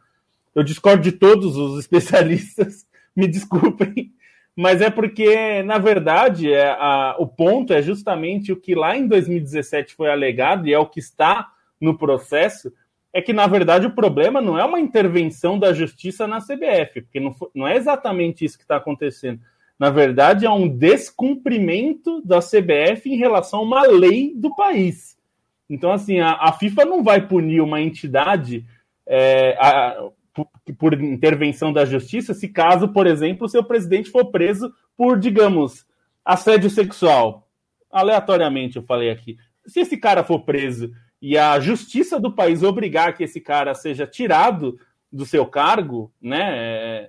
Eu 0.53 0.64
discordo 0.64 1.01
de 1.01 1.12
todos 1.12 1.57
os 1.57 1.78
especialistas, 1.78 2.84
me 3.14 3.28
desculpem, 3.28 4.11
mas 4.57 4.80
é 4.80 4.90
porque, 4.90 5.62
na 5.62 5.78
verdade, 5.78 6.53
é, 6.53 6.70
a, 6.72 7.14
o 7.20 7.26
ponto 7.28 7.72
é 7.72 7.80
justamente 7.80 8.51
o 8.51 8.61
que 8.61 8.74
lá 8.74 8.96
em 8.96 9.07
2017 9.07 9.94
foi 9.94 10.11
alegado 10.11 10.66
e 10.66 10.74
é 10.74 10.78
o 10.80 10.86
que 10.86 10.98
está 10.98 11.53
no 11.80 11.96
processo, 11.96 12.72
é 13.12 13.22
que, 13.22 13.32
na 13.32 13.46
verdade, 13.46 13.86
o 13.86 13.94
problema 13.94 14.40
não 14.40 14.59
é 14.59 14.64
uma 14.64 14.80
intervenção 14.80 15.57
da 15.57 15.72
justiça 15.72 16.26
na 16.26 16.40
CBF, 16.40 17.03
porque 17.03 17.20
não, 17.20 17.32
não 17.55 17.68
é 17.68 17.76
exatamente 17.76 18.44
isso 18.44 18.59
que 18.59 18.64
está 18.64 18.74
acontecendo. 18.74 19.40
Na 19.81 19.89
verdade, 19.89 20.45
é 20.45 20.51
um 20.51 20.68
descumprimento 20.68 22.20
da 22.20 22.41
CBF 22.41 23.09
em 23.09 23.16
relação 23.16 23.61
a 23.61 23.62
uma 23.62 23.87
lei 23.87 24.35
do 24.37 24.55
país. 24.55 25.16
Então, 25.70 25.91
assim, 25.91 26.20
a, 26.20 26.33
a 26.33 26.53
FIFA 26.53 26.85
não 26.85 27.03
vai 27.03 27.26
punir 27.26 27.62
uma 27.62 27.81
entidade 27.81 28.66
é, 29.07 29.57
a, 29.59 30.11
por, 30.35 30.47
por, 30.76 31.03
intervenção 31.03 31.72
da 31.72 31.87
justiça 31.87 32.35
se 32.35 32.47
caso, 32.47 32.89
por 32.89 33.07
exemplo, 33.07 33.47
o 33.47 33.49
seu 33.49 33.64
presidente 33.64 34.11
for 34.11 34.26
preso 34.26 34.70
por, 34.95 35.18
digamos, 35.18 35.87
assédio 36.22 36.68
sexual. 36.68 37.49
Aleatoriamente, 37.91 38.76
eu 38.76 38.83
falei 38.83 39.09
aqui. 39.09 39.39
Se 39.66 39.81
esse 39.81 39.97
cara 39.97 40.22
for 40.22 40.41
preso 40.41 40.93
e 41.22 41.39
a 41.39 41.59
justiça 41.59 42.20
do 42.20 42.31
país 42.31 42.62
obrigar 42.62 43.16
que 43.16 43.24
esse 43.24 43.41
cara 43.41 43.74
seja 43.74 44.07
tirado 44.07 44.78
do 45.11 45.24
seu 45.24 45.47
cargo, 45.47 46.12
né? 46.20 47.09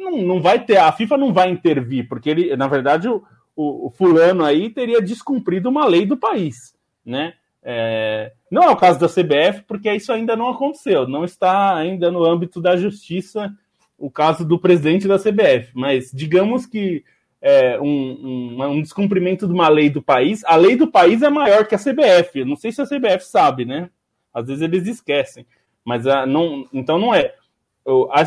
Não, 0.00 0.16
não 0.22 0.40
vai 0.40 0.64
ter, 0.64 0.78
a 0.78 0.90
FIFA 0.90 1.18
não 1.18 1.32
vai 1.32 1.50
intervir, 1.50 2.08
porque 2.08 2.30
ele, 2.30 2.56
na 2.56 2.66
verdade, 2.66 3.06
o, 3.08 3.22
o, 3.54 3.90
fulano 3.90 4.42
aí 4.42 4.70
teria 4.70 5.00
descumprido 5.00 5.68
uma 5.68 5.84
lei 5.86 6.06
do 6.06 6.16
país, 6.16 6.74
né? 7.04 7.34
É, 7.62 8.32
não 8.50 8.62
é 8.62 8.70
o 8.70 8.76
caso 8.76 8.98
da 8.98 9.06
CBF, 9.06 9.64
porque 9.68 9.92
isso 9.92 10.10
ainda 10.10 10.34
não 10.34 10.48
aconteceu, 10.48 11.06
não 11.06 11.24
está 11.24 11.76
ainda 11.76 12.10
no 12.10 12.24
âmbito 12.24 12.60
da 12.60 12.76
justiça 12.76 13.52
o 13.98 14.10
caso 14.10 14.46
do 14.46 14.58
presidente 14.58 15.06
da 15.06 15.18
CBF, 15.18 15.72
mas 15.74 16.10
digamos 16.10 16.64
que 16.64 17.04
é, 17.42 17.78
um, 17.80 18.56
um, 18.58 18.62
um, 18.62 18.82
descumprimento 18.82 19.46
de 19.46 19.52
uma 19.52 19.68
lei 19.68 19.88
do 19.88 20.02
país. 20.02 20.42
A 20.44 20.56
lei 20.56 20.76
do 20.76 20.90
país 20.90 21.22
é 21.22 21.30
maior 21.30 21.66
que 21.66 21.74
a 21.74 21.78
CBF. 21.78 22.44
Não 22.44 22.56
sei 22.56 22.70
se 22.70 22.82
a 22.82 22.86
CBF 22.86 23.24
sabe, 23.24 23.64
né? 23.64 23.88
Às 24.32 24.46
vezes 24.46 24.62
eles 24.62 24.86
esquecem. 24.86 25.46
Mas 25.84 26.06
a, 26.06 26.26
não, 26.26 26.68
então 26.72 26.98
não 26.98 27.14
é. 27.14 27.34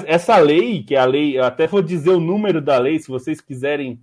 Essa 0.05 0.37
lei, 0.37 0.83
que 0.83 0.95
é 0.95 0.99
a 0.99 1.05
lei, 1.05 1.37
eu 1.37 1.43
até 1.43 1.67
vou 1.67 1.81
dizer 1.81 2.09
o 2.09 2.19
número 2.19 2.61
da 2.61 2.77
lei, 2.77 2.99
se 2.99 3.07
vocês 3.07 3.41
quiserem 3.41 3.99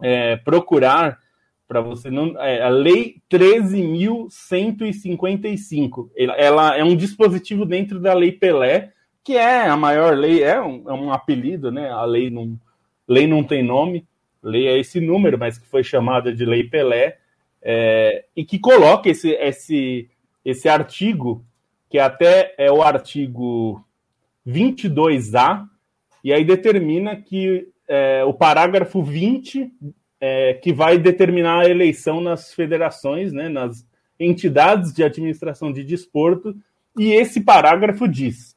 é, 0.00 0.36
procurar, 0.36 1.18
para 1.66 1.80
você 1.80 2.10
não. 2.10 2.40
É, 2.40 2.62
a 2.62 2.68
Lei 2.68 3.22
13.155. 3.30 6.10
Ela 6.16 6.76
é 6.76 6.82
um 6.82 6.96
dispositivo 6.96 7.64
dentro 7.66 8.00
da 8.00 8.14
Lei 8.14 8.32
Pelé, 8.32 8.92
que 9.22 9.36
é 9.36 9.68
a 9.68 9.76
maior 9.76 10.16
lei, 10.16 10.42
é 10.42 10.58
um, 10.60 10.82
é 10.88 10.92
um 10.94 11.12
apelido, 11.12 11.70
né? 11.70 11.90
A 11.90 12.06
lei 12.06 12.30
não, 12.30 12.58
lei 13.06 13.26
não 13.26 13.44
tem 13.44 13.62
nome 13.62 14.08
leia 14.42 14.78
esse 14.78 15.00
número, 15.00 15.38
mas 15.38 15.58
que 15.58 15.66
foi 15.66 15.82
chamada 15.82 16.32
de 16.32 16.44
Lei 16.44 16.64
Pelé, 16.64 17.18
é, 17.62 18.24
e 18.34 18.44
que 18.44 18.58
coloca 18.58 19.08
esse, 19.08 19.30
esse, 19.32 20.08
esse 20.44 20.68
artigo, 20.68 21.44
que 21.90 21.98
até 21.98 22.54
é 22.56 22.70
o 22.70 22.82
artigo 22.82 23.84
22A, 24.48 25.64
e 26.24 26.32
aí 26.32 26.44
determina 26.44 27.16
que 27.16 27.68
é, 27.86 28.24
o 28.24 28.32
parágrafo 28.32 29.02
20, 29.02 29.70
é, 30.20 30.54
que 30.54 30.72
vai 30.72 30.98
determinar 30.98 31.60
a 31.60 31.70
eleição 31.70 32.20
nas 32.20 32.52
federações, 32.52 33.32
né, 33.32 33.48
nas 33.48 33.86
entidades 34.18 34.92
de 34.92 35.04
administração 35.04 35.72
de 35.72 35.84
desporto, 35.84 36.56
e 36.98 37.12
esse 37.12 37.40
parágrafo 37.40 38.08
diz: 38.08 38.56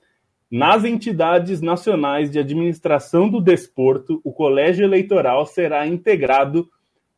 nas 0.50 0.84
entidades 0.84 1.62
nacionais 1.62 2.32
de 2.32 2.40
administração 2.40 3.30
do 3.30 3.40
desporto, 3.40 4.20
o 4.24 4.34
colégio 4.34 4.84
eleitoral 4.84 5.46
será 5.46 5.86
integrado, 5.86 6.68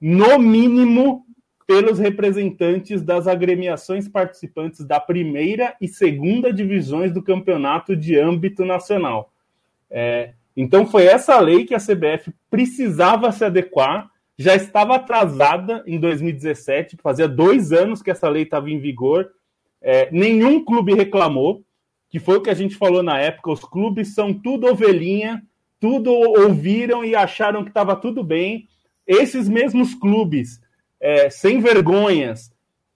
no 0.02 0.38
mínimo, 0.38 1.26
pelos 1.74 1.98
representantes 1.98 3.02
das 3.02 3.28
agremiações 3.28 4.08
participantes 4.08 4.86
da 4.86 5.00
primeira 5.00 5.76
e 5.82 5.88
segunda 5.88 6.54
divisões 6.54 7.12
do 7.12 7.24
campeonato 7.24 7.96
de 7.96 8.16
âmbito 8.16 8.64
nacional. 8.64 9.34
É, 9.90 10.34
então, 10.56 10.86
foi 10.86 11.06
essa 11.06 11.40
lei 11.40 11.66
que 11.66 11.74
a 11.74 11.80
CBF 11.80 12.32
precisava 12.48 13.32
se 13.32 13.44
adequar, 13.44 14.08
já 14.38 14.56
estava 14.56 14.98
atrasada 14.98 15.84
em 15.88 16.00
2017, 16.00 16.96
fazia 17.02 17.28
dois 17.28 17.72
anos 17.72 18.04
que 18.04 18.12
essa 18.12 18.30
lei 18.30 18.44
estava 18.44 18.70
em 18.70 18.78
vigor, 18.78 19.32
é, 19.82 20.10
nenhum 20.12 20.64
clube 20.64 20.94
reclamou 20.94 21.64
que 22.08 22.20
foi 22.20 22.38
o 22.38 22.42
que 22.42 22.52
a 22.52 22.54
gente 22.54 22.76
falou 22.76 23.02
na 23.02 23.20
época, 23.20 23.52
os 23.52 23.62
clubes 23.62 24.14
são 24.14 24.32
tudo 24.32 24.68
ovelhinha, 24.68 25.42
tudo 25.80 26.14
ouviram 26.14 27.04
e 27.04 27.16
acharam 27.16 27.64
que 27.64 27.72
estava 27.72 27.96
tudo 27.96 28.24
bem. 28.24 28.68
Esses 29.08 29.50
mesmos 29.50 29.96
clubes, 29.96 30.62
é, 31.04 31.30
sem 31.30 31.60
vergonhas, 31.60 32.50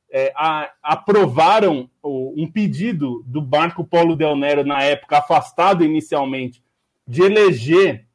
é, 0.09 0.31
a, 0.33 0.71
aprovaram 0.81 1.89
um 2.01 2.49
pedido 2.49 3.21
do 3.27 3.41
Marco 3.41 3.83
Polo 3.83 4.15
Del 4.15 4.37
Nero, 4.37 4.65
na 4.65 4.81
época, 4.81 5.17
afastado 5.17 5.83
inicialmente, 5.83 6.63
de 7.05 7.21
eleger 7.21 8.05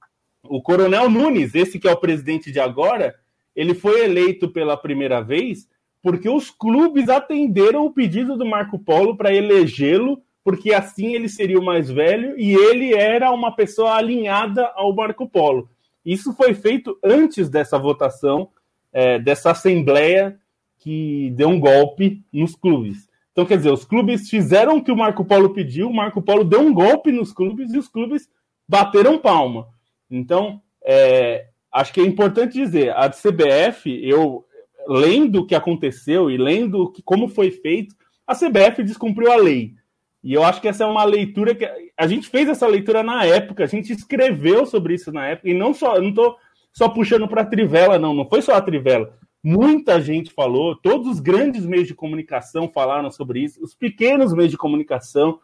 o 0.43 0.63
Coronel 0.63 1.11
Nunes, 1.11 1.55
esse 1.55 1.79
que 1.79 1.87
é 1.87 1.93
o 1.93 2.01
presidente 2.01 2.51
de 2.51 2.59
agora, 2.59 3.15
ele 3.55 3.75
foi 3.75 4.03
eleito 4.03 4.49
pela 4.49 4.79
primeira 4.79 5.21
vez 5.21 5.69
porque 6.03 6.29
os 6.29 6.51
clubes 6.51 7.11
atenderam 7.11 7.85
o 7.85 7.93
pedido 7.93 8.37
do 8.37 8.47
Marco 8.47 8.79
Polo 8.79 9.15
para 9.15 9.33
elegê-lo 9.33 10.23
porque 10.43 10.73
assim 10.73 11.15
ele 11.15 11.29
seria 11.29 11.59
o 11.59 11.65
mais 11.65 11.91
velho 11.91 12.35
e 12.39 12.55
ele 12.55 12.95
era 12.95 13.31
uma 13.31 13.55
pessoa 13.55 13.95
alinhada 13.95 14.73
ao 14.75 14.93
Marco 14.95 15.29
Polo. 15.29 15.69
Isso 16.05 16.33
foi 16.33 16.55
feito 16.55 16.99
antes 17.05 17.49
dessa 17.49 17.79
votação, 17.79 18.49
é, 18.93 19.19
dessa 19.19 19.51
assembleia 19.51 20.39
que 20.79 21.31
deu 21.37 21.49
um 21.49 21.61
golpe 21.61 22.25
nos 22.33 22.55
clubes. 22.55 23.09
Então, 23.31 23.47
quer 23.47 23.57
dizer, 23.57 23.73
os 23.73 23.85
clubes 23.85 24.29
fizeram 24.29 24.77
o 24.77 24.85
que 24.85 24.93
o 24.93 24.97
Marco 24.97 25.25
Polo 25.25 25.55
pediu, 25.55 25.89
o 25.89 25.95
Marco 25.95 26.21
Polo 26.21 26.45
deu 26.45 26.61
um 26.61 26.75
golpe 26.75 27.11
nos 27.11 27.33
clubes 27.33 27.73
e 27.73 27.79
os 27.79 27.89
clubes 27.89 28.29
bateram 28.69 29.19
palma. 29.19 29.69
Então, 30.11 30.61
é, 30.85 31.47
acho 31.73 31.93
que 31.93 32.01
é 32.01 32.05
importante 32.05 32.55
dizer, 32.55 32.95
a 32.95 33.09
CBF, 33.09 33.89
eu 34.03 34.45
lendo 34.87 35.41
o 35.41 35.47
que 35.47 35.55
aconteceu 35.55 36.31
e 36.31 36.37
lendo 36.37 36.91
que, 36.93 37.03
como 37.03 37.29
foi 37.29 37.51
feito, 37.51 37.95
a 38.27 38.35
CBF 38.35 38.83
descumpriu 38.83 39.33
a 39.33 39.37
lei. 39.37 39.75
E 40.23 40.35
eu 40.35 40.45
acho 40.45 40.61
que 40.61 40.69
essa 40.69 40.85
é 40.85 40.87
uma 40.87 41.05
leitura 41.05 41.55
que 41.55 41.69
a 41.97 42.07
gente 42.07 42.29
fez 42.29 42.49
essa 42.49 42.67
leitura 42.67 43.03
na 43.03 43.25
época, 43.25 43.65
a 43.65 43.67
gente 43.67 43.93
escreveu 43.93 44.67
sobre 44.67 44.95
isso 44.95 45.11
na 45.11 45.27
época, 45.27 45.49
e 45.49 45.55
não 45.55 45.73
só, 45.73 45.97
eu 45.97 46.03
não 46.03 46.11
estou 46.11 46.37
só 46.73 46.89
puxando 46.89 47.29
para 47.29 47.43
a 47.43 47.47
Trivela, 47.47 47.99
não, 47.99 48.15
não 48.15 48.29
foi 48.29 48.43
só 48.43 48.55
a 48.55 48.61
Trivela. 48.61 49.19
Muita 49.43 50.01
gente 50.01 50.33
falou, 50.33 50.77
todos 50.77 51.09
os 51.09 51.21
grandes 51.21 51.67
meios 51.67 51.89
de 51.89 51.95
comunicação 51.95 52.69
falaram 52.69 53.11
sobre 53.11 53.41
isso, 53.41 53.63
os 53.63 53.75
pequenos 53.75 54.33
meios 54.33 54.51
de 54.51 54.57
comunicação, 54.57 55.41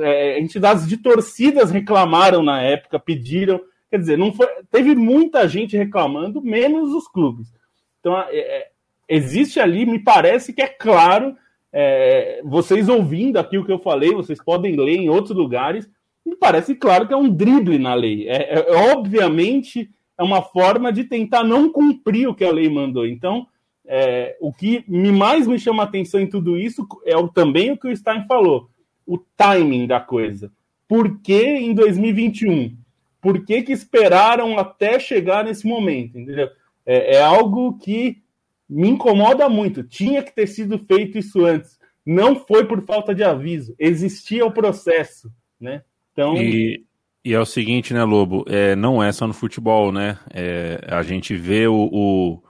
é, 0.00 0.40
entidades 0.40 0.88
de 0.88 0.96
torcidas 0.96 1.70
reclamaram 1.70 2.42
na 2.42 2.62
época, 2.62 2.98
pediram. 2.98 3.60
Quer 3.90 3.98
dizer, 3.98 4.16
não 4.16 4.32
foi, 4.32 4.46
teve 4.70 4.94
muita 4.94 5.46
gente 5.46 5.76
reclamando, 5.76 6.40
menos 6.40 6.92
os 6.94 7.06
clubes. 7.06 7.52
Então, 8.00 8.18
é, 8.18 8.38
é 8.38 8.68
existe 9.08 9.60
ali, 9.60 9.84
me 9.84 9.98
parece 9.98 10.52
que 10.54 10.62
é 10.62 10.66
claro 10.68 11.36
é, 11.72 12.40
vocês 12.44 12.88
ouvindo 12.88 13.38
aqui 13.38 13.58
o 13.58 13.64
que 13.64 13.72
eu 13.72 13.78
falei, 13.78 14.12
vocês 14.12 14.42
podem 14.42 14.76
ler 14.76 14.96
em 14.96 15.08
outros 15.08 15.36
lugares, 15.36 15.88
me 16.24 16.36
parece 16.36 16.74
claro 16.74 17.06
que 17.06 17.14
é 17.14 17.16
um 17.16 17.28
drible 17.28 17.78
na 17.78 17.94
lei. 17.94 18.28
É, 18.28 18.54
é, 18.54 18.70
é 18.70 18.92
obviamente 18.94 19.90
é 20.22 20.24
uma 20.24 20.40
forma 20.40 20.92
de 20.92 21.04
tentar 21.04 21.42
não 21.42 21.70
cumprir 21.70 22.28
o 22.28 22.34
que 22.34 22.44
a 22.44 22.52
lei 22.52 22.68
mandou. 22.68 23.04
Então, 23.04 23.46
é, 23.84 24.36
o 24.40 24.52
que 24.52 24.84
me, 24.86 25.10
mais 25.10 25.46
me 25.46 25.58
chama 25.58 25.82
atenção 25.82 26.20
em 26.20 26.28
tudo 26.28 26.56
isso 26.56 26.86
é 27.04 27.16
o, 27.16 27.28
também 27.28 27.72
o 27.72 27.76
que 27.76 27.88
o 27.88 27.96
Stein 27.96 28.24
falou, 28.26 28.70
o 29.04 29.18
timing 29.18 29.86
da 29.86 30.00
coisa. 30.00 30.50
Por 30.86 31.20
que 31.20 31.42
em 31.42 31.74
2021? 31.74 32.76
Por 33.20 33.44
que, 33.44 33.62
que 33.62 33.72
esperaram 33.72 34.58
até 34.58 34.98
chegar 34.98 35.44
nesse 35.44 35.66
momento? 35.66 36.18
Entendeu? 36.18 36.48
É, 36.86 37.16
é 37.16 37.22
algo 37.22 37.76
que 37.78 38.22
me 38.68 38.88
incomoda 38.88 39.48
muito. 39.48 39.82
Tinha 39.82 40.22
que 40.22 40.34
ter 40.34 40.46
sido 40.46 40.78
feito 40.78 41.18
isso 41.18 41.44
antes. 41.44 41.78
Não 42.06 42.36
foi 42.36 42.64
por 42.64 42.84
falta 42.84 43.14
de 43.14 43.24
aviso. 43.24 43.74
Existia 43.78 44.46
o 44.46 44.52
processo, 44.52 45.32
né? 45.60 45.82
Então. 46.12 46.36
E, 46.36 46.84
e 47.24 47.32
é 47.32 47.40
o 47.40 47.46
seguinte, 47.46 47.94
né, 47.94 48.02
Lobo? 48.02 48.44
É, 48.48 48.74
não 48.74 49.02
é 49.02 49.12
só 49.12 49.26
no 49.26 49.34
futebol, 49.34 49.92
né? 49.92 50.18
É, 50.30 50.84
a 50.88 51.02
gente 51.02 51.34
vê 51.36 51.66
o, 51.66 51.88
o, 51.92 52.42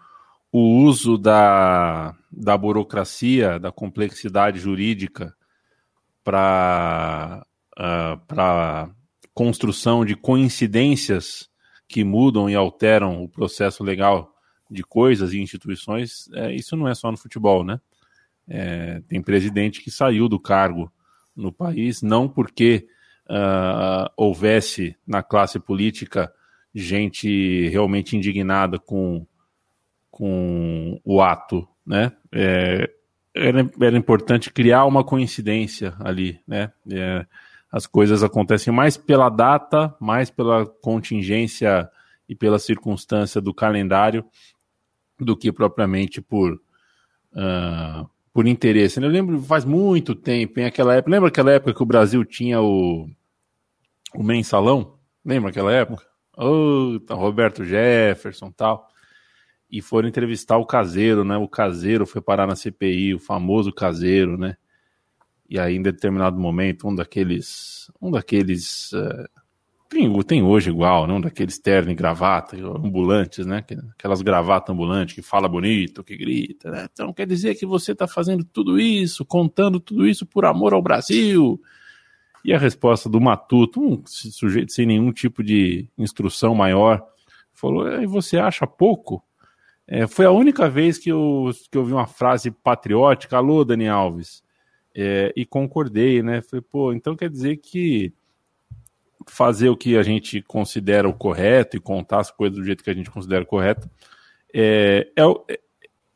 o 0.51 0.85
uso 0.85 1.19
da, 1.19 2.15
da 2.31 2.57
burocracia, 2.57 3.59
da 3.59 3.71
complexidade 3.71 4.59
jurídica 4.59 5.35
para 6.25 7.45
uh, 7.73 8.19
para 8.27 8.91
construção 9.35 10.05
de 10.05 10.15
coincidências 10.15 11.49
que 11.89 12.05
mudam 12.05 12.49
e 12.49 12.55
alteram 12.55 13.23
o 13.23 13.29
processo 13.29 13.83
legal 13.83 14.35
de 14.71 14.83
coisas 14.83 15.33
e 15.33 15.41
instituições, 15.41 16.31
é, 16.33 16.55
isso 16.55 16.77
não 16.77 16.89
é 16.89 16.95
só 16.95 17.11
no 17.11 17.19
futebol, 17.19 17.65
né? 17.65 17.81
É, 18.49 19.03
tem 19.07 19.23
presidente 19.23 19.83
que 19.83 19.91
saiu 19.91 20.29
do 20.29 20.41
cargo 20.41 20.93
no 21.37 21.53
país 21.53 22.03
não 22.03 22.29
porque 22.29 22.87
uh, 23.29 24.11
houvesse 24.17 24.97
na 25.07 25.23
classe 25.23 25.59
política 25.59 26.33
gente 26.75 27.69
realmente 27.69 28.17
indignada 28.17 28.79
com, 28.79 29.27
com 30.11 31.01
o 31.05 31.21
ato, 31.21 31.69
né? 31.87 32.13
É, 32.33 32.91
era, 33.35 33.71
era 33.81 33.97
importante 33.97 34.53
criar 34.53 34.85
uma 34.85 35.05
coincidência 35.05 35.95
ali, 36.01 36.41
né? 36.47 36.73
É, 36.91 37.27
as 37.71 37.87
coisas 37.87 38.23
acontecem 38.23 38.73
mais 38.73 38.97
pela 38.97 39.31
data, 39.31 39.95
mais 39.99 40.31
pela 40.31 40.67
contingência 40.67 41.91
e 42.29 42.35
pela 42.35 42.59
circunstância 42.59 43.41
do 43.41 43.55
calendário 43.55 44.25
do 45.19 45.37
que 45.37 45.51
propriamente 45.51 46.21
por 46.21 46.55
uh, 47.33 48.11
por 48.33 48.47
interesse. 48.47 49.01
Eu 49.01 49.09
lembro 49.09 49.41
faz 49.43 49.65
muito 49.65 50.15
tempo, 50.15 50.59
em 50.59 50.65
aquela 50.65 50.95
época. 50.95 51.11
Lembra 51.11 51.29
aquela 51.29 51.53
época 51.53 51.75
que 51.75 51.83
o 51.83 51.87
Brasil 51.87 52.25
tinha 52.25 52.61
o, 52.61 53.09
o 54.15 54.23
mensalão? 54.23 54.99
Lembra 55.25 55.51
aquela 55.51 55.73
época? 55.73 56.05
Oh, 56.37 56.99
Roberto 57.11 57.65
Jefferson 57.65 58.51
tal. 58.51 58.89
E 59.71 59.81
foram 59.81 60.09
entrevistar 60.09 60.57
o 60.57 60.67
caseiro, 60.67 61.25
né? 61.25 61.37
O 61.37 61.49
caseiro 61.49 62.07
foi 62.07 62.21
parar 62.21 62.47
na 62.47 62.57
CPI, 62.57 63.15
o 63.15 63.19
famoso 63.19 63.73
caseiro, 63.73 64.37
né? 64.37 64.57
E 65.49 65.59
aí, 65.59 65.77
em 65.77 65.83
determinado 65.83 66.39
momento, 66.39 66.89
um 66.89 66.95
daqueles. 66.95 67.91
Um 68.01 68.11
daqueles. 68.11 68.93
Uh, 68.93 69.29
tem, 69.93 70.23
tem 70.23 70.43
hoje 70.43 70.71
igual, 70.71 71.07
não? 71.07 71.21
Daqueles 71.21 71.59
terno 71.59 71.91
e 71.91 71.95
gravata, 71.95 72.57
ambulantes, 72.57 73.45
né? 73.45 73.63
Aquelas 73.93 74.23
gravatas 74.23 74.73
ambulantes 74.73 75.15
que 75.15 75.21
fala 75.21 75.47
bonito, 75.47 76.03
que 76.03 76.17
grita. 76.17 76.71
Né? 76.71 76.89
Então 76.91 77.13
quer 77.13 77.27
dizer 77.27 77.55
que 77.55 77.67
você 77.67 77.93
está 77.93 78.09
fazendo 78.09 78.43
tudo 78.43 78.81
isso, 78.81 79.25
contando 79.25 79.79
tudo 79.79 80.07
isso 80.07 80.25
por 80.25 80.47
amor 80.47 80.73
ao 80.73 80.83
Brasil. 80.83 81.61
E 82.43 82.53
a 82.55 82.59
resposta 82.59 83.09
do 83.09 83.21
Matuto, 83.21 83.81
um 83.81 84.03
sujeito 84.07 84.73
sem 84.73 84.87
nenhum 84.87 85.13
tipo 85.13 85.43
de 85.43 85.87
instrução 85.99 86.55
maior, 86.55 87.07
falou: 87.53 87.87
e 88.01 88.07
você 88.07 88.39
acha 88.39 88.67
pouco? 88.67 89.23
É, 89.87 90.07
foi 90.07 90.25
a 90.25 90.31
única 90.31 90.71
vez 90.71 90.97
que 90.97 91.11
eu, 91.11 91.51
que 91.71 91.77
eu 91.77 91.85
vi 91.85 91.93
uma 91.93 92.07
frase 92.07 92.51
patriótica, 92.51 93.37
alô, 93.37 93.63
Dani 93.63 93.89
Alves, 93.89 94.43
é, 94.95 95.33
e 95.37 95.45
concordei, 95.45 96.23
né? 96.23 96.41
Falei, 96.41 96.63
pô, 96.63 96.93
então 96.95 97.15
quer 97.15 97.29
dizer 97.29 97.59
que 97.59 98.13
fazer 99.29 99.69
o 99.69 99.77
que 99.77 99.97
a 99.97 100.03
gente 100.03 100.43
considera 100.43 101.09
o 101.09 101.15
correto 101.15 101.77
e 101.77 101.81
contar 101.81 102.21
as 102.21 102.31
coisas 102.31 102.59
do 102.59 102.65
jeito 102.65 102.83
que 102.83 102.91
a 102.91 102.95
gente 102.95 103.11
considera 103.11 103.45
correto 103.45 103.89
é, 104.55 105.09
é, 105.17 105.59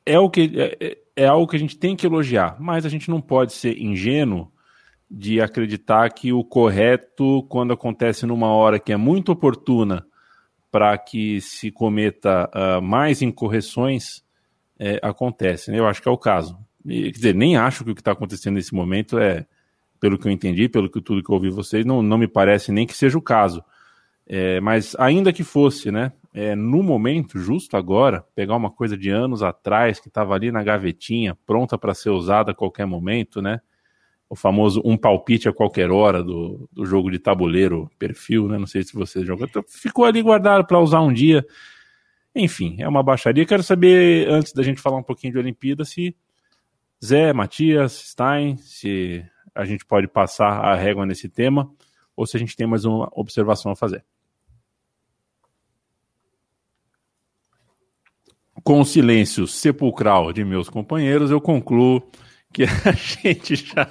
é, 0.05 0.19
o 0.19 0.29
que, 0.29 0.53
é, 0.57 0.99
é 1.17 1.27
algo 1.27 1.47
que 1.47 1.57
a 1.57 1.59
gente 1.59 1.79
tem 1.79 1.97
que 1.97 2.07
elogiar, 2.07 2.57
mas 2.61 2.85
a 2.85 2.89
gente 2.89 3.09
não 3.09 3.21
pode 3.21 3.53
ser 3.53 3.81
ingênuo 3.81 4.53
de 5.11 5.41
acreditar 5.41 6.11
que 6.11 6.33
o 6.33 6.45
correto, 6.45 7.45
quando 7.49 7.73
acontece 7.73 8.27
numa 8.27 8.49
hora 8.49 8.79
que 8.79 8.93
é 8.93 8.97
muito 8.97 9.33
oportuna 9.33 10.05
para 10.71 10.99
que 10.99 11.41
se 11.41 11.71
cometa 11.71 12.51
uh, 12.53 12.83
mais 12.83 13.23
incorreções, 13.23 14.23
é, 14.79 14.99
acontece. 15.03 15.71
Né? 15.71 15.79
Eu 15.79 15.87
acho 15.87 16.03
que 16.03 16.09
é 16.09 16.11
o 16.11 16.19
caso. 16.19 16.59
E, 16.85 17.05
quer 17.05 17.11
dizer, 17.13 17.35
nem 17.35 17.57
acho 17.57 17.85
que 17.85 17.93
o 17.93 17.95
que 17.95 18.01
está 18.01 18.13
acontecendo 18.13 18.57
nesse 18.57 18.75
momento 18.75 19.19
é 19.19 19.47
pelo 20.07 20.17
que 20.17 20.29
eu 20.29 20.31
entendi, 20.31 20.69
pelo 20.69 20.89
que 20.89 21.01
tudo 21.01 21.21
que 21.21 21.29
eu 21.29 21.35
ouvi 21.35 21.51
vocês, 21.51 21.85
não, 21.85 22.01
não 22.01 22.17
me 22.17 22.29
parece 22.29 22.71
nem 22.71 22.87
que 22.87 22.97
seja 22.97 23.19
o 23.19 23.21
caso. 23.21 23.61
É, 24.25 24.61
mas 24.61 24.95
ainda 25.01 25.33
que 25.33 25.43
fosse, 25.43 25.91
né? 25.91 26.13
É, 26.33 26.55
no 26.55 26.81
momento, 26.81 27.41
justo 27.41 27.77
agora, 27.77 28.25
pegar 28.33 28.55
uma 28.55 28.71
coisa 28.71 28.97
de 28.97 29.11
anos 29.11 29.43
atrás 29.43 29.99
que 29.99 30.07
estava 30.07 30.33
ali 30.33 30.53
na 30.53 30.63
gavetinha, 30.63 31.37
pronta 31.45 31.77
para 31.77 31.93
ser 31.93 32.11
usada 32.11 32.53
a 32.53 32.55
qualquer 32.55 32.87
momento, 32.87 33.43
né? 33.43 33.61
O 34.31 34.37
famoso 34.37 34.81
um 34.85 34.97
palpite 34.97 35.49
a 35.49 35.53
qualquer 35.53 35.91
hora 35.91 36.23
do, 36.23 36.69
do 36.73 36.87
jogo 36.87 37.11
de 37.11 37.19
tabuleiro 37.19 37.91
perfil, 37.99 38.47
né? 38.47 38.59
Não 38.59 38.67
sei 38.69 38.85
se 38.85 38.95
você 38.95 39.25
jogou. 39.25 39.49
Então, 39.49 39.65
ficou 39.67 40.05
ali 40.05 40.23
guardado 40.23 40.65
para 40.65 40.79
usar 40.79 41.01
um 41.01 41.13
dia. 41.13 41.45
Enfim, 42.33 42.77
é 42.79 42.87
uma 42.87 43.03
baixaria. 43.03 43.45
Quero 43.45 43.65
saber, 43.65 44.29
antes 44.29 44.53
da 44.53 44.63
gente 44.63 44.81
falar 44.81 44.99
um 44.99 45.03
pouquinho 45.03 45.33
de 45.33 45.39
Olimpíada, 45.41 45.85
se 45.85 46.15
Zé, 47.05 47.33
Matias, 47.33 47.93
Stein, 47.93 48.57
se 48.59 49.25
a 49.57 49.65
gente 49.65 49.85
pode 49.85 50.07
passar 50.07 50.61
a 50.61 50.75
régua 50.75 51.07
nesse 51.07 51.29
tema, 51.29 51.71
ou 52.15 52.27
se 52.27 52.37
a 52.37 52.41
gente 52.41 52.55
tem 52.55 52.67
mais 52.67 52.85
uma 52.85 53.11
observação 53.13 53.73
a 53.73 53.77
fazer. 53.77 54.05
Com 58.63 58.81
o 58.81 58.85
silêncio 58.85 59.47
sepulcral 59.47 60.33
de 60.33 60.45
meus 60.45 60.69
companheiros, 60.69 61.31
eu 61.31 61.41
concluo 61.41 62.03
que 62.53 62.65
a 62.85 62.93
gente 62.93 63.57
já 63.57 63.85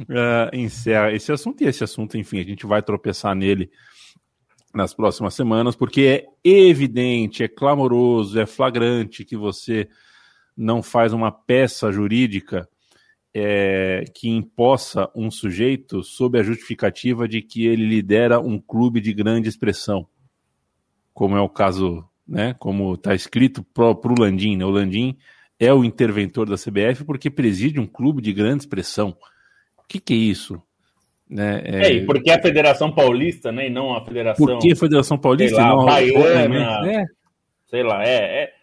uh, 0.00 0.56
encerra 0.56 1.12
esse 1.12 1.30
assunto, 1.30 1.62
e 1.62 1.66
esse 1.66 1.84
assunto, 1.84 2.16
enfim, 2.16 2.40
a 2.40 2.44
gente 2.44 2.66
vai 2.66 2.82
tropeçar 2.82 3.34
nele 3.34 3.70
nas 4.74 4.94
próximas 4.94 5.34
semanas, 5.34 5.74
porque 5.74 6.26
é 6.44 6.50
evidente, 6.50 7.42
é 7.42 7.48
clamoroso, 7.48 8.38
é 8.38 8.46
flagrante 8.46 9.24
que 9.24 9.36
você 9.36 9.88
não 10.56 10.82
faz 10.82 11.12
uma 11.12 11.32
peça 11.32 11.90
jurídica 11.90 12.68
é, 13.34 14.04
que 14.14 14.28
impossa 14.28 15.10
um 15.14 15.30
sujeito 15.30 16.02
sob 16.02 16.38
a 16.38 16.42
justificativa 16.42 17.28
de 17.28 17.42
que 17.42 17.66
ele 17.66 17.86
lidera 17.86 18.40
um 18.40 18.58
clube 18.58 19.00
de 19.00 19.12
grande 19.12 19.48
expressão, 19.48 20.06
como 21.12 21.36
é 21.36 21.40
o 21.40 21.48
caso, 21.48 22.04
né, 22.26 22.54
como 22.58 22.94
está 22.94 23.14
escrito 23.14 23.62
para 23.62 23.90
o 23.90 24.20
Landim. 24.20 24.56
Né? 24.56 24.64
O 24.64 24.70
Landim 24.70 25.16
é 25.58 25.72
o 25.72 25.84
interventor 25.84 26.48
da 26.48 26.56
CBF 26.56 27.04
porque 27.04 27.30
preside 27.30 27.78
um 27.80 27.86
clube 27.86 28.22
de 28.22 28.32
grande 28.32 28.62
expressão. 28.62 29.16
O 29.76 29.86
que, 29.88 30.00
que 30.00 30.14
é 30.14 30.16
isso? 30.16 30.60
Né? 31.28 31.60
É, 31.64 31.86
é, 31.88 31.92
e 31.92 32.06
porque 32.06 32.30
a 32.30 32.40
Federação 32.40 32.90
Paulista, 32.90 33.52
né, 33.52 33.66
e 33.66 33.70
não 33.70 33.94
a 33.94 34.04
Federação... 34.04 34.46
Por 34.46 34.58
que 34.58 34.72
a 34.72 34.76
Federação 34.76 35.18
Paulista? 35.18 35.56
Sei 35.56 35.64
lá, 35.64 35.70
não, 35.70 35.84
Baiana, 35.84 36.90
é. 36.90 37.04
sei 37.66 37.82
lá, 37.82 38.02
é, 38.02 38.44
é 38.44 38.57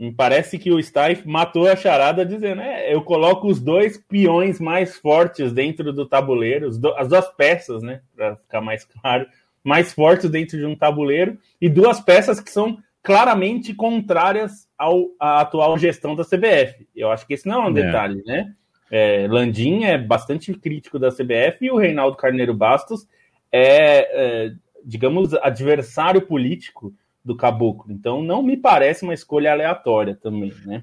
me 0.00 0.10
parece 0.10 0.58
que 0.58 0.72
o 0.72 0.82
Stay 0.82 1.20
matou 1.26 1.68
a 1.68 1.76
charada 1.76 2.24
dizendo: 2.24 2.62
é, 2.62 2.92
eu 2.92 3.02
coloco 3.02 3.46
os 3.46 3.60
dois 3.60 3.98
peões 3.98 4.58
mais 4.58 4.96
fortes 4.96 5.52
dentro 5.52 5.92
do 5.92 6.06
tabuleiro, 6.06 6.70
as 6.96 7.06
duas 7.06 7.28
peças, 7.36 7.82
né? 7.82 8.00
Para 8.16 8.36
ficar 8.36 8.62
mais 8.62 8.82
claro, 8.82 9.26
mais 9.62 9.92
fortes 9.92 10.30
dentro 10.30 10.56
de 10.56 10.64
um 10.64 10.74
tabuleiro, 10.74 11.38
e 11.60 11.68
duas 11.68 12.00
peças 12.00 12.40
que 12.40 12.50
são 12.50 12.78
claramente 13.02 13.74
contrárias 13.74 14.66
ao, 14.78 15.08
à 15.20 15.42
atual 15.42 15.76
gestão 15.76 16.16
da 16.16 16.24
CBF. 16.24 16.88
Eu 16.96 17.12
acho 17.12 17.26
que 17.26 17.34
esse 17.34 17.46
não 17.46 17.64
é 17.64 17.66
um 17.66 17.78
é. 17.78 17.82
detalhe, 17.82 18.22
né? 18.24 18.54
É, 18.90 19.26
Landim 19.28 19.84
é 19.84 19.98
bastante 19.98 20.54
crítico 20.54 20.98
da 20.98 21.10
CBF 21.10 21.58
e 21.60 21.70
o 21.70 21.76
Reinaldo 21.76 22.16
Carneiro 22.16 22.54
Bastos 22.54 23.06
é, 23.52 24.46
é 24.46 24.52
digamos, 24.84 25.34
adversário 25.34 26.22
político 26.22 26.92
do 27.24 27.36
caboclo. 27.36 27.92
Então 27.92 28.22
não 28.22 28.42
me 28.42 28.56
parece 28.56 29.04
uma 29.04 29.14
escolha 29.14 29.52
aleatória 29.52 30.14
também, 30.14 30.52
né? 30.64 30.82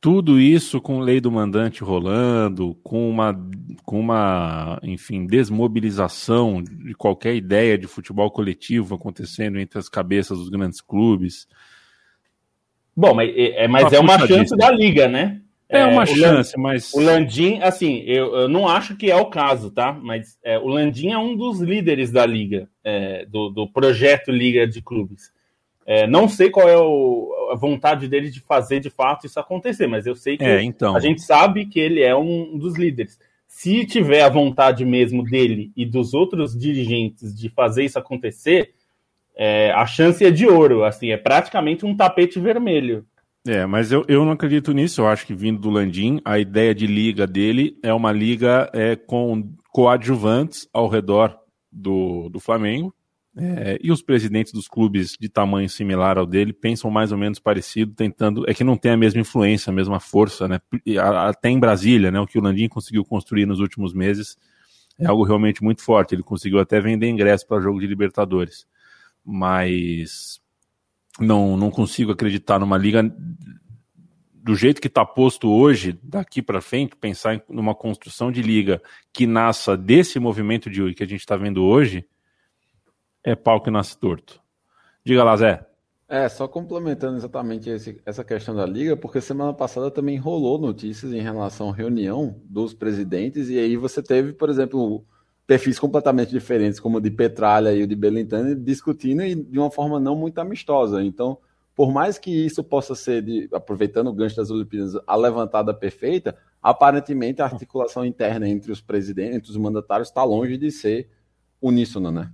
Tudo 0.00 0.38
isso 0.38 0.82
com 0.82 1.00
lei 1.00 1.18
do 1.18 1.32
mandante 1.32 1.82
rolando, 1.82 2.74
com 2.82 3.08
uma, 3.08 3.34
com 3.86 3.98
uma, 3.98 4.78
enfim, 4.82 5.26
desmobilização 5.26 6.62
de 6.62 6.92
qualquer 6.94 7.34
ideia 7.34 7.78
de 7.78 7.86
futebol 7.86 8.30
coletivo 8.30 8.96
acontecendo 8.96 9.58
entre 9.58 9.78
as 9.78 9.88
cabeças 9.88 10.36
dos 10.36 10.50
grandes 10.50 10.82
clubes. 10.82 11.46
Bom, 12.94 13.14
mas 13.14 13.30
é, 13.34 13.64
é 13.64 13.68
mas 13.68 13.92
é 13.94 13.98
uma 13.98 14.26
chance 14.26 14.54
da 14.54 14.70
liga, 14.70 15.08
né? 15.08 15.40
É 15.68 15.84
uma 15.86 16.02
é, 16.02 16.06
chance, 16.06 16.58
mas. 16.58 16.92
O 16.92 17.00
Landim, 17.00 17.60
assim, 17.62 18.02
eu, 18.06 18.34
eu, 18.36 18.48
não 18.48 18.68
acho 18.68 18.96
que 18.96 19.10
é 19.10 19.16
o 19.16 19.26
caso, 19.26 19.70
tá? 19.70 19.92
Mas 19.92 20.38
é, 20.44 20.58
o 20.58 20.68
Landim 20.68 21.12
é 21.12 21.18
um 21.18 21.34
dos 21.34 21.60
líderes 21.60 22.12
da 22.12 22.26
liga, 22.26 22.68
é, 22.84 23.24
do, 23.24 23.48
do 23.48 23.66
projeto 23.66 24.30
Liga 24.30 24.66
de 24.66 24.82
Clubes. 24.82 25.32
É, 25.86 26.06
não 26.06 26.28
sei 26.28 26.50
qual 26.50 26.68
é 26.68 26.78
o, 26.78 27.50
a 27.52 27.56
vontade 27.56 28.08
dele 28.08 28.30
de 28.30 28.40
fazer 28.40 28.80
de 28.80 28.88
fato 28.88 29.26
isso 29.26 29.38
acontecer, 29.38 29.86
mas 29.86 30.06
eu 30.06 30.14
sei 30.14 30.36
que 30.36 30.44
é, 30.44 30.62
então. 30.62 30.96
a 30.96 31.00
gente 31.00 31.22
sabe 31.22 31.66
que 31.66 31.78
ele 31.78 32.02
é 32.02 32.16
um 32.16 32.56
dos 32.56 32.76
líderes. 32.76 33.18
Se 33.46 33.84
tiver 33.86 34.22
a 34.22 34.28
vontade 34.28 34.84
mesmo 34.84 35.22
dele 35.22 35.70
e 35.76 35.84
dos 35.84 36.14
outros 36.14 36.58
dirigentes 36.58 37.34
de 37.38 37.48
fazer 37.48 37.84
isso 37.84 37.98
acontecer, 37.98 38.74
é, 39.36 39.70
a 39.72 39.86
chance 39.86 40.24
é 40.24 40.30
de 40.30 40.46
ouro, 40.46 40.84
assim, 40.84 41.10
é 41.10 41.16
praticamente 41.16 41.84
um 41.84 41.96
tapete 41.96 42.40
vermelho. 42.40 43.04
É, 43.46 43.66
mas 43.66 43.92
eu, 43.92 44.04
eu 44.08 44.24
não 44.24 44.32
acredito 44.32 44.72
nisso. 44.72 45.02
Eu 45.02 45.06
acho 45.06 45.26
que 45.26 45.34
vindo 45.34 45.60
do 45.60 45.70
Landim, 45.70 46.18
a 46.24 46.38
ideia 46.38 46.74
de 46.74 46.86
liga 46.86 47.26
dele 47.26 47.76
é 47.82 47.92
uma 47.92 48.10
liga 48.10 48.70
é, 48.72 48.96
com 48.96 49.52
coadjuvantes 49.70 50.66
ao 50.72 50.88
redor 50.88 51.38
do, 51.70 52.28
do 52.30 52.40
Flamengo, 52.40 52.94
é, 53.36 53.78
e 53.82 53.90
os 53.90 54.00
presidentes 54.00 54.52
dos 54.52 54.68
clubes 54.68 55.16
de 55.18 55.28
tamanho 55.28 55.68
similar 55.68 56.18
ao 56.18 56.26
dele 56.26 56.52
pensam 56.52 56.88
mais 56.90 57.10
ou 57.10 57.18
menos 57.18 57.40
parecido, 57.40 57.92
tentando. 57.92 58.48
É 58.48 58.54
que 58.54 58.62
não 58.62 58.76
tem 58.76 58.92
a 58.92 58.96
mesma 58.96 59.20
influência, 59.20 59.70
a 59.70 59.74
mesma 59.74 59.98
força, 59.98 60.46
né? 60.46 60.60
Até 61.28 61.50
em 61.50 61.58
Brasília, 61.58 62.12
né? 62.12 62.20
O 62.20 62.26
que 62.26 62.38
o 62.38 62.42
Landim 62.42 62.68
conseguiu 62.68 63.04
construir 63.04 63.44
nos 63.44 63.58
últimos 63.58 63.92
meses 63.92 64.36
é 64.98 65.06
algo 65.06 65.24
realmente 65.24 65.64
muito 65.64 65.82
forte. 65.82 66.14
Ele 66.14 66.22
conseguiu 66.22 66.60
até 66.60 66.80
vender 66.80 67.08
ingresso 67.08 67.46
para 67.46 67.60
jogo 67.60 67.80
de 67.80 67.88
Libertadores, 67.88 68.66
mas 69.24 70.40
não, 71.18 71.56
não 71.56 71.72
consigo 71.72 72.12
acreditar 72.12 72.60
numa 72.60 72.78
liga 72.78 73.02
do 74.32 74.54
jeito 74.54 74.80
que 74.80 74.88
está 74.88 75.04
posto 75.04 75.48
hoje, 75.48 75.98
daqui 76.02 76.42
para 76.42 76.60
frente, 76.60 76.94
pensar 76.94 77.34
em 77.34 77.42
numa 77.48 77.74
construção 77.74 78.30
de 78.30 78.42
liga 78.42 78.80
que 79.12 79.26
nasça 79.26 79.76
desse 79.76 80.20
movimento 80.20 80.70
de 80.70 80.94
que 80.94 81.02
a 81.02 81.06
gente 81.06 81.20
está 81.20 81.34
vendo 81.34 81.64
hoje, 81.64 82.04
é 83.24 83.34
pau 83.34 83.60
que 83.60 83.70
nasce 83.70 83.98
torto. 83.98 84.40
Diga 85.04 85.24
lá, 85.24 85.36
Zé. 85.36 85.66
É, 86.06 86.28
só 86.28 86.46
complementando 86.46 87.16
exatamente 87.16 87.70
esse, 87.70 88.00
essa 88.04 88.22
questão 88.22 88.54
da 88.54 88.66
liga, 88.66 88.94
porque 88.96 89.20
semana 89.20 89.54
passada 89.54 89.90
também 89.90 90.18
rolou 90.18 90.58
notícias 90.58 91.12
em 91.12 91.20
relação 91.20 91.70
à 91.70 91.72
reunião 91.72 92.40
dos 92.44 92.74
presidentes, 92.74 93.48
e 93.48 93.58
aí 93.58 93.76
você 93.76 94.02
teve, 94.02 94.34
por 94.34 94.50
exemplo, 94.50 95.04
perfis 95.46 95.78
completamente 95.78 96.30
diferentes, 96.30 96.78
como 96.78 96.98
o 96.98 97.00
de 97.00 97.10
Petralha 97.10 97.72
e 97.72 97.82
o 97.82 97.86
de 97.86 97.96
Belintani, 97.96 98.54
discutindo 98.54 99.22
e 99.22 99.34
de 99.34 99.58
uma 99.58 99.70
forma 99.70 99.98
não 99.98 100.14
muito 100.14 100.38
amistosa. 100.38 101.02
Então, 101.02 101.38
por 101.74 101.90
mais 101.90 102.18
que 102.18 102.30
isso 102.30 102.62
possa 102.62 102.94
ser, 102.94 103.22
de, 103.22 103.48
aproveitando 103.52 104.08
o 104.08 104.12
gancho 104.12 104.36
das 104.36 104.50
Olimpíadas, 104.50 104.96
a 105.06 105.16
levantada 105.16 105.72
perfeita, 105.72 106.36
aparentemente 106.62 107.40
a 107.40 107.46
articulação 107.46 108.04
interna 108.04 108.46
entre 108.46 108.70
os 108.70 108.80
presidentes, 108.80 109.36
entre 109.36 109.50
os 109.50 109.56
mandatários, 109.56 110.08
está 110.08 110.22
longe 110.22 110.58
de 110.58 110.70
ser 110.70 111.08
uníssona, 111.60 112.12
né? 112.12 112.30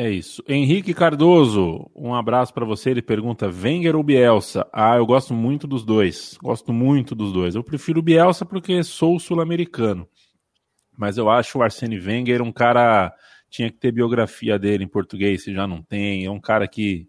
É 0.00 0.08
isso. 0.10 0.42
Henrique 0.48 0.94
Cardoso, 0.94 1.90
um 1.94 2.14
abraço 2.14 2.54
para 2.54 2.64
você. 2.64 2.88
Ele 2.88 3.02
pergunta: 3.02 3.50
Wenger 3.50 3.94
ou 3.94 4.02
Bielsa? 4.02 4.66
Ah, 4.72 4.96
eu 4.96 5.04
gosto 5.04 5.34
muito 5.34 5.66
dos 5.66 5.84
dois. 5.84 6.38
Gosto 6.42 6.72
muito 6.72 7.14
dos 7.14 7.34
dois. 7.34 7.54
Eu 7.54 7.62
prefiro 7.62 8.00
Bielsa 8.00 8.46
porque 8.46 8.82
sou 8.82 9.18
sul-americano. 9.18 10.08
Mas 10.96 11.18
eu 11.18 11.28
acho 11.28 11.58
o 11.58 11.62
Arsene 11.62 12.00
Wenger 12.00 12.40
um 12.40 12.50
cara. 12.50 13.14
Tinha 13.50 13.70
que 13.70 13.76
ter 13.76 13.92
biografia 13.92 14.58
dele 14.58 14.84
em 14.84 14.88
português, 14.88 15.44
se 15.44 15.52
já 15.52 15.66
não 15.66 15.82
tem. 15.82 16.24
É 16.24 16.30
um 16.30 16.40
cara 16.40 16.66
que 16.66 17.06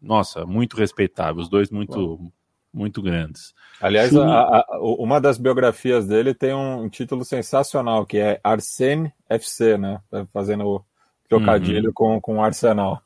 nossa, 0.00 0.46
muito 0.46 0.74
respeitável, 0.74 1.42
os 1.42 1.50
dois 1.50 1.70
muito, 1.70 2.32
muito 2.72 3.02
grandes. 3.02 3.52
Aliás, 3.78 4.16
a, 4.16 4.40
a, 4.58 4.78
uma 4.80 5.20
das 5.20 5.36
biografias 5.36 6.06
dele 6.06 6.32
tem 6.32 6.54
um 6.54 6.88
título 6.88 7.26
sensacional, 7.26 8.06
que 8.06 8.16
é 8.16 8.40
Arsene 8.42 9.12
FC, 9.28 9.76
né? 9.76 10.00
Tá 10.10 10.26
fazendo 10.32 10.66
o 10.66 10.91
trocadilho 11.38 11.88
uhum. 11.88 11.92
com, 11.94 12.20
com 12.20 12.42
Arsenal. 12.42 13.00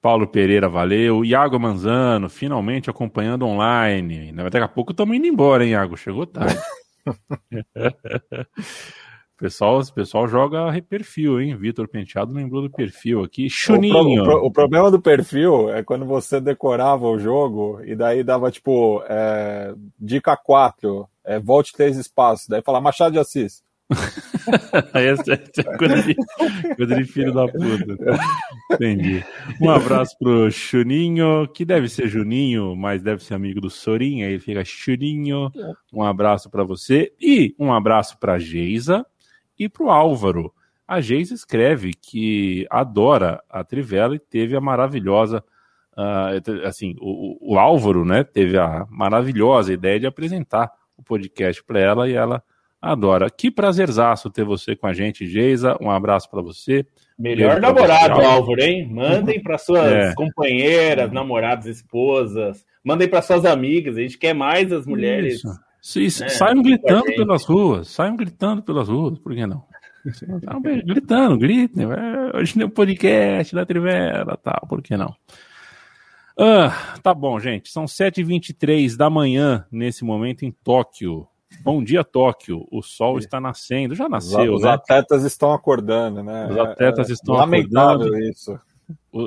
Paulo 0.00 0.26
Pereira, 0.26 0.68
valeu. 0.68 1.24
Iago 1.24 1.60
Manzano, 1.60 2.28
finalmente 2.28 2.90
acompanhando 2.90 3.46
online. 3.46 4.32
Daqui 4.32 4.58
a 4.58 4.68
pouco 4.68 4.90
estamos 4.90 5.16
indo 5.16 5.26
embora, 5.26 5.64
hein, 5.64 5.72
Iago? 5.72 5.96
Chegou 5.96 6.26
tarde. 6.26 6.58
pessoal, 9.38 9.80
o 9.80 9.92
pessoal 9.92 10.26
joga 10.26 10.82
perfil, 10.82 11.40
hein? 11.40 11.56
Vitor 11.56 11.86
Penteado 11.86 12.34
lembrou 12.34 12.62
do 12.62 12.70
perfil 12.70 13.22
aqui. 13.22 13.48
Chuninho. 13.48 14.22
O, 14.22 14.24
pro, 14.24 14.36
o, 14.38 14.46
o, 14.46 14.52
problema 14.52 14.90
do 14.90 15.00
perfil 15.00 15.70
é 15.70 15.84
quando 15.84 16.04
você 16.04 16.40
decorava 16.40 17.06
o 17.06 17.18
jogo 17.18 17.80
e 17.84 17.94
daí 17.94 18.24
dava 18.24 18.50
tipo 18.50 19.04
é, 19.08 19.72
dica 19.98 20.36
4, 20.36 21.08
é, 21.24 21.38
volte 21.38 21.72
três 21.72 21.96
espaços, 21.96 22.48
daí 22.48 22.60
fala 22.60 22.80
Machado 22.80 23.12
de 23.12 23.20
Assis. 23.20 23.62
esse 24.94 25.32
é 25.32 25.76
coisa 25.76 26.96
de 26.96 27.04
filho 27.04 27.32
da 27.32 27.46
puta. 27.46 27.96
Entendi. 28.72 29.24
Um 29.60 29.70
abraço 29.70 30.16
pro 30.18 30.50
Chuninho, 30.50 31.46
que 31.48 31.64
deve 31.64 31.88
ser 31.88 32.08
Juninho, 32.08 32.74
mas 32.74 33.02
deve 33.02 33.22
ser 33.22 33.34
amigo 33.34 33.60
do 33.60 33.70
Sorinha, 33.70 34.26
aí 34.26 34.38
fica 34.38 34.64
Chuninho. 34.64 35.50
Um 35.92 36.02
abraço 36.02 36.50
para 36.50 36.64
você 36.64 37.12
e 37.20 37.54
um 37.58 37.72
abraço 37.72 38.18
pra 38.18 38.38
Geisa, 38.38 39.06
e 39.58 39.68
para 39.68 39.84
o 39.84 39.90
Álvaro. 39.90 40.52
A 40.86 41.00
Geis 41.00 41.30
escreve 41.30 41.92
que 41.94 42.66
adora 42.70 43.42
a 43.48 43.64
Trivela 43.64 44.14
e 44.14 44.18
teve 44.18 44.56
a 44.56 44.60
maravilhosa. 44.60 45.42
Uh, 45.92 46.66
assim, 46.66 46.96
o, 47.00 47.54
o, 47.54 47.58
Álvaro, 47.58 48.04
né, 48.04 48.24
teve 48.24 48.58
a 48.58 48.86
maravilhosa 48.90 49.72
ideia 49.72 50.00
de 50.00 50.06
apresentar 50.06 50.70
o 50.96 51.02
podcast 51.02 51.62
para 51.64 51.80
ela 51.80 52.08
e 52.08 52.14
ela 52.14 52.42
adora. 52.82 53.30
Que 53.30 53.50
prazerzaço 53.50 54.28
ter 54.28 54.44
você 54.44 54.74
com 54.76 54.86
a 54.86 54.92
gente, 54.92 55.26
Geisa. 55.26 55.76
Um 55.80 55.90
abraço 55.90 56.28
para 56.28 56.42
você. 56.42 56.84
Melhor 57.18 57.60
Beijo 57.60 57.62
namorado, 57.62 58.16
você, 58.16 58.24
Álvaro, 58.24 58.60
hein? 58.60 58.88
Mandem 58.92 59.40
para 59.40 59.56
suas 59.56 59.86
é. 60.10 60.14
companheiras, 60.14 61.12
namoradas, 61.12 61.66
esposas. 61.66 62.64
Mandem 62.84 63.08
para 63.08 63.22
suas 63.22 63.44
amigas. 63.44 63.96
A 63.96 64.00
gente 64.00 64.18
quer 64.18 64.34
mais 64.34 64.72
as 64.72 64.86
mulheres. 64.86 65.36
Isso 65.36 65.48
se, 65.82 66.06
é, 66.06 66.28
saiam 66.28 66.62
gritando 66.62 67.04
pelas 67.06 67.44
ruas, 67.44 67.88
saiam 67.88 68.16
gritando 68.16 68.62
pelas 68.62 68.88
ruas, 68.88 69.18
por 69.18 69.34
que 69.34 69.44
não? 69.44 69.64
gritando, 70.84 71.36
gritem. 71.36 71.86
É, 71.90 72.36
hoje 72.38 72.54
tem 72.54 72.64
um 72.64 72.70
podcast 72.70 73.52
da 73.52 73.66
Trivela, 73.66 74.36
tal, 74.36 74.64
por 74.68 74.80
que 74.80 74.96
não? 74.96 75.12
Ah, 76.38 76.96
tá 77.02 77.12
bom, 77.12 77.38
gente. 77.40 77.68
São 77.68 77.84
7h23 77.84 78.96
da 78.96 79.10
manhã 79.10 79.66
nesse 79.72 80.04
momento 80.04 80.44
em 80.44 80.52
Tóquio. 80.52 81.26
Bom 81.60 81.82
dia, 81.82 82.02
Tóquio. 82.02 82.66
O 82.70 82.82
sol 82.82 83.18
está 83.18 83.40
nascendo. 83.40 83.94
Já 83.94 84.08
nasceu, 84.08 84.54
os, 84.54 84.62
né? 84.62 84.70
Atletas 84.70 85.24
estão 85.24 85.52
acordando, 85.52 86.22
né? 86.22 86.48
Os 86.50 86.58
atletas 86.58 87.10
é, 87.10 87.12
estão 87.12 87.34
lamentável 87.34 88.06
acordando. 88.06 88.28
isso. 88.28 88.58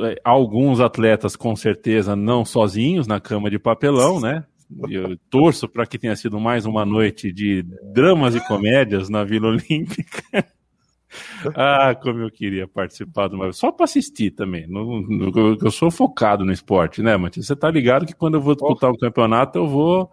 É, 0.06 0.20
alguns 0.24 0.80
atletas, 0.80 1.36
com 1.36 1.56
certeza, 1.56 2.16
não 2.16 2.44
sozinhos 2.44 3.08
na 3.08 3.20
cama 3.20 3.50
de 3.50 3.60
papelão, 3.60 4.20
né? 4.20 4.44
Eu 4.90 5.16
torço 5.30 5.68
para 5.68 5.86
que 5.86 5.98
tenha 5.98 6.16
sido 6.16 6.40
mais 6.40 6.66
uma 6.66 6.86
noite 6.86 7.32
de 7.32 7.64
dramas 7.94 8.36
e 8.36 8.48
comédias 8.48 9.10
na 9.10 9.24
Vila 9.24 9.50
Olímpica. 9.50 10.24
ah, 11.56 11.96
como 11.96 12.22
eu 12.22 12.32
queria 12.32 12.68
participar 12.68 13.28
do 13.28 13.54
Só 13.54 13.72
para 13.72 13.84
assistir 13.84 14.32
também. 14.32 14.68
No, 14.68 15.02
no, 15.02 15.58
eu 15.62 15.72
sou 15.72 15.92
focado 15.92 16.44
no 16.44 16.52
esporte, 16.52 17.02
né, 17.02 17.16
Matias? 17.16 17.46
Você 17.46 17.56
tá 17.56 17.70
ligado 17.70 18.06
que 18.06 18.16
quando 18.16 18.36
eu 18.36 18.42
vou 18.42 18.56
disputar 18.56 18.92
um 18.92 18.98
campeonato, 18.98 19.60
eu 19.60 19.68
vou, 19.68 20.12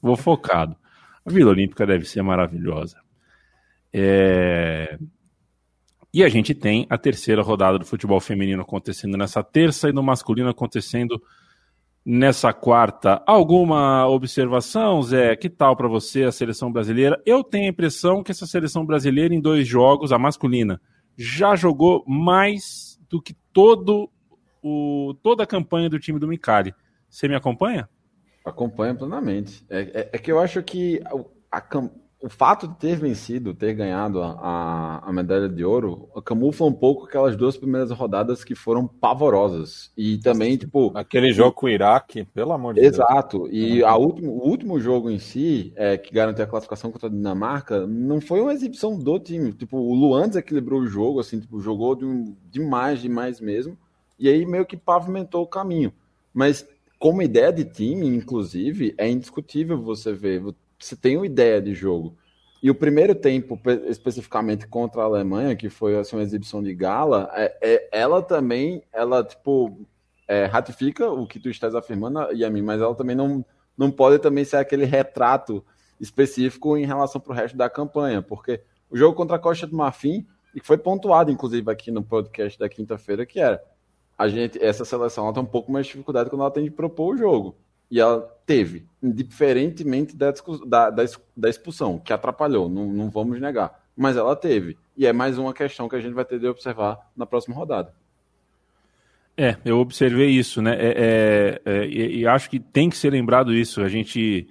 vou 0.00 0.16
focado. 0.16 0.74
A 1.24 1.30
Vila 1.30 1.50
Olímpica 1.50 1.86
deve 1.86 2.04
ser 2.04 2.22
maravilhosa. 2.22 2.98
É... 3.92 4.98
E 6.12 6.24
a 6.24 6.28
gente 6.28 6.54
tem 6.54 6.86
a 6.90 6.98
terceira 6.98 7.42
rodada 7.42 7.78
do 7.78 7.84
futebol 7.84 8.20
feminino 8.20 8.62
acontecendo 8.62 9.16
nessa 9.16 9.44
terça 9.44 9.88
e 9.88 9.92
no 9.92 10.02
masculino 10.02 10.48
acontecendo 10.48 11.22
nessa 12.04 12.52
quarta. 12.52 13.22
Alguma 13.26 14.08
observação, 14.08 15.00
Zé? 15.02 15.36
Que 15.36 15.48
tal 15.48 15.76
para 15.76 15.86
você 15.86 16.24
a 16.24 16.32
seleção 16.32 16.72
brasileira? 16.72 17.20
Eu 17.24 17.44
tenho 17.44 17.66
a 17.66 17.70
impressão 17.70 18.24
que 18.24 18.32
essa 18.32 18.46
seleção 18.46 18.84
brasileira, 18.84 19.32
em 19.32 19.40
dois 19.40 19.68
jogos, 19.68 20.10
a 20.10 20.18
masculina, 20.18 20.80
já 21.16 21.54
jogou 21.54 22.02
mais 22.06 22.98
do 23.08 23.22
que 23.22 23.34
todo 23.52 24.10
o, 24.62 25.14
toda 25.22 25.44
a 25.44 25.46
campanha 25.46 25.88
do 25.88 25.98
time 25.98 26.18
do 26.18 26.26
Micali. 26.26 26.74
Você 27.08 27.28
me 27.28 27.34
acompanha? 27.34 27.88
Acompanha 28.44 28.94
plenamente. 28.94 29.64
É, 29.68 29.80
é, 29.80 30.10
é 30.12 30.18
que 30.18 30.32
eu 30.32 30.38
acho 30.38 30.62
que 30.62 31.00
a, 31.50 31.58
a, 31.58 31.62
o 32.22 32.28
fato 32.28 32.68
de 32.68 32.74
ter 32.76 32.96
vencido, 32.96 33.54
ter 33.54 33.72
ganhado 33.72 34.22
a, 34.22 35.02
a, 35.02 35.12
medalha 35.12 35.48
de 35.48 35.64
ouro, 35.64 36.06
camufla 36.22 36.66
um 36.66 36.72
pouco 36.72 37.06
aquelas 37.06 37.34
duas 37.34 37.56
primeiras 37.56 37.90
rodadas 37.90 38.44
que 38.44 38.54
foram 38.54 38.86
pavorosas. 38.86 39.90
E 39.96 40.18
também, 40.18 40.56
tipo. 40.58 40.92
Aquele 40.94 41.32
jogo 41.32 41.52
com 41.52 41.66
o 41.66 41.70
Iraque, 41.70 42.24
pelo 42.24 42.52
amor 42.52 42.74
de 42.74 42.80
exato. 42.80 43.38
Deus. 43.38 43.50
Exato. 43.50 43.78
E 43.78 43.82
a 43.82 43.96
último, 43.96 44.32
o 44.32 44.48
último 44.48 44.78
jogo 44.78 45.08
em 45.08 45.18
si, 45.18 45.72
é, 45.76 45.96
que 45.96 46.12
garantiu 46.12 46.44
a 46.44 46.46
classificação 46.46 46.92
contra 46.92 47.08
a 47.08 47.10
Dinamarca, 47.10 47.86
não 47.86 48.20
foi 48.20 48.40
uma 48.42 48.52
exibição 48.52 48.98
do 48.98 49.18
time. 49.18 49.52
Tipo, 49.54 49.78
o 49.78 49.94
Luan 49.94 50.28
desequilibrou 50.28 50.80
o 50.80 50.86
jogo, 50.86 51.20
assim, 51.20 51.40
tipo, 51.40 51.58
jogou 51.58 51.96
de 51.96 52.04
um, 52.04 52.36
demais, 52.50 53.00
demais 53.00 53.40
mesmo. 53.40 53.78
E 54.18 54.28
aí 54.28 54.44
meio 54.44 54.66
que 54.66 54.76
pavimentou 54.76 55.42
o 55.42 55.48
caminho. 55.48 55.90
Mas 56.34 56.68
como 57.00 57.22
ideia 57.22 57.50
de 57.50 57.64
time, 57.64 58.06
inclusive, 58.06 58.94
é 58.98 59.08
indiscutível 59.08 59.82
você 59.82 60.12
ver 60.12 60.42
você 60.78 60.94
tem 60.94 61.16
uma 61.16 61.26
ideia 61.26 61.60
de 61.60 61.74
jogo. 61.74 62.16
E 62.62 62.70
o 62.70 62.74
primeiro 62.74 63.14
tempo, 63.14 63.58
especificamente 63.86 64.68
contra 64.68 65.00
a 65.00 65.06
Alemanha, 65.06 65.56
que 65.56 65.70
foi 65.70 65.98
assim, 65.98 66.16
uma 66.16 66.22
exibição 66.22 66.62
de 66.62 66.74
gala, 66.74 67.30
é, 67.32 67.56
é 67.62 67.88
ela 67.90 68.22
também, 68.22 68.82
ela, 68.92 69.24
tipo, 69.24 69.86
é, 70.28 70.44
ratifica 70.44 71.10
o 71.10 71.26
que 71.26 71.40
tu 71.40 71.48
estás 71.48 71.74
afirmando, 71.74 72.18
a 72.18 72.50
mim, 72.50 72.60
mas 72.60 72.82
ela 72.82 72.94
também 72.94 73.16
não, 73.16 73.42
não 73.76 73.90
pode 73.90 74.18
também 74.18 74.44
ser 74.44 74.56
aquele 74.56 74.84
retrato 74.84 75.64
específico 75.98 76.76
em 76.76 76.84
relação 76.84 77.18
para 77.18 77.32
o 77.32 77.36
resto 77.36 77.56
da 77.56 77.70
campanha, 77.70 78.20
porque 78.20 78.62
o 78.90 78.96
jogo 78.96 79.16
contra 79.16 79.36
a 79.36 79.38
Costa 79.38 79.66
do 79.66 79.76
Marfim, 79.76 80.26
e 80.54 80.60
que 80.60 80.66
foi 80.66 80.76
pontuado, 80.76 81.30
inclusive, 81.30 81.70
aqui 81.70 81.90
no 81.90 82.02
podcast 82.02 82.58
da 82.58 82.68
quinta-feira, 82.68 83.24
que 83.24 83.40
era 83.40 83.62
a 84.20 84.28
gente, 84.28 84.62
essa 84.62 84.84
seleção 84.84 85.24
ela 85.24 85.32
tem 85.32 85.42
um 85.42 85.46
pouco 85.46 85.72
mais 85.72 85.86
de 85.86 85.92
dificuldade 85.92 86.28
quando 86.28 86.42
ela 86.42 86.50
tem 86.50 86.62
de 86.62 86.70
propor 86.70 87.14
o 87.14 87.16
jogo. 87.16 87.56
E 87.90 87.98
ela 87.98 88.20
teve, 88.44 88.84
diferentemente 89.02 90.14
da, 90.14 90.30
da, 90.66 90.90
da 91.34 91.48
expulsão, 91.48 91.98
que 91.98 92.12
atrapalhou, 92.12 92.68
não, 92.68 92.86
não 92.86 93.08
vamos 93.08 93.40
negar. 93.40 93.82
Mas 93.96 94.18
ela 94.18 94.36
teve. 94.36 94.76
E 94.94 95.06
é 95.06 95.12
mais 95.12 95.38
uma 95.38 95.54
questão 95.54 95.88
que 95.88 95.96
a 95.96 96.00
gente 96.00 96.12
vai 96.12 96.26
ter 96.26 96.38
de 96.38 96.46
observar 96.46 96.98
na 97.16 97.24
próxima 97.24 97.56
rodada. 97.56 97.94
É, 99.38 99.56
eu 99.64 99.78
observei 99.78 100.28
isso, 100.28 100.60
né? 100.60 100.76
É, 100.78 101.60
é, 101.64 101.72
é, 101.72 101.86
e 101.86 102.26
acho 102.26 102.50
que 102.50 102.60
tem 102.60 102.90
que 102.90 102.98
ser 102.98 103.10
lembrado 103.10 103.54
isso. 103.54 103.80
A 103.80 103.88
gente 103.88 104.46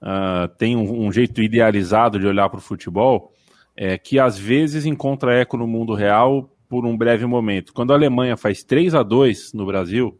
uh, 0.00 0.48
tem 0.56 0.76
um, 0.76 1.04
um, 1.04 1.12
jeito 1.12 1.42
idealizado 1.42 2.18
de 2.18 2.26
olhar 2.26 2.48
para 2.48 2.58
o 2.58 2.62
futebol 2.62 3.34
é, 3.76 3.98
que 3.98 4.18
às 4.18 4.38
vezes 4.38 4.86
encontra 4.86 5.34
eco 5.34 5.58
no 5.58 5.66
mundo 5.66 5.92
real 5.92 6.50
por 6.70 6.86
um 6.86 6.96
breve 6.96 7.26
momento. 7.26 7.72
Quando 7.74 7.92
a 7.92 7.96
Alemanha 7.96 8.36
faz 8.36 8.62
3 8.62 8.94
a 8.94 9.02
2 9.02 9.52
no 9.52 9.66
Brasil, 9.66 10.16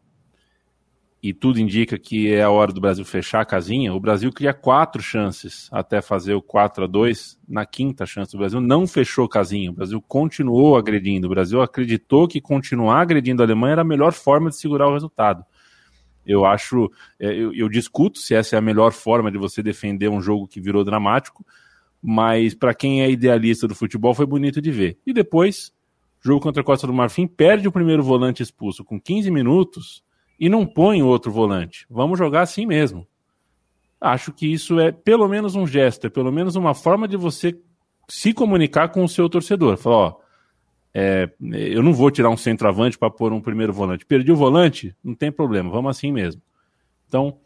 e 1.23 1.33
tudo 1.33 1.61
indica 1.61 1.97
que 1.97 2.33
é 2.33 2.43
a 2.43 2.51
hora 2.51 2.73
do 2.73 2.81
Brasil 2.81 3.05
fechar 3.05 3.43
a 3.43 3.45
casinha, 3.45 3.95
o 3.95 4.01
Brasil 4.01 4.33
cria 4.33 4.53
quatro 4.53 5.01
chances 5.01 5.69
até 5.71 6.03
fazer 6.03 6.35
o 6.35 6.43
4 6.43 6.85
a 6.85 6.87
2 6.89 7.39
na 7.49 7.65
quinta 7.65 8.05
chance. 8.05 8.35
O 8.35 8.39
Brasil 8.39 8.61
não 8.61 8.85
fechou 8.85 9.29
casinha, 9.29 9.71
o 9.71 9.75
Brasil 9.75 10.03
continuou 10.03 10.77
agredindo. 10.77 11.29
O 11.29 11.31
Brasil 11.31 11.63
acreditou 11.63 12.27
que 12.27 12.41
continuar 12.41 13.01
agredindo 13.01 13.43
a 13.43 13.47
Alemanha 13.47 13.73
era 13.73 13.83
a 13.83 13.85
melhor 13.85 14.13
forma 14.13 14.51
de 14.51 14.57
segurar 14.57 14.89
o 14.89 14.95
resultado. 14.95 15.45
Eu 16.27 16.45
acho, 16.45 16.91
é, 17.21 17.33
eu, 17.33 17.55
eu 17.55 17.69
discuto 17.69 18.19
se 18.19 18.35
essa 18.35 18.57
é 18.57 18.59
a 18.59 18.63
melhor 18.63 18.91
forma 18.91 19.31
de 19.31 19.39
você 19.39 19.63
defender 19.63 20.09
um 20.09 20.21
jogo 20.21 20.49
que 20.49 20.61
virou 20.61 20.83
dramático, 20.83 21.47
mas 22.03 22.55
para 22.55 22.75
quem 22.75 23.03
é 23.03 23.11
idealista 23.11 23.69
do 23.69 23.75
futebol 23.75 24.15
foi 24.15 24.27
bonito 24.27 24.61
de 24.61 24.73
ver. 24.73 24.99
E 25.07 25.13
depois, 25.13 25.73
jogo 26.21 26.41
contra 26.41 26.63
a 26.63 26.65
Costa 26.65 26.87
do 26.87 26.93
Marfim, 26.93 27.27
perde 27.27 27.67
o 27.67 27.73
primeiro 27.73 28.03
volante 28.03 28.43
expulso 28.43 28.85
com 28.85 29.01
15 29.01 29.31
minutos 29.31 30.03
e 30.39 30.49
não 30.49 30.67
põe 30.67 31.03
outro 31.03 31.31
volante. 31.31 31.87
Vamos 31.89 32.19
jogar 32.19 32.43
assim 32.43 32.67
mesmo. 32.67 33.07
Acho 34.01 34.33
que 34.33 34.51
isso 34.51 34.81
é 34.81 34.91
pelo 34.91 35.29
menos 35.29 35.55
um 35.55 35.67
gesto, 35.67 36.07
é 36.07 36.11
pelo 36.11 36.33
menos 36.33 36.57
uma 36.57 36.75
forma 36.75 37.07
de 37.07 37.17
você 37.17 37.59
se 38.09 38.33
comunicar 38.33 38.89
com 38.89 39.05
o 39.05 39.09
seu 39.09 39.29
torcedor. 39.29 39.77
Falar, 39.77 39.97
ó, 39.97 40.17
é, 40.93 41.31
eu 41.41 41.83
não 41.83 41.93
vou 41.93 42.11
tirar 42.11 42.31
um 42.31 42.37
centroavante 42.37 42.99
para 42.99 43.11
pôr 43.11 43.33
um 43.33 43.41
primeiro 43.41 43.73
volante. 43.73 44.07
Perdi 44.07 44.33
o 44.33 44.37
volante? 44.37 44.97
Não 45.05 45.15
tem 45.15 45.31
problema, 45.31 45.71
vamos 45.71 45.91
assim 45.91 46.11
mesmo. 46.11 46.43
Então, 47.07 47.39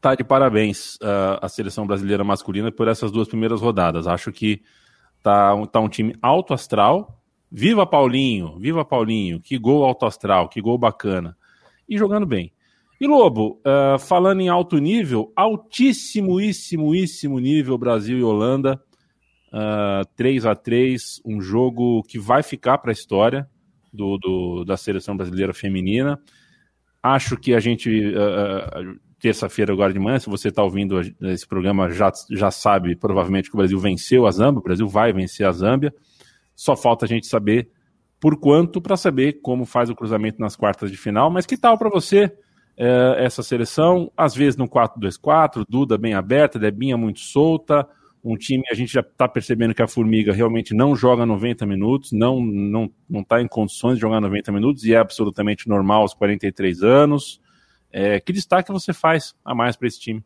tá 0.00 0.14
de 0.14 0.24
parabéns 0.24 0.96
uh, 0.96 1.38
a 1.40 1.48
seleção 1.48 1.86
brasileira 1.86 2.24
masculina 2.24 2.70
por 2.70 2.88
essas 2.88 3.10
duas 3.10 3.28
primeiras 3.28 3.60
rodadas. 3.60 4.06
Acho 4.06 4.30
que 4.32 4.62
tá, 5.22 5.54
tá 5.68 5.80
um 5.80 5.88
time 5.88 6.14
alto 6.20 6.52
astral. 6.52 7.19
Viva 7.50 7.84
Paulinho, 7.84 8.58
viva 8.58 8.84
Paulinho, 8.84 9.40
que 9.40 9.58
gol 9.58 9.84
alto 9.84 10.06
astral, 10.06 10.48
que 10.48 10.60
gol 10.60 10.78
bacana 10.78 11.36
e 11.88 11.98
jogando 11.98 12.24
bem. 12.24 12.52
E 13.00 13.06
Lobo, 13.06 13.60
uh, 13.64 13.98
falando 13.98 14.40
em 14.40 14.48
alto 14.48 14.78
nível, 14.78 15.32
altíssimo, 15.34 16.38
nível 17.40 17.78
Brasil 17.78 18.18
e 18.18 18.22
Holanda, 18.22 18.80
uh, 19.48 20.06
3 20.14 20.46
a 20.46 20.54
3 20.54 21.20
um 21.24 21.40
jogo 21.40 22.02
que 22.04 22.18
vai 22.18 22.42
ficar 22.42 22.78
para 22.78 22.90
a 22.90 22.92
história 22.92 23.48
do, 23.92 24.18
do, 24.18 24.64
da 24.64 24.76
seleção 24.76 25.16
brasileira 25.16 25.52
feminina. 25.52 26.20
Acho 27.02 27.36
que 27.36 27.54
a 27.54 27.58
gente, 27.58 27.88
uh, 27.90 29.00
terça-feira 29.18 29.72
agora 29.72 29.92
de 29.92 29.98
manhã, 29.98 30.18
se 30.18 30.28
você 30.28 30.48
está 30.48 30.62
ouvindo 30.62 31.00
esse 31.22 31.48
programa, 31.48 31.90
já, 31.90 32.12
já 32.30 32.50
sabe 32.50 32.94
provavelmente 32.94 33.48
que 33.48 33.56
o 33.56 33.58
Brasil 33.58 33.78
venceu 33.78 34.26
a 34.26 34.30
Zâmbia, 34.30 34.60
o 34.60 34.62
Brasil 34.62 34.86
vai 34.86 35.12
vencer 35.12 35.46
a 35.46 35.52
Zâmbia. 35.52 35.92
Só 36.60 36.76
falta 36.76 37.06
a 37.06 37.08
gente 37.08 37.26
saber 37.26 37.70
por 38.20 38.38
quanto 38.38 38.82
para 38.82 38.94
saber 38.94 39.40
como 39.40 39.64
faz 39.64 39.88
o 39.88 39.94
cruzamento 39.94 40.38
nas 40.38 40.54
quartas 40.54 40.90
de 40.90 40.96
final. 40.98 41.30
Mas 41.30 41.46
que 41.46 41.56
tal 41.56 41.78
para 41.78 41.88
você 41.88 42.30
é, 42.76 43.24
essa 43.24 43.42
seleção? 43.42 44.12
Às 44.14 44.34
vezes 44.34 44.58
no 44.58 44.68
4-2-4, 44.68 45.64
Duda 45.66 45.96
bem 45.96 46.12
aberta, 46.12 46.58
Debinha 46.58 46.98
muito 46.98 47.20
solta. 47.20 47.88
Um 48.22 48.36
time, 48.36 48.62
a 48.70 48.74
gente 48.74 48.92
já 48.92 49.00
está 49.00 49.26
percebendo 49.26 49.74
que 49.74 49.80
a 49.80 49.88
Formiga 49.88 50.34
realmente 50.34 50.74
não 50.74 50.94
joga 50.94 51.24
90 51.24 51.64
minutos, 51.64 52.12
não 52.12 52.38
está 52.38 52.52
não, 52.52 52.90
não 53.08 53.24
tá 53.24 53.40
em 53.40 53.48
condições 53.48 53.94
de 53.94 54.02
jogar 54.02 54.20
90 54.20 54.52
minutos 54.52 54.84
e 54.84 54.92
é 54.92 54.98
absolutamente 54.98 55.66
normal 55.66 56.02
aos 56.02 56.12
43 56.12 56.82
anos. 56.82 57.40
É, 57.90 58.20
que 58.20 58.34
destaque 58.34 58.70
você 58.70 58.92
faz 58.92 59.34
a 59.42 59.54
mais 59.54 59.76
para 59.76 59.88
esse 59.88 59.98
time? 59.98 60.22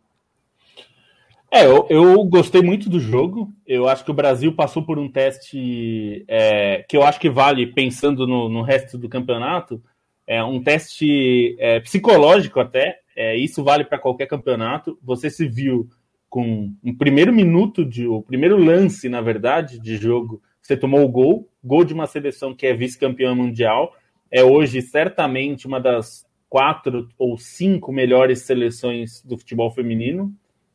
É, 1.57 1.67
eu, 1.67 1.87
eu, 1.89 2.25
gostei 2.25 2.61
muito 2.61 2.91
do 2.91 2.99
jogo. 2.99 3.49
Eu 3.65 3.89
acho 3.89 4.05
que 4.05 4.11
o 4.11 4.15
Brasil 4.15 4.53
passou 4.57 4.85
por 4.85 4.99
um 4.99 5.09
teste 5.09 6.25
é, 6.27 6.85
que 6.89 6.97
eu 6.97 7.05
acho 7.05 7.21
que 7.21 7.31
vale, 7.31 7.69
pensando 7.69 8.27
no, 8.27 8.49
no 8.49 8.61
resto 8.61 8.99
do 8.99 9.09
campeonato, 9.09 9.81
é 10.27 10.43
um 10.43 10.61
teste 10.61 11.55
é, 11.61 11.79
psicológico 11.79 12.59
até. 12.59 12.99
É, 13.17 13.37
isso 13.37 13.63
vale 13.63 13.85
para 13.85 14.01
qualquer 14.01 14.27
campeonato. 14.27 14.99
Você 15.01 15.31
se 15.31 15.47
viu 15.47 15.89
com 16.29 16.75
um 16.83 16.93
primeiro 16.93 17.33
minuto 17.33 17.85
de, 17.85 18.05
o 18.05 18.21
primeiro 18.21 18.57
lance, 18.57 19.09
na 19.09 19.21
verdade, 19.21 19.79
de 19.79 19.97
jogo. 19.97 20.43
Você 20.61 20.77
tomou 20.77 21.05
o 21.05 21.09
gol, 21.09 21.49
gol 21.63 21.85
de 21.85 21.95
uma 21.95 22.09
seleção 22.09 22.53
que 22.53 22.67
é 22.67 22.75
vice-campeã 22.75 23.33
mundial. 23.33 23.95
É 24.29 24.43
hoje 24.43 24.83
certamente 24.83 25.69
uma 25.69 25.81
das 25.81 26.27
quatro 26.49 27.09
ou 27.17 27.39
cinco 27.39 27.93
melhores 27.93 28.41
seleções 28.43 29.23
do 29.23 29.39
futebol 29.39 29.71
feminino 29.71 30.35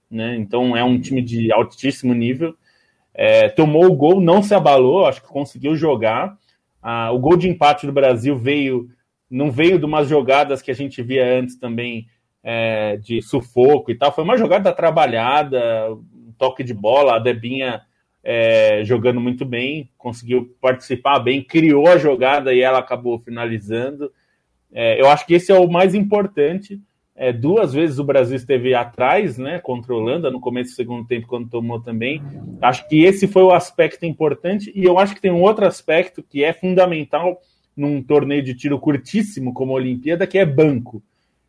né? 0.09 0.35
Então 0.35 0.75
é 0.75 0.83
um 0.83 0.99
time 0.99 1.21
de 1.21 1.51
altíssimo 1.51 2.13
nível. 2.13 2.55
É, 3.13 3.49
tomou 3.49 3.85
o 3.85 3.95
gol, 3.95 4.21
não 4.21 4.41
se 4.41 4.53
abalou, 4.53 5.05
acho 5.05 5.21
que 5.21 5.27
conseguiu 5.27 5.75
jogar. 5.75 6.37
Ah, 6.81 7.11
o 7.11 7.19
gol 7.19 7.35
de 7.35 7.49
empate 7.49 7.85
do 7.85 7.91
Brasil 7.91 8.37
veio, 8.37 8.89
não 9.29 9.51
veio 9.51 9.77
de 9.77 9.85
umas 9.85 10.07
jogadas 10.07 10.61
que 10.61 10.71
a 10.71 10.75
gente 10.75 11.01
via 11.01 11.25
antes 11.25 11.57
também 11.57 12.07
é, 12.43 12.97
de 12.97 13.21
sufoco 13.21 13.91
e 13.91 13.95
tal. 13.95 14.13
Foi 14.13 14.23
uma 14.23 14.37
jogada 14.37 14.71
trabalhada, 14.71 15.91
um 15.93 16.33
toque 16.37 16.63
de 16.63 16.73
bola, 16.73 17.15
a 17.15 17.19
Debinha 17.19 17.81
é, 18.23 18.83
jogando 18.83 19.19
muito 19.19 19.45
bem, 19.45 19.89
conseguiu 19.97 20.55
participar 20.61 21.19
bem, 21.19 21.43
criou 21.43 21.87
a 21.87 21.97
jogada 21.97 22.53
e 22.53 22.61
ela 22.61 22.79
acabou 22.79 23.19
finalizando. 23.19 24.11
É, 24.71 25.01
eu 25.01 25.09
acho 25.09 25.25
que 25.25 25.33
esse 25.33 25.51
é 25.51 25.57
o 25.57 25.69
mais 25.69 25.95
importante. 25.95 26.79
É, 27.21 27.33
duas 27.33 27.73
vezes 27.73 27.99
o 27.99 28.03
Brasil 28.05 28.37
esteve 28.37 28.73
atrás, 28.73 29.37
né, 29.37 29.59
contra 29.59 29.93
Holanda, 29.93 30.31
no 30.31 30.39
começo 30.39 30.71
do 30.71 30.75
segundo 30.77 31.05
tempo, 31.05 31.27
quando 31.27 31.49
tomou 31.49 31.81
também. 31.81 32.23
Acho 32.61 32.87
que 32.87 33.03
esse 33.03 33.27
foi 33.27 33.43
o 33.43 33.51
aspecto 33.51 34.05
importante, 34.05 34.71
e 34.73 34.85
eu 34.85 34.97
acho 34.97 35.13
que 35.13 35.21
tem 35.21 35.29
um 35.29 35.41
outro 35.41 35.65
aspecto 35.65 36.23
que 36.23 36.45
é 36.45 36.53
fundamental 36.53 37.41
num 37.75 38.01
torneio 38.01 38.41
de 38.41 38.55
tiro 38.55 38.79
curtíssimo 38.79 39.53
como 39.53 39.73
a 39.73 39.75
Olimpíada, 39.75 40.25
que 40.25 40.37
é 40.37 40.45
banco. 40.45 41.03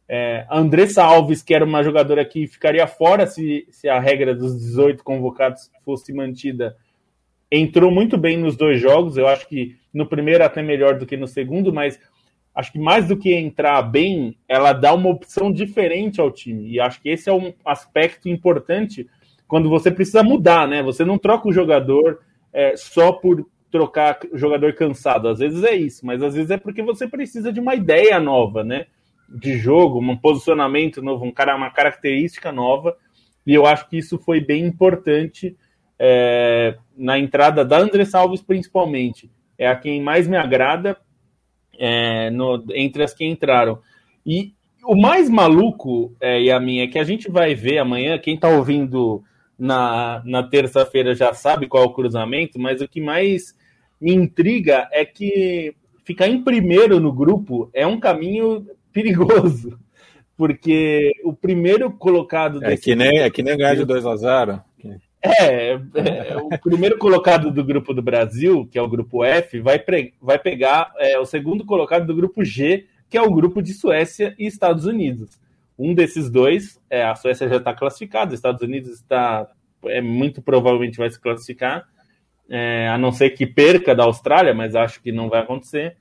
É, 0.08 0.44
Andressa 0.50 1.04
Alves, 1.04 1.40
que 1.40 1.54
era 1.54 1.64
uma 1.64 1.84
jogadora 1.84 2.24
que 2.24 2.48
ficaria 2.48 2.88
fora 2.88 3.24
se, 3.28 3.64
se 3.70 3.88
a 3.88 4.00
regra 4.00 4.34
dos 4.34 4.58
18 4.58 5.04
convocados 5.04 5.70
fosse 5.84 6.12
mantida, 6.12 6.76
entrou 7.48 7.92
muito 7.92 8.18
bem 8.18 8.36
nos 8.36 8.56
dois 8.56 8.80
jogos. 8.80 9.16
Eu 9.16 9.28
acho 9.28 9.46
que 9.46 9.76
no 9.94 10.04
primeiro 10.04 10.42
até 10.42 10.62
melhor 10.62 10.98
do 10.98 11.06
que 11.06 11.16
no 11.16 11.28
segundo, 11.28 11.72
mas 11.72 11.96
acho 12.54 12.72
que 12.72 12.78
mais 12.78 13.06
do 13.08 13.16
que 13.16 13.32
entrar 13.32 13.80
bem, 13.82 14.36
ela 14.48 14.72
dá 14.72 14.92
uma 14.92 15.08
opção 15.08 15.52
diferente 15.52 16.20
ao 16.20 16.30
time. 16.30 16.70
E 16.70 16.80
acho 16.80 17.00
que 17.00 17.08
esse 17.08 17.28
é 17.28 17.32
um 17.32 17.52
aspecto 17.64 18.28
importante 18.28 19.08
quando 19.46 19.68
você 19.68 19.90
precisa 19.90 20.22
mudar, 20.22 20.68
né? 20.68 20.82
Você 20.82 21.04
não 21.04 21.18
troca 21.18 21.48
o 21.48 21.52
jogador 21.52 22.20
é, 22.52 22.76
só 22.76 23.12
por 23.12 23.46
trocar 23.70 24.18
jogador 24.34 24.74
cansado. 24.74 25.28
Às 25.28 25.38
vezes 25.38 25.62
é 25.62 25.74
isso, 25.74 26.04
mas 26.04 26.22
às 26.22 26.34
vezes 26.34 26.50
é 26.50 26.56
porque 26.56 26.82
você 26.82 27.06
precisa 27.06 27.52
de 27.52 27.60
uma 27.60 27.74
ideia 27.74 28.18
nova, 28.18 28.64
né? 28.64 28.86
De 29.28 29.56
jogo, 29.56 30.00
um 30.00 30.16
posicionamento 30.16 31.00
novo, 31.00 31.24
um 31.24 31.32
cara, 31.32 31.56
uma 31.56 31.70
característica 31.70 32.50
nova. 32.50 32.96
E 33.46 33.54
eu 33.54 33.64
acho 33.64 33.88
que 33.88 33.96
isso 33.96 34.18
foi 34.18 34.40
bem 34.40 34.64
importante 34.64 35.56
é, 35.98 36.76
na 36.96 37.18
entrada 37.18 37.64
da 37.64 37.78
André 37.78 38.04
Salves, 38.04 38.42
principalmente. 38.42 39.30
É 39.56 39.68
a 39.68 39.76
quem 39.76 40.02
mais 40.02 40.26
me 40.26 40.36
agrada 40.36 40.96
é, 41.80 42.28
no, 42.30 42.62
entre 42.74 43.02
as 43.02 43.14
que 43.14 43.24
entraram. 43.24 43.78
E 44.24 44.52
o 44.84 44.94
mais 44.94 45.30
maluco, 45.30 46.14
é, 46.20 46.50
a 46.52 46.60
minha, 46.60 46.84
é 46.84 46.86
que 46.86 46.98
a 46.98 47.04
gente 47.04 47.30
vai 47.30 47.54
ver 47.54 47.78
amanhã, 47.78 48.18
quem 48.18 48.34
está 48.34 48.48
ouvindo 48.48 49.24
na, 49.58 50.22
na 50.26 50.42
terça-feira 50.42 51.14
já 51.14 51.32
sabe 51.32 51.66
qual 51.66 51.84
é 51.84 51.86
o 51.86 51.92
cruzamento, 51.92 52.58
mas 52.58 52.82
o 52.82 52.88
que 52.88 53.00
mais 53.00 53.56
me 53.98 54.14
intriga 54.14 54.88
é 54.92 55.04
que 55.04 55.74
ficar 56.04 56.28
em 56.28 56.42
primeiro 56.42 57.00
no 57.00 57.12
grupo 57.12 57.70
é 57.72 57.86
um 57.86 57.98
caminho 57.98 58.66
perigoso. 58.92 59.78
Porque 60.36 61.12
o 61.22 61.34
primeiro 61.34 61.90
colocado. 61.90 62.64
É 62.64 62.74
que 62.74 62.94
nem, 62.94 63.20
é 63.20 63.28
que 63.28 63.42
nem 63.42 63.58
ganhar 63.58 63.74
de 63.74 63.84
2 63.84 64.06
a 64.06 64.16
0 64.16 64.62
é, 65.22 65.72
é, 65.72 66.36
o 66.36 66.58
primeiro 66.58 66.96
colocado 66.96 67.50
do 67.50 67.62
grupo 67.62 67.92
do 67.92 68.00
Brasil, 68.00 68.66
que 68.70 68.78
é 68.78 68.82
o 68.82 68.88
grupo 68.88 69.22
F, 69.22 69.60
vai, 69.60 69.78
pre, 69.78 70.14
vai 70.20 70.38
pegar 70.38 70.92
é, 70.98 71.18
o 71.18 71.26
segundo 71.26 71.64
colocado 71.64 72.06
do 72.06 72.14
grupo 72.14 72.42
G, 72.42 72.86
que 73.08 73.18
é 73.18 73.22
o 73.22 73.32
grupo 73.32 73.60
de 73.60 73.74
Suécia 73.74 74.34
e 74.38 74.46
Estados 74.46 74.86
Unidos. 74.86 75.38
Um 75.78 75.94
desses 75.94 76.30
dois, 76.30 76.80
é, 76.88 77.02
a 77.04 77.14
Suécia 77.14 77.48
já 77.48 77.56
está 77.56 77.74
classificada, 77.74 78.28
os 78.28 78.38
Estados 78.38 78.62
Unidos 78.62 78.92
está, 78.92 79.46
é, 79.84 80.00
muito 80.00 80.40
provavelmente 80.40 80.96
vai 80.96 81.10
se 81.10 81.20
classificar, 81.20 81.86
é, 82.48 82.88
a 82.88 82.96
não 82.96 83.12
ser 83.12 83.30
que 83.30 83.46
perca 83.46 83.94
da 83.94 84.04
Austrália, 84.04 84.54
mas 84.54 84.74
acho 84.74 85.02
que 85.02 85.12
não 85.12 85.28
vai 85.28 85.40
acontecer. 85.40 85.96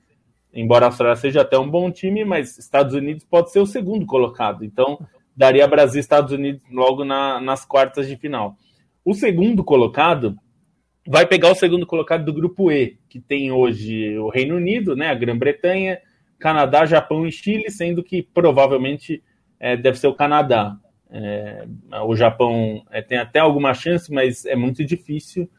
Embora 0.52 0.86
a 0.86 0.88
Austrália 0.88 1.16
seja 1.16 1.42
até 1.42 1.58
um 1.58 1.68
bom 1.68 1.90
time, 1.90 2.24
mas 2.24 2.58
Estados 2.58 2.94
Unidos 2.94 3.24
pode 3.24 3.52
ser 3.52 3.60
o 3.60 3.66
segundo 3.66 4.04
colocado. 4.04 4.64
Então, 4.64 4.98
daria 5.36 5.66
Brasil 5.68 5.98
e 5.98 6.00
Estados 6.00 6.32
Unidos 6.32 6.62
logo 6.72 7.04
na, 7.04 7.40
nas 7.40 7.64
quartas 7.64 8.08
de 8.08 8.16
final. 8.16 8.56
O 9.04 9.14
segundo 9.14 9.64
colocado 9.64 10.36
vai 11.06 11.26
pegar 11.26 11.50
o 11.50 11.54
segundo 11.54 11.86
colocado 11.86 12.24
do 12.24 12.32
grupo 12.32 12.70
E, 12.70 12.98
que 13.08 13.20
tem 13.20 13.50
hoje 13.50 14.16
o 14.18 14.28
Reino 14.28 14.56
Unido, 14.56 14.94
né, 14.94 15.08
a 15.08 15.14
Grã-Bretanha, 15.14 15.98
Canadá, 16.38 16.86
Japão 16.86 17.26
e 17.26 17.32
Chile, 17.32 17.70
sendo 17.70 18.02
que 18.02 18.22
provavelmente 18.22 19.22
é, 19.58 19.76
deve 19.76 19.98
ser 19.98 20.06
o 20.06 20.14
Canadá. 20.14 20.76
É, 21.10 21.66
o 22.04 22.14
Japão 22.14 22.82
é, 22.90 23.02
tem 23.02 23.18
até 23.18 23.40
alguma 23.40 23.74
chance, 23.74 24.12
mas 24.12 24.44
é 24.46 24.54
muito 24.54 24.84
difícil. 24.84 25.50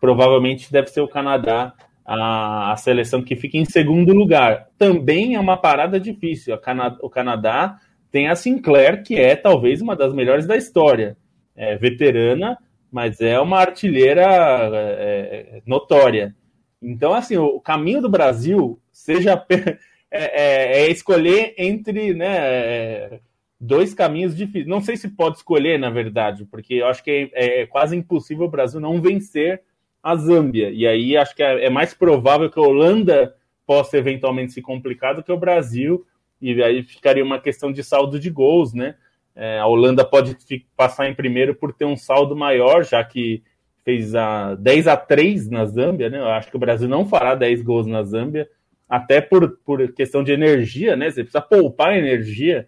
Provavelmente 0.00 0.70
deve 0.70 0.88
ser 0.88 1.00
o 1.00 1.08
Canadá 1.08 1.74
a, 2.04 2.72
a, 2.72 2.76
seleção 2.76 3.22
que 3.22 3.34
fica 3.34 3.56
em 3.56 3.64
segundo 3.64 4.14
lugar. 4.14 4.68
Também 4.78 5.34
é 5.34 5.40
uma 5.40 5.56
parada 5.56 5.98
difícil. 5.98 6.56
Cana 6.58 6.96
o 7.02 7.10
Canadá 7.10 7.78
tem 8.10 8.28
a 8.28 8.36
Sinclair, 8.36 9.02
que 9.02 9.16
é 9.16 9.34
talvez 9.34 9.80
uma 9.82 9.96
das 9.96 10.12
melhores 10.14 10.46
da 10.46 10.56
história. 10.56 11.16
É 11.56 11.76
veterana, 11.76 12.56
mas 12.90 13.20
é 13.20 13.38
uma 13.40 13.58
artilheira 13.58 14.22
é, 14.22 15.56
é, 15.56 15.62
notória. 15.66 16.34
Então, 16.80 17.12
assim, 17.12 17.36
o 17.36 17.60
caminho 17.60 18.00
do 18.00 18.08
Brasil 18.08 18.80
seja 18.92 19.44
é, 19.50 19.80
é, 20.10 20.82
é 20.82 20.90
escolher 20.90 21.54
entre 21.58 22.14
né, 22.14 23.20
dois 23.60 23.94
caminhos 23.94 24.36
difíceis. 24.36 24.66
Não 24.66 24.80
sei 24.80 24.96
se 24.96 25.08
pode 25.08 25.38
escolher, 25.38 25.78
na 25.78 25.90
verdade, 25.90 26.44
porque 26.44 26.74
eu 26.74 26.86
acho 26.86 27.02
que 27.02 27.30
é, 27.34 27.62
é 27.62 27.66
quase 27.66 27.96
impossível 27.96 28.46
o 28.46 28.50
Brasil 28.50 28.80
não 28.80 29.00
vencer 29.00 29.62
a 30.02 30.14
Zâmbia. 30.16 30.70
E 30.70 30.86
aí 30.86 31.16
acho 31.16 31.34
que 31.34 31.42
é, 31.42 31.66
é 31.66 31.70
mais 31.70 31.92
provável 31.92 32.50
que 32.50 32.58
a 32.58 32.62
Holanda 32.62 33.34
possa 33.66 33.98
eventualmente 33.98 34.52
se 34.52 34.62
complicar 34.62 35.14
do 35.14 35.22
que 35.22 35.32
o 35.32 35.38
Brasil. 35.38 36.06
E 36.40 36.62
aí 36.62 36.82
ficaria 36.82 37.24
uma 37.24 37.40
questão 37.40 37.72
de 37.72 37.82
saldo 37.82 38.18
de 38.18 38.30
gols, 38.30 38.72
né? 38.72 38.94
É, 39.40 39.60
a 39.60 39.66
Holanda 39.68 40.04
pode 40.04 40.36
passar 40.76 41.08
em 41.08 41.14
primeiro 41.14 41.54
por 41.54 41.72
ter 41.72 41.84
um 41.84 41.96
saldo 41.96 42.34
maior, 42.34 42.84
já 42.84 43.04
que 43.04 43.40
fez 43.84 44.12
a 44.12 44.56
10 44.56 44.88
a 44.88 44.96
3 44.96 45.48
na 45.48 45.64
Zâmbia, 45.64 46.10
né? 46.10 46.18
Eu 46.18 46.26
acho 46.26 46.50
que 46.50 46.56
o 46.56 46.60
Brasil 46.60 46.88
não 46.88 47.06
fará 47.06 47.36
10 47.36 47.62
gols 47.62 47.86
na 47.86 48.02
Zâmbia, 48.02 48.48
até 48.88 49.20
por, 49.20 49.56
por 49.64 49.92
questão 49.92 50.24
de 50.24 50.32
energia, 50.32 50.96
né? 50.96 51.08
Você 51.08 51.22
precisa 51.22 51.40
poupar 51.40 51.96
energia. 51.96 52.66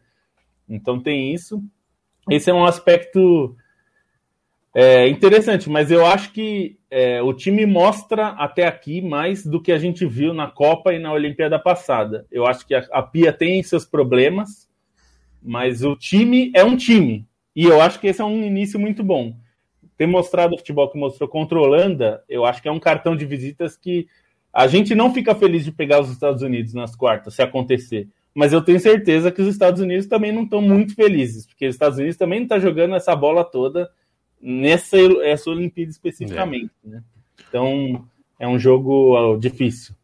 Então 0.68 1.02
tem 1.02 1.34
isso. 1.34 1.60
Esse 2.30 2.50
é 2.50 2.54
um 2.54 2.64
aspecto 2.64 3.56
é, 4.72 5.08
interessante, 5.08 5.68
mas 5.68 5.90
eu 5.90 6.06
acho 6.06 6.32
que 6.32 6.78
é, 6.88 7.20
o 7.20 7.34
time 7.34 7.66
mostra 7.66 8.28
até 8.28 8.64
aqui 8.64 9.02
mais 9.02 9.44
do 9.44 9.60
que 9.60 9.72
a 9.72 9.78
gente 9.78 10.06
viu 10.06 10.32
na 10.32 10.48
Copa 10.48 10.92
e 10.92 11.00
na 11.00 11.12
Olimpíada 11.12 11.58
passada. 11.58 12.28
Eu 12.30 12.46
acho 12.46 12.64
que 12.64 12.76
a, 12.76 12.86
a 12.92 13.02
Pia 13.02 13.32
tem 13.32 13.60
seus 13.64 13.84
problemas, 13.84 14.69
mas 15.42 15.82
o 15.82 15.96
time 15.96 16.50
é 16.54 16.64
um 16.64 16.76
time. 16.76 17.26
E 17.54 17.64
eu 17.64 17.80
acho 17.80 17.98
que 17.98 18.06
esse 18.06 18.20
é 18.20 18.24
um 18.24 18.42
início 18.42 18.78
muito 18.78 19.02
bom. 19.02 19.34
Ter 19.96 20.06
mostrado 20.06 20.54
o 20.54 20.58
futebol 20.58 20.88
que 20.90 20.98
mostrou 20.98 21.28
contra 21.28 21.58
a 21.58 21.62
Holanda, 21.62 22.24
eu 22.28 22.44
acho 22.44 22.62
que 22.62 22.68
é 22.68 22.72
um 22.72 22.80
cartão 22.80 23.14
de 23.16 23.26
visitas 23.26 23.76
que 23.76 24.06
a 24.52 24.66
gente 24.66 24.94
não 24.94 25.12
fica 25.12 25.34
feliz 25.34 25.64
de 25.64 25.72
pegar 25.72 26.00
os 26.00 26.10
Estados 26.10 26.42
Unidos 26.42 26.74
nas 26.74 26.96
quartas, 26.96 27.34
se 27.34 27.42
acontecer. 27.42 28.08
Mas 28.34 28.52
eu 28.52 28.62
tenho 28.62 28.78
certeza 28.80 29.30
que 29.30 29.42
os 29.42 29.48
Estados 29.48 29.80
Unidos 29.80 30.06
também 30.06 30.32
não 30.32 30.44
estão 30.44 30.62
muito 30.62 30.94
felizes, 30.94 31.46
porque 31.46 31.66
os 31.66 31.74
Estados 31.74 31.98
Unidos 31.98 32.16
também 32.16 32.40
não 32.40 32.44
estão 32.44 32.58
tá 32.58 32.62
jogando 32.62 32.94
essa 32.94 33.14
bola 33.14 33.44
toda 33.44 33.90
nessa 34.40 34.96
essa 35.22 35.50
Olimpíada 35.50 35.90
especificamente. 35.90 36.70
É. 36.86 36.88
Né? 36.88 37.02
Então 37.48 38.04
é 38.38 38.46
um 38.46 38.58
jogo 38.58 39.36
difícil. 39.36 39.94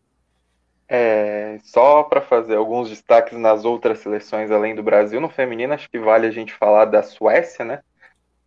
É, 0.89 1.59
só 1.65 2.05
para 2.05 2.21
fazer 2.21 2.57
alguns 2.57 2.89
destaques 2.89 3.37
nas 3.37 3.65
outras 3.65 3.99
seleções 3.99 4.51
além 4.51 4.75
do 4.75 4.83
Brasil, 4.83 5.21
no 5.21 5.29
feminino 5.29 5.75
acho 5.75 5.91
que 5.91 5.99
vale 5.99 6.27
a 6.27 6.31
gente 6.31 6.53
falar 6.53 6.85
da 6.85 7.03
Suécia, 7.03 7.65
né? 7.65 7.83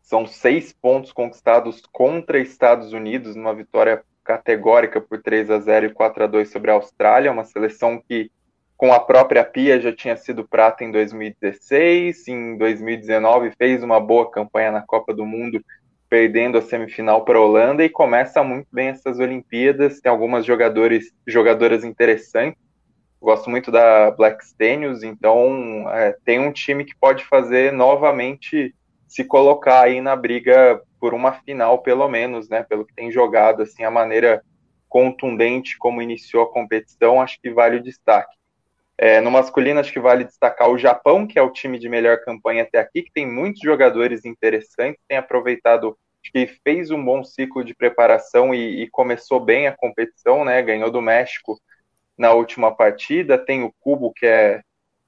São 0.01 0.25
seis 0.25 0.71
pontos 0.71 1.11
conquistados 1.11 1.83
contra 1.91 2.39
Estados 2.39 2.93
Unidos, 2.93 3.35
numa 3.35 3.53
vitória 3.53 4.03
categórica 4.23 5.01
por 5.01 5.21
3 5.21 5.51
a 5.51 5.59
0 5.59 5.87
e 5.87 5.93
4 5.93 6.23
a 6.23 6.27
2 6.27 6.49
sobre 6.49 6.71
a 6.71 6.75
Austrália, 6.75 7.31
uma 7.31 7.43
seleção 7.43 8.01
que 8.07 8.31
com 8.77 8.93
a 8.93 8.99
própria 8.99 9.43
Pia 9.43 9.81
já 9.81 9.93
tinha 9.93 10.15
sido 10.15 10.47
prata 10.47 10.85
em 10.85 10.91
2016, 10.91 12.29
em 12.29 12.57
2019 12.57 13.51
fez 13.57 13.83
uma 13.83 13.99
boa 13.99 14.31
campanha 14.31 14.71
na 14.71 14.81
Copa 14.81 15.13
do 15.13 15.25
Mundo, 15.25 15.61
perdendo 16.09 16.57
a 16.57 16.61
semifinal 16.61 17.23
para 17.23 17.37
a 17.37 17.41
Holanda 17.41 17.83
e 17.83 17.89
começa 17.89 18.43
muito 18.43 18.67
bem 18.71 18.87
essas 18.87 19.19
Olimpíadas, 19.19 20.01
tem 20.01 20.11
algumas 20.11 20.45
jogadores, 20.45 21.13
jogadoras 21.27 21.83
interessantes, 21.83 22.59
gosto 23.21 23.49
muito 23.49 23.71
da 23.71 24.11
Black 24.11 24.43
Stenius, 24.45 25.03
então 25.03 25.85
é, 25.89 26.15
tem 26.25 26.39
um 26.39 26.51
time 26.51 26.83
que 26.83 26.95
pode 26.95 27.25
fazer 27.25 27.71
novamente 27.71 28.73
se 29.07 29.23
colocar 29.23 29.81
aí 29.81 30.01
na 30.01 30.15
briga 30.15 30.81
por 30.99 31.13
uma 31.13 31.33
final, 31.33 31.79
pelo 31.79 32.07
menos, 32.07 32.49
né? 32.49 32.63
Pelo 32.63 32.85
que 32.85 32.93
tem 32.93 33.11
jogado, 33.11 33.63
assim, 33.63 33.83
a 33.83 33.91
maneira 33.91 34.43
contundente 34.87 35.77
como 35.77 36.01
iniciou 36.01 36.43
a 36.43 36.51
competição, 36.51 37.21
acho 37.21 37.39
que 37.41 37.51
vale 37.51 37.77
o 37.77 37.83
destaque. 37.83 38.38
É, 39.01 39.21
no 39.21 39.31
masculino, 39.31 39.79
acho 39.79 39.93
que 39.93 39.99
vale 39.99 40.25
destacar 40.25 40.69
o 40.69 40.77
Japão, 40.77 41.25
que 41.25 41.39
é 41.39 41.41
o 41.41 41.53
time 41.53 41.79
de 41.79 41.87
melhor 41.87 42.19
campanha 42.19 42.63
até 42.63 42.79
aqui, 42.79 43.01
que 43.01 43.13
tem 43.13 43.25
muitos 43.25 43.61
jogadores 43.61 44.25
interessantes, 44.25 45.01
tem 45.07 45.17
aproveitado, 45.17 45.97
acho 46.21 46.33
que 46.33 46.59
fez 46.65 46.91
um 46.91 47.01
bom 47.01 47.23
ciclo 47.23 47.63
de 47.63 47.73
preparação 47.73 48.53
e, 48.53 48.83
e 48.83 48.89
começou 48.89 49.39
bem 49.39 49.67
a 49.67 49.71
competição, 49.71 50.43
né? 50.43 50.61
Ganhou 50.61 50.91
do 50.91 51.01
México 51.01 51.57
na 52.17 52.33
última 52.33 52.75
partida. 52.75 53.37
Tem 53.37 53.63
o 53.63 53.73
Cubo, 53.79 54.11
que 54.11 54.25
é, 54.25 54.59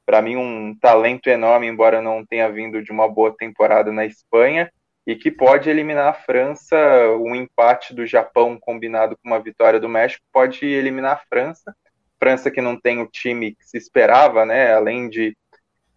para 0.05 0.21
mim, 0.21 0.37
um 0.37 0.73
talento 0.79 1.27
enorme, 1.27 1.67
embora 1.67 2.01
não 2.01 2.25
tenha 2.25 2.49
vindo 2.49 2.81
de 2.81 2.93
uma 2.93 3.09
boa 3.09 3.35
temporada 3.37 3.91
na 3.91 4.05
Espanha, 4.05 4.71
e 5.05 5.17
que 5.17 5.29
pode 5.29 5.69
eliminar 5.69 6.07
a 6.07 6.13
França. 6.13 6.77
Um 7.19 7.35
empate 7.35 7.93
do 7.93 8.05
Japão 8.07 8.57
combinado 8.57 9.17
com 9.17 9.27
uma 9.27 9.41
vitória 9.41 9.81
do 9.81 9.89
México 9.89 10.23
pode 10.31 10.65
eliminar 10.65 11.17
a 11.17 11.23
França 11.27 11.75
França 12.21 12.51
que 12.51 12.61
não 12.61 12.79
tem 12.79 13.01
o 13.01 13.07
time 13.07 13.55
que 13.55 13.67
se 13.67 13.77
esperava, 13.77 14.45
né? 14.45 14.73
Além 14.73 15.09
de, 15.09 15.35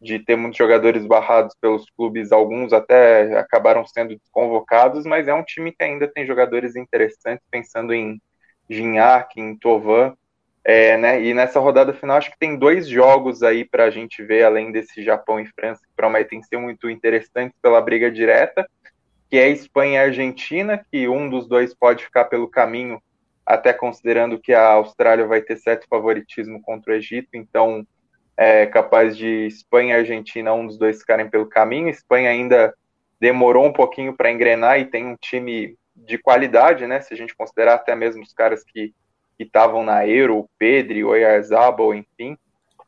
de 0.01 0.19
ter 0.19 0.37
muitos 0.37 0.57
jogadores 0.57 1.05
barrados 1.07 1.55
pelos 1.61 1.85
clubes, 1.91 2.33
alguns 2.33 2.73
até 2.73 3.39
acabaram 3.39 3.85
sendo 3.85 4.19
convocados, 4.33 5.05
mas 5.05 5.29
é 5.29 5.35
um 5.35 5.45
time 5.45 5.71
que 5.71 5.85
ainda 5.85 6.09
tem 6.09 6.27
jogadores 6.27 6.77
interessantes, 6.77 7.45
pensando 7.51 7.93
em 7.93 8.19
Gignac, 8.71 9.39
em 9.39 9.55
Tovan. 9.55 10.15
É, 10.67 10.97
né, 10.97 11.23
e 11.23 11.35
nessa 11.35 11.61
rodada 11.61 11.93
final, 11.93 12.17
acho 12.17 12.31
que 12.31 12.39
tem 12.39 12.57
dois 12.57 12.89
jogos 12.89 13.43
aí 13.43 13.67
para 13.67 13.85
a 13.85 13.91
gente 13.91 14.23
ver, 14.23 14.45
além 14.45 14.73
desse 14.73 15.03
Japão 15.03 15.39
e 15.39 15.45
França, 15.45 15.83
que 15.83 15.93
prometem 15.95 16.43
ser 16.43 16.57
muito 16.57 16.89
interessantes 16.89 17.55
pela 17.61 17.83
briga 17.83 18.11
direta, 18.11 18.67
que 19.29 19.37
é 19.37 19.51
Espanha 19.51 20.01
e 20.01 20.05
Argentina, 20.07 20.83
que 20.91 21.07
um 21.07 21.29
dos 21.29 21.47
dois 21.47 21.75
pode 21.75 22.03
ficar 22.05 22.25
pelo 22.25 22.49
caminho 22.49 22.99
até 23.47 23.73
considerando 23.73 24.39
que 24.39 24.53
a 24.53 24.73
Austrália 24.73 25.27
vai 25.27 25.43
ter 25.43 25.57
certo 25.57 25.87
favoritismo 25.89 26.63
contra 26.63 26.93
o 26.93 26.97
Egito, 26.97 27.31
então 27.35 27.87
é 28.37 28.67
capaz 28.67 29.17
de 29.17 29.47
Espanha 29.47 29.95
e 29.95 29.99
Argentina, 29.99 30.53
um 30.53 30.67
dos 30.67 30.79
dois 30.79 30.99
ficarem 30.99 31.29
pelo 31.29 31.47
caminho. 31.47 31.89
Espanha 31.89 32.31
ainda 32.31 32.75
demorou 33.21 33.65
um 33.65 33.73
pouquinho 33.73 34.15
para 34.17 34.31
engrenar 34.31 34.81
e 34.81 34.87
tem 34.87 35.07
um 35.07 35.17
time 35.17 35.77
de 35.95 36.19
qualidade, 36.19 36.87
né? 36.87 37.01
Se 37.01 37.15
a 37.15 37.17
gente 37.17 37.37
considerar 37.37 37.75
até 37.75 37.95
mesmo 37.95 38.23
os 38.23 38.33
caras 38.33 38.65
que 38.65 38.93
estavam 39.39 39.85
na 39.85 40.07
Euro, 40.07 40.39
o 40.39 40.51
Pedri, 40.59 41.05
o 41.05 41.09
Oyarzabal, 41.09 41.95
enfim. 41.95 42.37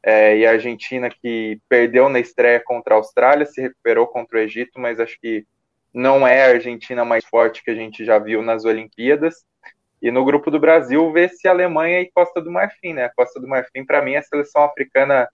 É, 0.02 0.36
e 0.36 0.46
a 0.46 0.52
Argentina 0.52 1.10
que 1.10 1.60
perdeu 1.68 2.08
na 2.08 2.20
estreia 2.20 2.60
contra 2.64 2.94
a 2.94 2.98
Austrália, 2.98 3.46
se 3.46 3.60
recuperou 3.60 4.06
contra 4.06 4.38
o 4.38 4.40
Egito, 4.40 4.78
mas 4.78 5.00
acho 5.00 5.18
que 5.20 5.44
não 5.92 6.26
é 6.26 6.44
a 6.44 6.50
Argentina 6.50 7.04
mais 7.04 7.24
forte 7.24 7.62
que 7.64 7.70
a 7.70 7.74
gente 7.74 8.04
já 8.04 8.18
viu 8.18 8.42
nas 8.42 8.64
Olimpíadas. 8.64 9.44
E 10.00 10.10
no 10.10 10.24
grupo 10.24 10.50
do 10.50 10.60
Brasil, 10.60 11.10
vê-se 11.12 11.48
Alemanha 11.48 12.00
e 12.00 12.10
Costa 12.10 12.40
do 12.40 12.50
Marfim, 12.50 12.92
né? 12.92 13.10
Costa 13.16 13.40
do 13.40 13.48
Marfim, 13.48 13.84
para 13.84 14.02
mim, 14.02 14.12
é 14.12 14.18
a 14.18 14.22
seleção 14.22 14.64
africana 14.64 15.28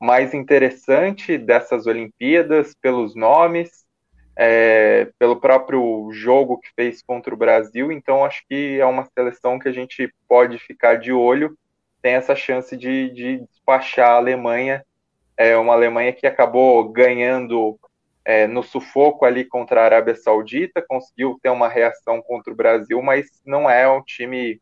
mais 0.00 0.34
interessante 0.34 1.36
dessas 1.36 1.86
Olimpíadas, 1.86 2.74
pelos 2.74 3.14
nomes, 3.14 3.84
é, 4.34 5.08
pelo 5.18 5.36
próprio 5.36 6.08
jogo 6.12 6.58
que 6.58 6.70
fez 6.74 7.02
contra 7.02 7.34
o 7.34 7.36
Brasil. 7.36 7.92
Então, 7.92 8.24
acho 8.24 8.42
que 8.48 8.80
é 8.80 8.86
uma 8.86 9.06
seleção 9.16 9.58
que 9.58 9.68
a 9.68 9.72
gente 9.72 10.12
pode 10.26 10.58
ficar 10.58 10.96
de 10.96 11.12
olho. 11.12 11.56
Tem 12.00 12.14
essa 12.14 12.34
chance 12.34 12.76
de, 12.76 13.10
de 13.10 13.38
despachar 13.46 14.10
a 14.10 14.16
Alemanha. 14.16 14.84
É 15.36 15.56
uma 15.56 15.74
Alemanha 15.74 16.12
que 16.12 16.26
acabou 16.26 16.88
ganhando 16.88 17.78
é, 18.24 18.46
no 18.46 18.62
sufoco 18.62 19.24
ali 19.24 19.44
contra 19.44 19.80
a 19.80 19.84
Arábia 19.84 20.14
Saudita, 20.14 20.84
conseguiu 20.86 21.38
ter 21.42 21.48
uma 21.48 21.68
reação 21.68 22.20
contra 22.22 22.52
o 22.52 22.56
Brasil, 22.56 23.00
mas 23.02 23.26
não 23.44 23.68
é 23.68 23.88
um 23.90 24.02
time 24.02 24.60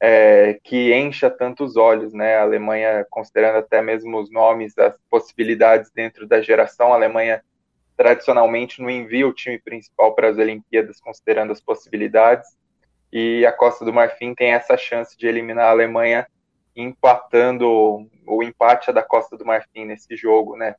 é, 0.00 0.58
que 0.64 0.92
encha 0.94 1.30
tantos 1.30 1.76
olhos, 1.76 2.12
né? 2.12 2.36
A 2.36 2.42
Alemanha, 2.42 3.06
considerando 3.08 3.58
até 3.58 3.80
mesmo 3.80 4.18
os 4.18 4.30
nomes, 4.30 4.76
as 4.76 4.96
possibilidades 5.08 5.90
dentro 5.92 6.26
da 6.26 6.40
geração, 6.40 6.92
a 6.92 6.96
Alemanha 6.96 7.42
tradicionalmente 7.96 8.82
não 8.82 8.90
envia 8.90 9.28
o 9.28 9.32
time 9.32 9.58
principal 9.60 10.14
para 10.14 10.28
as 10.28 10.38
Olimpíadas, 10.38 11.00
considerando 11.00 11.52
as 11.52 11.60
possibilidades, 11.60 12.48
e 13.12 13.46
a 13.46 13.52
Costa 13.52 13.84
do 13.84 13.92
Marfim 13.92 14.34
tem 14.34 14.52
essa 14.52 14.76
chance 14.76 15.16
de 15.16 15.26
eliminar 15.26 15.66
a 15.66 15.70
Alemanha 15.70 16.26
empatando 16.74 18.08
o 18.26 18.42
empate 18.42 18.90
da 18.90 19.02
Costa 19.02 19.36
do 19.36 19.44
Marfim 19.44 19.84
nesse 19.84 20.16
jogo, 20.16 20.56
né? 20.56 20.74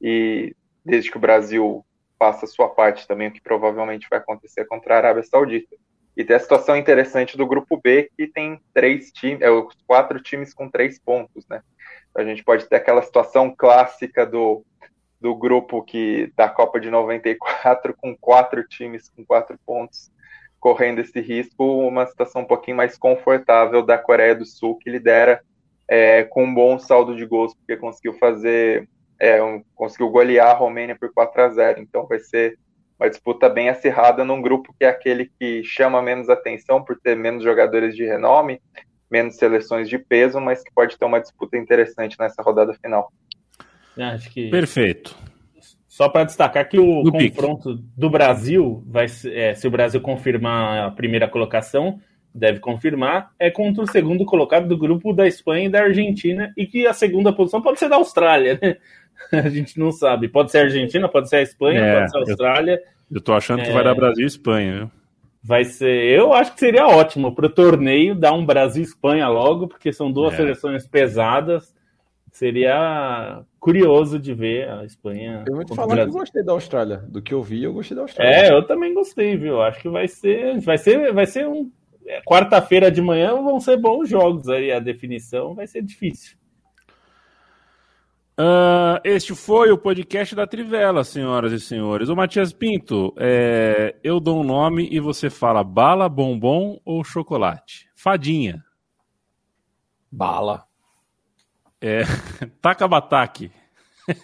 E 0.00 0.54
desde 0.88 1.10
que 1.10 1.16
o 1.16 1.20
Brasil 1.20 1.84
faça 2.18 2.46
a 2.46 2.48
sua 2.48 2.68
parte 2.68 3.06
também, 3.06 3.28
o 3.28 3.32
que 3.32 3.40
provavelmente 3.40 4.08
vai 4.10 4.18
acontecer 4.18 4.64
contra 4.64 4.94
a 4.94 4.96
Arábia 4.96 5.22
Saudita. 5.22 5.76
E 6.16 6.24
tem 6.24 6.34
a 6.34 6.40
situação 6.40 6.76
interessante 6.76 7.36
do 7.36 7.46
grupo 7.46 7.80
B, 7.80 8.10
que 8.16 8.26
tem 8.26 8.60
três 8.74 9.12
times, 9.12 9.40
é, 9.40 9.50
os 9.50 9.72
quatro 9.86 10.20
times 10.20 10.52
com 10.52 10.68
três 10.68 10.98
pontos, 10.98 11.46
né? 11.48 11.62
A 12.16 12.24
gente 12.24 12.42
pode 12.42 12.66
ter 12.66 12.74
aquela 12.74 13.02
situação 13.02 13.54
clássica 13.56 14.26
do, 14.26 14.64
do 15.20 15.34
grupo 15.36 15.82
que 15.82 16.32
da 16.34 16.48
Copa 16.48 16.80
de 16.80 16.90
94, 16.90 17.94
com 17.96 18.16
quatro 18.16 18.66
times 18.66 19.08
com 19.08 19.24
quatro 19.24 19.56
pontos, 19.64 20.10
correndo 20.58 21.00
esse 21.00 21.20
risco, 21.20 21.86
uma 21.86 22.06
situação 22.06 22.42
um 22.42 22.46
pouquinho 22.46 22.76
mais 22.76 22.98
confortável 22.98 23.80
da 23.80 23.96
Coreia 23.96 24.34
do 24.34 24.44
Sul, 24.44 24.76
que 24.76 24.90
lidera 24.90 25.40
é, 25.86 26.24
com 26.24 26.44
um 26.44 26.54
bom 26.54 26.78
saldo 26.78 27.16
de 27.16 27.24
gols, 27.24 27.54
porque 27.54 27.76
conseguiu 27.76 28.14
fazer, 28.14 28.88
é, 29.18 29.42
um, 29.42 29.62
conseguiu 29.74 30.10
golear 30.10 30.48
a 30.48 30.54
Romênia 30.54 30.96
por 30.98 31.12
4 31.12 31.42
a 31.42 31.48
0 31.48 31.80
Então 31.80 32.06
vai 32.06 32.18
ser 32.18 32.58
uma 32.98 33.08
disputa 33.08 33.48
bem 33.48 33.68
acirrada 33.68 34.24
num 34.24 34.42
grupo 34.42 34.74
que 34.78 34.84
é 34.84 34.88
aquele 34.88 35.30
que 35.38 35.62
chama 35.64 36.02
menos 36.02 36.28
atenção 36.28 36.82
por 36.82 36.98
ter 36.98 37.16
menos 37.16 37.44
jogadores 37.44 37.94
de 37.94 38.04
renome, 38.04 38.60
menos 39.10 39.36
seleções 39.36 39.88
de 39.88 39.98
peso, 39.98 40.40
mas 40.40 40.62
que 40.62 40.72
pode 40.74 40.98
ter 40.98 41.04
uma 41.04 41.20
disputa 41.20 41.56
interessante 41.56 42.16
nessa 42.18 42.42
rodada 42.42 42.74
final. 42.74 43.12
Acho 43.96 44.30
que... 44.30 44.50
Perfeito. 44.50 45.16
Só 45.86 46.08
para 46.08 46.24
destacar 46.24 46.68
que 46.68 46.78
o 46.78 47.02
confronto 47.10 47.76
pique. 47.76 47.88
do 47.96 48.10
Brasil, 48.10 48.84
vai 48.86 49.08
ser, 49.08 49.36
é, 49.36 49.54
se 49.54 49.66
o 49.66 49.70
Brasil 49.70 50.00
confirmar 50.00 50.86
a 50.86 50.90
primeira 50.92 51.28
colocação, 51.28 51.98
deve 52.32 52.60
confirmar, 52.60 53.32
é 53.38 53.50
contra 53.50 53.82
o 53.82 53.86
segundo 53.86 54.24
colocado 54.24 54.68
do 54.68 54.78
grupo 54.78 55.12
da 55.12 55.26
Espanha 55.26 55.66
e 55.66 55.70
da 55.70 55.82
Argentina, 55.82 56.52
e 56.56 56.66
que 56.66 56.86
a 56.86 56.92
segunda 56.92 57.32
posição 57.32 57.60
pode 57.60 57.80
ser 57.80 57.88
da 57.88 57.96
Austrália, 57.96 58.58
né? 58.62 58.76
A 59.32 59.48
gente 59.48 59.78
não 59.78 59.92
sabe. 59.92 60.28
Pode 60.28 60.50
ser 60.50 60.58
a 60.58 60.62
Argentina, 60.62 61.08
pode 61.08 61.28
ser 61.28 61.36
a 61.36 61.42
Espanha, 61.42 61.80
é, 61.80 61.98
pode 61.98 62.10
ser 62.10 62.16
a 62.16 62.20
Austrália. 62.20 62.82
Eu, 63.10 63.16
eu 63.16 63.20
tô 63.20 63.32
achando 63.32 63.62
que 63.62 63.72
vai 63.72 63.84
dar 63.84 63.94
Brasil 63.94 64.24
e 64.24 64.26
Espanha, 64.26 64.76
viu? 64.76 64.90
Vai 65.42 65.64
ser. 65.64 66.04
Eu 66.10 66.32
acho 66.32 66.52
que 66.52 66.60
seria 66.60 66.86
ótimo 66.86 67.34
para 67.34 67.46
o 67.46 67.50
torneio 67.50 68.14
dar 68.14 68.32
um 68.32 68.44
Brasil 68.44 68.82
Espanha 68.82 69.28
logo, 69.28 69.68
porque 69.68 69.92
são 69.92 70.10
duas 70.10 70.34
é. 70.34 70.36
seleções 70.36 70.86
pesadas. 70.86 71.74
Seria 72.32 73.42
curioso 73.58 74.18
de 74.18 74.32
ver 74.34 74.68
a 74.68 74.84
Espanha. 74.84 75.44
Eu 75.48 75.56
vou 75.56 75.64
te 75.64 75.74
falar 75.74 75.96
que 75.96 76.02
eu 76.02 76.12
gostei 76.12 76.42
da 76.42 76.52
Austrália. 76.52 76.98
Do 77.08 77.20
que 77.20 77.34
eu 77.34 77.42
vi, 77.42 77.64
eu 77.64 77.72
gostei 77.72 77.96
da 77.96 78.02
Austrália. 78.02 78.32
É, 78.32 78.52
eu 78.52 78.62
também 78.66 78.94
gostei, 78.94 79.36
viu? 79.36 79.60
Acho 79.60 79.80
que 79.80 79.88
vai 79.88 80.06
ser. 80.06 80.60
Vai 80.60 80.78
ser, 80.78 81.12
vai 81.12 81.26
ser 81.26 81.48
um. 81.48 81.70
É, 82.06 82.20
quarta-feira 82.22 82.90
de 82.90 83.02
manhã 83.02 83.34
vão 83.34 83.60
ser 83.60 83.76
bons 83.76 84.08
jogos 84.08 84.48
aí. 84.48 84.70
A 84.70 84.78
definição 84.78 85.54
vai 85.54 85.66
ser 85.66 85.82
difícil. 85.82 86.37
Uh, 88.38 89.02
este 89.02 89.34
foi 89.34 89.72
o 89.72 89.78
podcast 89.78 90.32
da 90.36 90.46
Trivela, 90.46 91.02
senhoras 91.02 91.50
e 91.50 91.58
senhores. 91.58 92.08
O 92.08 92.14
Matias 92.14 92.52
Pinto, 92.52 93.12
é, 93.18 93.96
eu 94.04 94.20
dou 94.20 94.40
um 94.40 94.44
nome 94.44 94.88
e 94.92 95.00
você 95.00 95.28
fala 95.28 95.64
bala, 95.64 96.08
bombom 96.08 96.80
ou 96.84 97.02
chocolate? 97.02 97.90
Fadinha. 97.96 98.62
Bala. 100.08 100.64
É, 101.80 102.02
taca 102.62 102.86
bataque. 102.86 103.50
É. 104.08 104.14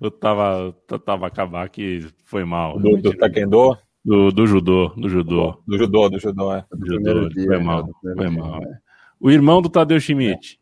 Eu 0.00 0.10
tava, 0.12 0.72
tava, 1.04 1.26
acabar 1.26 1.68
que 1.68 2.06
foi 2.26 2.44
mal. 2.44 2.78
Do, 2.78 2.96
do 2.96 3.16
taekwondo? 3.16 3.76
Do, 4.04 4.30
do 4.30 4.46
judô, 4.46 4.88
do 4.96 5.08
judô. 5.08 5.60
Do 5.66 5.76
judô, 5.76 6.08
do 6.08 6.20
judô, 6.20 6.54
é. 6.54 6.64
Do 6.70 6.86
judô, 6.86 7.28
dia, 7.28 7.46
foi 7.46 7.58
mal, 7.58 7.86
né? 7.86 8.14
foi 8.16 8.30
mal. 8.30 8.62
É. 8.62 8.78
O 9.18 9.32
irmão 9.32 9.60
do 9.60 9.68
Tadeu 9.68 9.98
Schmidt. 9.98 10.59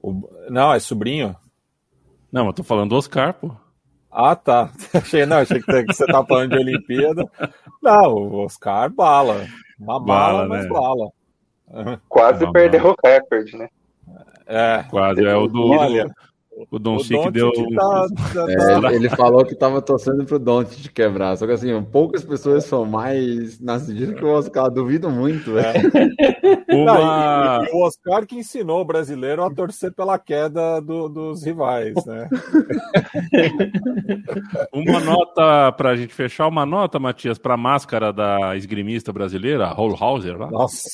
O... 0.00 0.28
Não, 0.48 0.72
é 0.72 0.78
sobrinho. 0.78 1.36
Não, 2.32 2.46
mas 2.46 2.54
tô 2.54 2.62
falando 2.62 2.90
do 2.90 2.96
Oscar, 2.96 3.34
pô. 3.34 3.54
Ah, 4.10 4.34
tá. 4.34 4.70
Achei, 4.94 5.26
não, 5.26 5.38
achei 5.38 5.60
que 5.60 5.84
você 5.86 6.06
tá 6.06 6.24
falando 6.24 6.50
de 6.50 6.58
Olimpíada. 6.58 7.24
Não, 7.82 8.14
o 8.14 8.44
Oscar 8.44 8.90
bala. 8.90 9.46
Uma 9.78 10.00
bala, 10.00 10.38
bala 10.38 10.48
mas 10.48 10.64
né? 10.64 10.70
bala. 10.70 11.98
Quase 12.08 12.50
perdeu 12.50 12.86
o 12.86 12.94
recorde, 13.04 13.56
né? 13.56 13.68
É, 14.46 14.82
quase. 14.88 15.24
É 15.24 15.36
o 15.36 15.46
do. 15.46 15.70
Olha, 15.70 16.10
o 16.70 16.78
Don 16.78 16.98
Chique 16.98 17.30
deu. 17.30 17.52
Tá, 17.52 18.06
tá... 18.34 18.90
É, 18.90 18.94
ele 18.94 19.08
falou 19.10 19.44
que 19.44 19.54
tava 19.54 19.80
torcendo 19.80 20.24
pro 20.24 20.38
Don 20.38 20.64
de 20.64 20.90
quebrar. 20.90 21.36
Só 21.36 21.46
que 21.46 21.52
assim, 21.52 21.82
poucas 21.82 22.24
pessoas 22.24 22.64
são 22.64 22.84
mais 22.84 23.60
nascidas 23.60 24.14
que 24.14 24.24
o 24.24 24.28
Oscar. 24.28 24.70
Duvido 24.70 25.10
muito, 25.10 25.52
velho. 25.52 25.68
É. 25.68 26.68
Uma... 26.74 27.64
e, 27.64 27.70
e, 27.70 27.76
o 27.76 27.86
Oscar 27.86 28.26
que 28.26 28.36
ensinou 28.36 28.80
o 28.80 28.84
brasileiro 28.84 29.42
a 29.42 29.50
torcer 29.50 29.92
pela 29.92 30.18
queda 30.18 30.80
do, 30.80 31.08
dos 31.08 31.42
rivais, 31.42 31.94
né? 32.04 32.28
uma 34.72 35.00
nota 35.00 35.72
pra 35.72 35.96
gente 35.96 36.12
fechar, 36.12 36.46
uma 36.46 36.66
nota, 36.66 36.98
Matias, 36.98 37.38
pra 37.38 37.56
máscara 37.56 38.12
da 38.12 38.56
esgrimista 38.56 39.12
brasileira, 39.12 39.68
Holhauser. 39.68 40.38
Lá. 40.38 40.50
Nossa, 40.50 40.88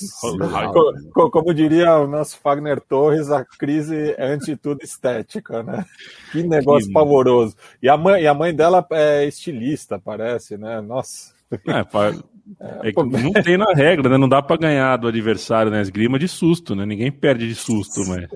como, 1.12 1.30
como 1.30 1.54
diria 1.54 1.96
o 1.96 2.06
nosso 2.06 2.38
Fagner 2.38 2.80
Torres, 2.80 3.30
a 3.30 3.44
crise 3.44 4.14
é 4.16 4.26
ante 4.26 4.56
tudo 4.56 4.82
estética 4.82 5.53
né? 5.62 5.84
Que 6.32 6.42
negócio 6.42 6.88
que... 6.88 6.92
pavoroso. 6.92 7.56
E 7.82 7.88
a, 7.88 7.96
mãe, 7.96 8.22
e 8.22 8.26
a 8.26 8.34
mãe 8.34 8.54
dela 8.54 8.86
é 8.90 9.24
estilista, 9.26 9.98
parece, 9.98 10.56
né? 10.56 10.80
Nossa. 10.80 11.34
É, 11.50 11.80
é 12.88 12.92
que 12.92 13.02
não 13.02 13.32
tem 13.42 13.56
na 13.56 13.72
regra, 13.72 14.08
né? 14.08 14.18
Não 14.18 14.28
dá 14.28 14.42
para 14.42 14.56
ganhar 14.56 14.96
do 14.96 15.08
adversário 15.08 15.70
na 15.70 15.78
né? 15.78 15.82
esgrima 15.82 16.18
de 16.18 16.28
susto, 16.28 16.74
né? 16.74 16.84
Ninguém 16.84 17.10
perde 17.10 17.46
de 17.46 17.54
susto, 17.54 18.00
mas. 18.08 18.28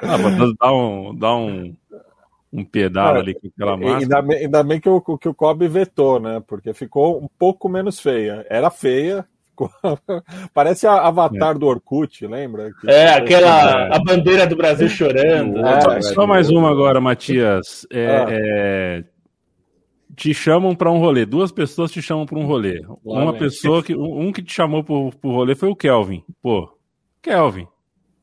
Ah, 0.00 0.16
dá 0.58 0.72
um, 0.72 1.14
dá 1.14 1.36
um, 1.36 1.74
um 2.52 2.64
pedal 2.64 3.16
é, 3.16 3.20
ali 3.20 3.34
com 3.34 3.48
aquela 3.48 3.76
máscara. 3.76 3.98
Ainda 3.98 4.22
bem, 4.22 4.38
ainda 4.38 4.62
bem 4.62 4.80
que, 4.80 4.88
o, 4.88 5.00
que 5.00 5.28
o 5.28 5.34
Kobe 5.34 5.68
vetou, 5.68 6.20
né? 6.20 6.42
Porque 6.46 6.72
ficou 6.72 7.22
um 7.22 7.28
pouco 7.38 7.68
menos 7.68 7.98
feia. 7.98 8.46
Era 8.48 8.70
feia, 8.70 9.26
Parece 10.52 10.86
a 10.86 11.06
Avatar 11.06 11.54
é. 11.54 11.58
do 11.58 11.66
Orkut, 11.66 12.26
lembra? 12.26 12.72
Que 12.80 12.90
é, 12.90 13.14
aquela 13.14 13.94
a 13.94 13.98
bandeira 13.98 14.46
do 14.46 14.56
Brasil 14.56 14.88
chorando. 14.88 15.64
É, 15.64 16.02
só 16.02 16.26
mais 16.26 16.50
uma 16.50 16.70
agora, 16.70 17.00
Matias. 17.00 17.86
É, 17.90 18.06
ah. 18.06 18.26
é, 18.28 19.04
te 20.14 20.32
chamam 20.32 20.74
para 20.74 20.90
um 20.90 20.98
rolê, 20.98 21.26
duas 21.26 21.50
pessoas 21.50 21.90
te 21.90 22.00
chamam 22.00 22.26
para 22.26 22.38
um 22.38 22.46
rolê. 22.46 22.80
Lá 23.04 23.22
uma 23.22 23.34
pessoa 23.34 23.82
que 23.82 23.94
um 23.94 24.32
que 24.32 24.42
te 24.42 24.52
chamou 24.52 24.82
para 24.82 24.94
o 24.94 25.10
rolê 25.32 25.54
foi 25.54 25.68
o 25.68 25.76
Kelvin. 25.76 26.22
Pô, 26.40 26.72
Kelvin. 27.20 27.66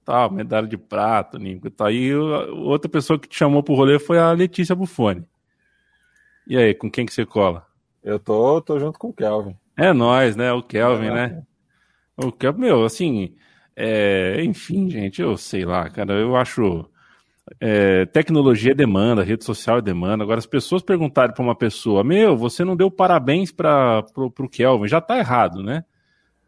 Tá, 0.03 0.27
medalha 0.29 0.67
de 0.67 0.77
prata, 0.77 1.37
Nico, 1.37 1.69
tá 1.69 1.87
aí. 1.87 2.13
Outra 2.15 2.89
pessoa 2.89 3.19
que 3.19 3.27
te 3.27 3.37
chamou 3.37 3.61
para 3.61 3.73
o 3.73 3.77
rolê 3.77 3.99
foi 3.99 4.17
a 4.17 4.31
Letícia 4.31 4.75
Buffoni. 4.75 5.23
E 6.47 6.57
aí, 6.57 6.73
com 6.73 6.89
quem 6.89 7.05
que 7.05 7.13
você 7.13 7.25
cola? 7.25 7.65
Eu 8.03 8.19
tô, 8.19 8.59
tô 8.61 8.79
junto 8.79 8.97
com 8.97 9.09
o 9.09 9.13
Kelvin. 9.13 9.55
É 9.81 9.91
nós, 9.93 10.35
né? 10.35 10.53
O 10.53 10.61
Kelvin, 10.61 11.07
é, 11.07 11.11
né? 11.11 11.43
O 12.15 12.31
Kelvin, 12.31 12.61
meu, 12.61 12.85
assim, 12.85 13.33
é, 13.75 14.43
enfim, 14.43 14.87
gente, 14.89 15.21
eu 15.21 15.35
sei 15.35 15.65
lá, 15.65 15.89
cara, 15.89 16.13
eu 16.13 16.35
acho. 16.35 16.87
É, 17.59 18.05
tecnologia 18.05 18.71
é 18.71 18.75
demanda, 18.75 19.23
rede 19.23 19.43
social 19.43 19.79
é 19.79 19.81
demanda. 19.81 20.23
Agora, 20.23 20.37
as 20.37 20.45
pessoas 20.45 20.83
perguntarem 20.83 21.33
para 21.33 21.43
uma 21.43 21.55
pessoa: 21.55 22.03
Meu, 22.03 22.37
você 22.37 22.63
não 22.63 22.75
deu 22.75 22.91
parabéns 22.91 23.51
para 23.51 24.05
o 24.15 24.49
Kelvin, 24.49 24.87
já 24.87 25.01
tá 25.01 25.17
errado, 25.17 25.63
né? 25.63 25.83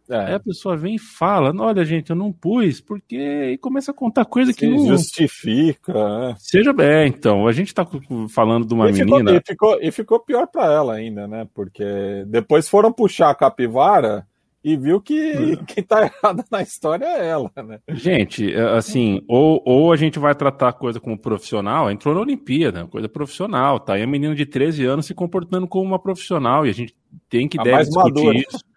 É. 0.09 0.17
Aí 0.17 0.33
a 0.33 0.39
pessoa 0.39 0.75
vem 0.75 0.95
e 0.95 0.99
fala: 0.99 1.53
Olha, 1.57 1.85
gente, 1.85 2.09
eu 2.09 2.15
não 2.15 2.31
pus, 2.31 2.81
porque. 2.81 3.15
E 3.53 3.57
começa 3.57 3.91
a 3.91 3.93
contar 3.93 4.25
coisa 4.25 4.51
Se 4.51 4.57
que 4.57 4.67
não. 4.67 4.85
Justifica. 4.85 5.93
É. 5.93 6.35
Seja 6.37 6.73
bem, 6.73 7.07
então. 7.07 7.47
A 7.47 7.51
gente 7.51 7.73
tá 7.73 7.87
falando 8.29 8.65
de 8.65 8.73
uma 8.73 8.89
e 8.89 8.93
menina. 8.93 9.17
Ficou, 9.17 9.35
e, 9.35 9.41
ficou, 9.45 9.79
e 9.81 9.91
ficou 9.91 10.19
pior 10.19 10.47
para 10.47 10.71
ela 10.71 10.93
ainda, 10.95 11.27
né? 11.27 11.47
Porque 11.53 11.83
depois 12.27 12.67
foram 12.67 12.91
puxar 12.91 13.29
a 13.29 13.35
capivara 13.35 14.27
e 14.63 14.77
viu 14.77 15.01
que 15.01 15.33
hum. 15.35 15.65
quem 15.65 15.83
tá 15.83 16.03
errado 16.23 16.43
na 16.49 16.61
história 16.61 17.05
é 17.05 17.27
ela, 17.27 17.51
né? 17.57 17.79
Gente, 17.89 18.53
é, 18.53 18.61
assim, 18.77 19.21
ou, 19.27 19.61
ou 19.65 19.91
a 19.91 19.97
gente 19.97 20.17
vai 20.17 20.33
tratar 20.33 20.69
a 20.69 20.73
coisa 20.73 20.99
como 20.99 21.17
profissional, 21.17 21.91
entrou 21.91 22.15
na 22.15 22.21
Olimpíada, 22.21 22.87
coisa 22.87 23.09
profissional, 23.09 23.79
tá? 23.79 23.97
E 23.97 24.03
a 24.03 24.07
menina 24.07 24.33
de 24.33 24.45
13 24.45 24.85
anos 24.85 25.05
se 25.05 25.13
comportando 25.13 25.67
como 25.67 25.85
uma 25.85 25.99
profissional, 25.99 26.65
e 26.65 26.69
a 26.69 26.73
gente 26.73 26.95
tem 27.29 27.47
que 27.47 27.57
deve 27.57 27.83
discutir 27.83 28.23
madura. 28.23 28.37
isso. 28.37 28.72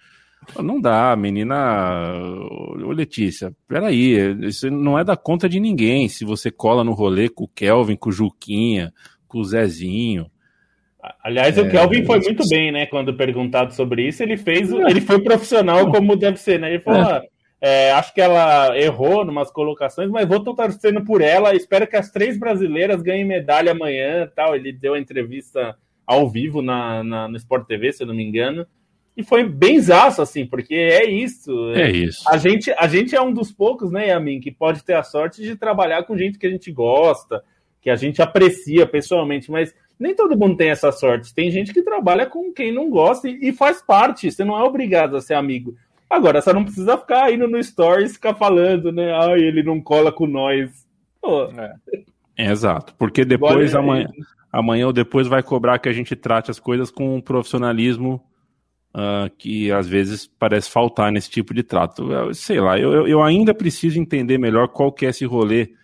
Não 0.63 0.81
dá, 0.81 1.15
menina. 1.17 2.13
Ô 2.85 2.93
Letícia, 2.93 3.53
peraí, 3.69 4.17
isso 4.47 4.71
não 4.71 4.99
é 4.99 5.05
da 5.05 5.17
conta 5.17 5.49
de 5.49 5.61
ninguém. 5.61 6.09
Se 6.09 6.25
você 6.25 6.51
cola 6.51 6.85
no 6.85 6.93
rolê 6.93 7.29
com 7.29 7.45
o 7.45 7.49
Kelvin, 7.49 7.97
com 7.97 8.11
o 8.11 8.13
Juquinha, 8.13 8.93
com 9.27 9.39
o 9.39 9.45
Zezinho. 9.45 10.31
Aliás, 11.23 11.57
é, 11.57 11.63
o 11.63 11.71
Kelvin 11.71 12.05
foi 12.05 12.21
muito 12.21 12.49
bem, 12.49 12.73
né? 12.73 12.87
Quando 12.87 13.15
perguntado 13.15 13.73
sobre 13.75 14.09
isso, 14.09 14.23
ele 14.23 14.37
fez, 14.37 14.71
ele 14.73 15.01
foi 15.01 15.23
profissional 15.23 15.91
como 15.91 16.17
deve 16.17 16.39
ser, 16.39 16.59
né? 16.59 16.71
Ele 16.71 16.83
falou: 16.83 17.03
é. 17.03 17.23
É, 17.59 17.93
acho 17.93 18.13
que 18.13 18.21
ela 18.21 18.79
errou 18.79 19.25
em 19.25 19.29
umas 19.29 19.51
colocações, 19.51 20.11
mas 20.11 20.29
vou 20.29 20.39
estar 20.39 20.53
torcendo 20.55 21.05
por 21.05 21.21
ela. 21.21 21.55
Espero 21.55 21.87
que 21.87 21.97
as 21.97 22.11
três 22.11 22.39
brasileiras 22.39 23.03
ganhem 23.03 23.25
medalha 23.25 23.73
amanhã. 23.73 24.31
Tal. 24.35 24.55
Ele 24.55 24.73
deu 24.73 24.95
a 24.95 24.99
entrevista 24.99 25.77
ao 26.07 26.29
vivo 26.29 26.61
na, 26.61 27.03
na, 27.03 27.29
no 27.29 27.37
Sport 27.37 27.67
TV, 27.67 27.93
se 27.93 28.03
eu 28.03 28.07
não 28.07 28.15
me 28.15 28.25
engano 28.25 28.67
e 29.17 29.23
foi 29.23 29.49
bem 29.49 29.81
zaço, 29.81 30.21
assim, 30.21 30.45
porque 30.45 30.75
é 30.75 31.09
isso. 31.09 31.71
É 31.71 31.91
isso. 31.91 32.29
A 32.29 32.37
gente, 32.37 32.71
a 32.73 32.87
gente 32.87 33.17
é 33.17 33.21
um 33.21 33.33
dos 33.33 33.51
poucos, 33.51 33.91
né, 33.91 34.09
Yamin, 34.09 34.41
que 34.41 34.51
pode 34.51 34.85
ter 34.85 34.93
a 34.93 35.03
sorte 35.03 35.43
de 35.43 35.57
trabalhar 35.57 36.03
com 36.03 36.19
gente 36.19 36.39
que 36.39 36.47
a 36.47 36.51
gente 36.51 36.71
gosta, 36.71 37.43
que 37.81 37.89
a 37.89 37.97
gente 37.97 38.21
aprecia 38.21 38.85
pessoalmente, 38.87 39.51
mas 39.51 39.75
nem 39.99 40.15
todo 40.15 40.37
mundo 40.37 40.59
tem 40.59 40.69
essa 40.69 40.93
sorte. 40.93 41.35
Tem 41.35 41.51
gente 41.51 41.73
que 41.73 41.83
trabalha 41.83 42.27
com 42.27 42.53
quem 42.53 42.71
não 42.71 42.91
gosta 42.91 43.27
e, 43.27 43.49
e 43.49 43.53
faz 43.55 43.81
parte. 43.81 44.31
Você 44.31 44.45
não 44.45 44.59
é 44.59 44.63
obrigado 44.63 45.17
a 45.17 45.23
ser 45.23 45.35
amigo. 45.35 45.75
Agora, 46.11 46.43
você 46.43 46.53
não 46.53 46.65
precisa 46.65 46.99
ficar 46.99 47.33
indo 47.33 47.49
no 47.49 47.63
Stories 47.63 48.13
ficar 48.13 48.35
falando, 48.35 48.93
né? 48.93 49.13
Ai, 49.13 49.41
ele 49.41 49.63
não 49.63 49.81
cola 49.81 50.13
com 50.13 50.27
nós. 50.27 50.71
Pô. 51.23 51.45
É. 51.45 52.51
exato, 52.51 52.95
porque 52.99 53.25
depois 53.25 53.75
amanhã, 53.75 54.09
amanhã 54.53 54.87
ou 54.87 54.93
depois 54.93 55.27
vai 55.27 55.43
cobrar 55.43 55.79
que 55.79 55.89
a 55.89 55.93
gente 55.93 56.15
trate 56.15 56.51
as 56.51 56.61
coisas 56.61 56.91
com 56.91 57.17
um 57.17 57.21
profissionalismo 57.21 58.23
uh, 58.97 59.31
que 59.37 59.71
às 59.71 59.87
vezes 59.87 60.27
parece 60.27 60.71
faltar 60.71 61.13
nesse 61.13 61.29
tipo 61.29 61.53
de 61.53 61.63
trato. 61.63 62.11
Eu, 62.11 62.35
sei 62.35 62.59
lá, 62.61 62.79
eu, 62.79 63.07
eu 63.07 63.23
ainda 63.23 63.53
preciso 63.53 64.01
entender 64.01 64.39
melhor 64.39 64.69
qual 64.69 64.91
que 64.91 65.05
é 65.05 65.11
esse 65.11 65.27
rolê 65.27 65.75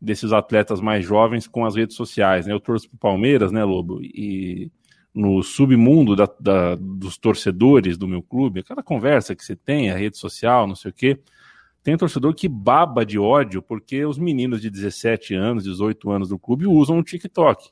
desses 0.00 0.32
atletas 0.32 0.80
mais 0.80 1.04
jovens 1.04 1.46
com 1.46 1.64
as 1.64 1.76
redes 1.76 1.94
sociais. 1.94 2.46
Né? 2.46 2.52
Eu 2.52 2.60
torço 2.60 2.88
para 2.88 2.96
o 2.96 2.98
Palmeiras, 2.98 3.52
né, 3.52 3.62
Lobo? 3.62 4.00
E 4.02 4.70
no 5.14 5.42
submundo 5.42 6.16
da, 6.16 6.28
da, 6.40 6.74
dos 6.74 7.16
torcedores 7.16 7.96
do 7.96 8.08
meu 8.08 8.22
clube, 8.22 8.60
aquela 8.60 8.82
conversa 8.82 9.34
que 9.34 9.44
você 9.44 9.54
tem, 9.54 9.90
a 9.90 9.96
rede 9.96 10.18
social, 10.18 10.66
não 10.66 10.74
sei 10.74 10.90
o 10.90 10.94
quê, 10.94 11.20
tem 11.84 11.94
um 11.94 11.98
torcedor 11.98 12.34
que 12.34 12.48
baba 12.48 13.04
de 13.04 13.18
ódio 13.18 13.62
porque 13.62 14.04
os 14.04 14.18
meninos 14.18 14.60
de 14.60 14.70
17 14.70 15.34
anos, 15.34 15.64
18 15.64 16.10
anos 16.10 16.28
do 16.30 16.38
clube 16.38 16.66
usam 16.66 16.98
o 16.98 17.04
TikTok. 17.04 17.70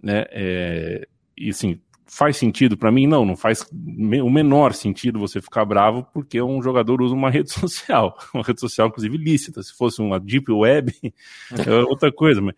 Né? 0.00 0.26
É, 0.30 1.08
e 1.36 1.50
assim, 1.50 1.80
faz 2.10 2.36
sentido 2.36 2.76
para 2.76 2.90
mim? 2.90 3.06
Não, 3.06 3.24
não 3.24 3.36
faz 3.36 3.64
o 3.70 4.30
menor 4.30 4.74
sentido 4.74 5.18
você 5.18 5.40
ficar 5.40 5.64
bravo 5.64 6.06
porque 6.12 6.42
um 6.42 6.60
jogador 6.60 7.00
usa 7.00 7.14
uma 7.14 7.30
rede 7.30 7.50
social, 7.52 8.18
uma 8.34 8.42
rede 8.42 8.60
social 8.60 8.88
inclusive 8.88 9.16
lícita. 9.16 9.62
Se 9.62 9.72
fosse 9.72 10.02
uma 10.02 10.18
deep 10.18 10.50
web, 10.50 10.92
é 11.66 11.74
outra 11.84 12.12
coisa, 12.12 12.40
mas 12.40 12.54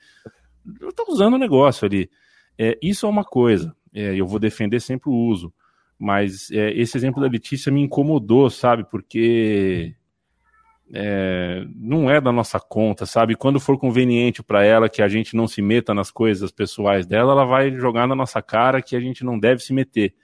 eu 0.80 0.88
estou 0.88 1.06
usando 1.08 1.34
o 1.34 1.38
negócio 1.38 1.86
ali. 1.86 2.10
É, 2.58 2.78
isso 2.82 3.06
é 3.06 3.08
uma 3.08 3.24
coisa, 3.24 3.74
é, 3.94 4.14
eu 4.14 4.26
vou 4.26 4.38
defender 4.38 4.80
sempre 4.80 5.10
o 5.10 5.14
uso, 5.14 5.52
mas 5.98 6.50
é, 6.50 6.70
esse 6.72 6.96
exemplo 6.96 7.22
da 7.22 7.28
Letícia 7.28 7.72
me 7.72 7.80
incomodou, 7.80 8.50
sabe, 8.50 8.84
porque 8.90 9.94
é, 10.94 11.64
não 11.74 12.10
é 12.10 12.20
da 12.20 12.30
nossa 12.30 12.60
conta, 12.60 13.06
sabe? 13.06 13.34
Quando 13.34 13.58
for 13.58 13.78
conveniente 13.78 14.42
para 14.42 14.64
ela 14.64 14.90
que 14.90 15.00
a 15.00 15.08
gente 15.08 15.34
não 15.34 15.48
se 15.48 15.62
meta 15.62 15.94
nas 15.94 16.10
coisas 16.10 16.50
pessoais 16.50 17.06
dela, 17.06 17.32
ela 17.32 17.44
vai 17.46 17.70
jogar 17.72 18.06
na 18.06 18.14
nossa 18.14 18.42
cara 18.42 18.82
que 18.82 18.94
a 18.94 19.00
gente 19.00 19.24
não 19.24 19.38
deve 19.38 19.62
se 19.62 19.72
meter. 19.72 20.14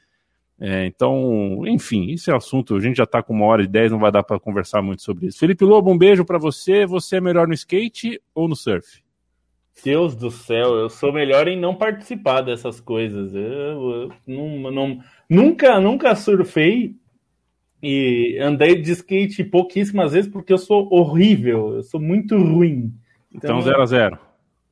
É, 0.60 0.84
então, 0.86 1.62
enfim, 1.66 2.10
esse 2.10 2.30
é 2.30 2.36
assunto. 2.36 2.74
A 2.76 2.80
gente 2.80 2.96
já 2.96 3.04
está 3.04 3.22
com 3.22 3.32
uma 3.32 3.46
hora 3.46 3.62
e 3.62 3.66
dez, 3.66 3.90
não 3.90 3.98
vai 3.98 4.12
dar 4.12 4.22
para 4.22 4.38
conversar 4.38 4.82
muito 4.82 5.02
sobre 5.02 5.28
isso. 5.28 5.38
Felipe 5.38 5.64
Lobo, 5.64 5.90
um 5.90 5.96
beijo 5.96 6.24
para 6.24 6.36
você. 6.36 6.84
Você 6.84 7.16
é 7.16 7.20
melhor 7.20 7.48
no 7.48 7.54
skate 7.54 8.20
ou 8.34 8.46
no 8.46 8.56
surf? 8.56 9.02
Deus 9.82 10.16
do 10.16 10.30
céu, 10.30 10.74
eu 10.74 10.90
sou 10.90 11.12
melhor 11.12 11.46
em 11.46 11.58
não 11.58 11.74
participar 11.74 12.40
dessas 12.40 12.80
coisas. 12.80 13.32
Eu, 13.32 13.40
eu 13.40 14.12
não, 14.26 14.70
não, 14.72 14.98
nunca, 15.30 15.80
nunca 15.80 16.14
surfei 16.16 16.96
e 17.82 18.38
andei 18.40 18.80
de 18.80 18.92
skate 18.92 19.44
pouquíssimas 19.44 20.12
vezes 20.12 20.30
porque 20.30 20.52
eu 20.52 20.58
sou 20.58 20.88
horrível, 20.92 21.76
eu 21.76 21.82
sou 21.82 22.00
muito 22.00 22.36
ruim. 22.36 22.92
Então 23.32 23.60
0 23.60 23.70
então, 23.70 23.82
a 23.82 23.86
0 23.86 24.18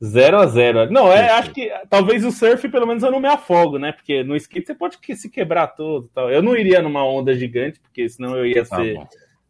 0 0.03 0.37
a 0.37 0.45
0 0.45 0.91
Não, 0.91 1.11
é, 1.11 1.31
acho 1.31 1.51
que 1.51 1.71
talvez 1.89 2.23
o 2.23 2.31
surf, 2.31 2.67
pelo 2.69 2.85
menos, 2.85 3.03
eu 3.03 3.11
não 3.11 3.19
me 3.19 3.27
afogo, 3.27 3.79
né? 3.79 3.91
Porque 3.91 4.23
no 4.23 4.35
skate 4.35 4.67
você 4.67 4.75
pode 4.75 4.97
se 5.15 5.29
quebrar 5.29 5.67
todo. 5.67 6.09
Tal. 6.13 6.29
Eu 6.29 6.41
não 6.41 6.55
iria 6.55 6.81
numa 6.81 7.03
onda 7.03 7.33
gigante, 7.33 7.79
porque 7.79 8.07
senão 8.07 8.37
eu 8.37 8.45
ia 8.45 8.63
tá 8.65 8.75
ser 8.75 8.95
bom. 8.95 9.07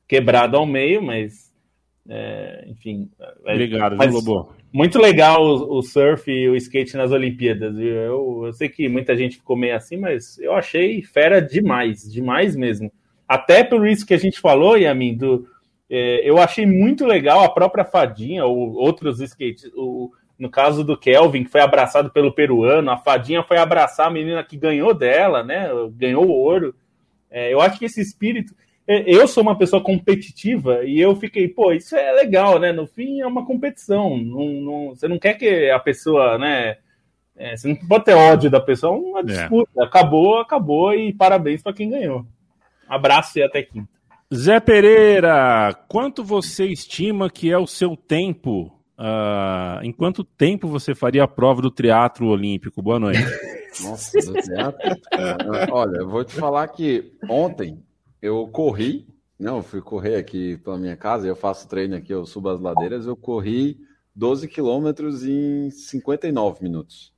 quebrado 0.07 0.55
ao 0.55 0.65
meio, 0.65 1.01
mas. 1.01 1.53
É, 2.09 2.65
enfim. 2.69 3.09
É, 3.45 3.53
Obrigado, 3.53 3.97
mas, 3.97 4.09
viu, 4.09 4.19
Lobo? 4.19 4.55
Muito 4.71 4.99
legal 4.99 5.43
o, 5.43 5.79
o, 5.79 5.81
surf 5.81 6.31
e 6.31 6.47
o 6.47 6.55
skate 6.55 6.95
nas 6.95 7.11
Olimpíadas. 7.11 7.77
Eu, 7.77 8.43
eu 8.45 8.53
sei 8.53 8.69
que 8.69 8.88
muita 8.88 9.17
gente 9.17 9.38
ficou 9.38 9.57
meio 9.57 9.75
assim, 9.75 9.97
mas 9.97 10.38
eu 10.39 10.53
achei 10.53 11.01
fera 11.01 11.41
demais, 11.41 12.09
demais 12.09 12.55
mesmo. 12.55 12.91
Até 13.27 13.63
por 13.63 13.87
isso 13.87 14.05
que 14.05 14.13
a 14.13 14.17
gente 14.17 14.39
falou, 14.39 14.77
Yamin, 14.77 15.17
do, 15.17 15.47
é, 15.89 16.27
eu 16.27 16.37
achei 16.37 16.65
muito 16.65 17.05
legal 17.05 17.43
a 17.43 17.49
própria 17.49 17.85
Fadinha, 17.85 18.45
ou 18.45 18.73
outros 18.73 19.19
skates, 19.19 19.69
o, 19.75 20.11
no 20.37 20.49
caso 20.49 20.83
do 20.83 20.97
Kelvin, 20.97 21.43
que 21.43 21.49
foi 21.49 21.61
abraçado 21.61 22.11
pelo 22.11 22.31
peruano, 22.31 22.91
a 22.91 22.97
Fadinha 22.97 23.43
foi 23.43 23.57
abraçar 23.57 24.07
a 24.07 24.11
menina 24.11 24.43
que 24.43 24.57
ganhou 24.57 24.93
dela, 24.93 25.43
né? 25.43 25.69
Ganhou 25.93 26.25
o 26.25 26.31
ouro. 26.31 26.75
É, 27.31 27.53
eu 27.53 27.61
acho 27.61 27.79
que 27.79 27.85
esse 27.85 28.01
espírito. 28.01 28.53
É, 28.87 29.03
eu 29.05 29.27
sou 29.27 29.43
uma 29.43 29.57
pessoa 29.57 29.81
competitiva 29.81 30.85
e 30.85 30.99
eu 30.99 31.15
fiquei, 31.15 31.47
pô, 31.47 31.73
isso 31.73 31.95
é 31.95 32.11
legal, 32.13 32.59
né? 32.59 32.71
No 32.71 32.85
fim 32.85 33.19
é 33.19 33.27
uma 33.27 33.45
competição. 33.45 34.17
Não, 34.17 34.47
não, 34.47 34.89
você 34.89 35.07
não 35.07 35.17
quer 35.17 35.33
que 35.33 35.69
a 35.69 35.79
pessoa, 35.79 36.37
né? 36.37 36.77
É, 37.35 37.55
você 37.55 37.67
não 37.67 37.75
pode 37.75 38.05
ter 38.05 38.13
ódio 38.13 38.49
da 38.49 38.59
pessoa, 38.59 38.95
é 38.95 38.99
uma 38.99 39.19
é. 39.19 39.23
disputa. 39.23 39.83
Acabou, 39.83 40.39
acabou 40.39 40.93
e 40.93 41.13
parabéns 41.13 41.61
para 41.61 41.73
quem 41.73 41.89
ganhou. 41.89 42.25
Abraço 42.88 43.39
e 43.39 43.43
até 43.43 43.64
quinta. 43.64 43.89
Zé 44.34 44.59
Pereira, 44.59 45.73
quanto 45.88 46.23
você 46.23 46.65
estima 46.65 47.30
que 47.30 47.51
é 47.51 47.57
o 47.57 47.68
seu 47.68 47.95
tempo? 47.95 48.73
Uh, 48.97 49.84
em 49.84 49.91
quanto 49.91 50.23
tempo 50.23 50.68
você 50.68 50.95
faria 50.95 51.23
a 51.23 51.27
prova 51.27 51.61
do 51.61 51.72
triatlo 51.72 52.27
olímpico? 52.27 52.81
Boa 52.81 52.99
noite. 52.99 53.19
Nossa, 53.81 54.19
do 54.19 54.34
teatro? 54.34 54.89
É, 55.11 55.72
olha, 55.72 55.97
eu 55.97 56.09
vou 56.09 56.26
te 56.26 56.34
falar 56.34 56.68
que 56.69 57.14
ontem 57.30 57.84
eu 58.22 58.47
corri, 58.47 59.07
não, 59.39 59.57
eu 59.57 59.64
fui 59.64 59.81
correr 59.81 60.15
aqui 60.15 60.57
pela 60.57 60.77
minha 60.77 60.97
casa, 60.97 61.27
eu 61.27 61.35
faço 61.35 61.68
treino 61.69 61.95
aqui, 61.95 62.11
eu 62.11 62.26
subo 62.26 62.49
as 62.49 62.59
ladeiras, 62.59 63.05
eu 63.05 63.15
corri 63.15 63.77
12 64.15 64.47
quilômetros 64.47 65.23
em 65.23 65.69
59 65.69 66.64
minutos. 66.64 67.14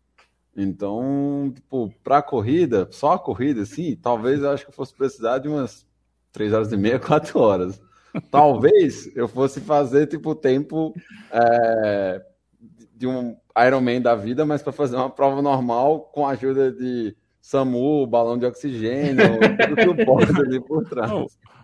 Então, 0.62 1.52
tipo, 1.56 1.94
para 2.04 2.18
a 2.18 2.22
corrida, 2.22 2.88
só 2.92 3.14
a 3.14 3.20
corrida, 3.20 3.62
assim, 3.62 3.96
talvez 3.96 4.42
eu 4.42 4.52
acho 4.52 4.66
que 4.66 4.72
eu 4.72 4.76
fosse 4.76 4.94
precisar 4.94 5.38
de 5.38 5.48
umas 5.48 5.86
3 6.34 6.54
horas 6.54 6.72
e 6.72 6.78
meia, 6.78 7.00
4 7.00 7.40
horas. 7.40 7.82
Talvez 8.30 9.16
eu 9.16 9.28
fosse 9.28 9.62
fazer, 9.62 10.08
tipo, 10.08 10.36
tempo 10.36 10.94
é, 11.32 12.22
de 12.94 13.08
um 13.08 13.38
Ironman 13.66 14.02
da 14.02 14.16
vida, 14.16 14.46
mas 14.46 14.62
para 14.62 14.74
fazer 14.74 14.96
uma 14.96 15.10
prova 15.10 15.42
normal 15.42 16.02
com 16.12 16.28
a 16.28 16.32
ajuda 16.32 16.72
de 16.72 17.16
SAMU, 17.42 18.06
balão 18.06 18.38
de 18.38 18.46
oxigênio, 18.46 19.40
tudo 19.70 19.76
que 19.96 20.02
eu 20.02 20.06
posso 20.06 20.42
ali 20.42 20.60
por 20.60 20.84
trás 20.90 21.12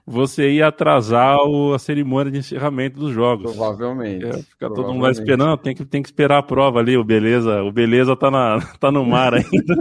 você 0.06 0.52
ia 0.52 0.68
atrasar 0.68 1.38
o, 1.40 1.74
a 1.74 1.80
cerimônia 1.80 2.32
de 2.32 2.38
encerramento 2.38 3.00
dos 3.00 3.12
jogos. 3.12 3.52
Provavelmente. 3.52 4.26
É, 4.26 4.34
fica 4.34 4.70
todo 4.70 4.94
mundo 4.94 5.02
lá 5.02 5.12
esperando, 5.12 5.58
tem 5.58 5.74
que, 5.74 5.84
tem 5.84 6.04
que 6.04 6.10
esperar 6.10 6.38
a 6.38 6.44
prova 6.44 6.80
ali, 6.80 6.96
o 6.96 7.04
beleza, 7.04 7.64
o 7.64 7.72
beleza 7.72 8.16
tá, 8.16 8.30
na, 8.30 8.60
tá 8.80 8.92
no 8.92 9.04
mar 9.04 9.34
ainda. 9.34 9.76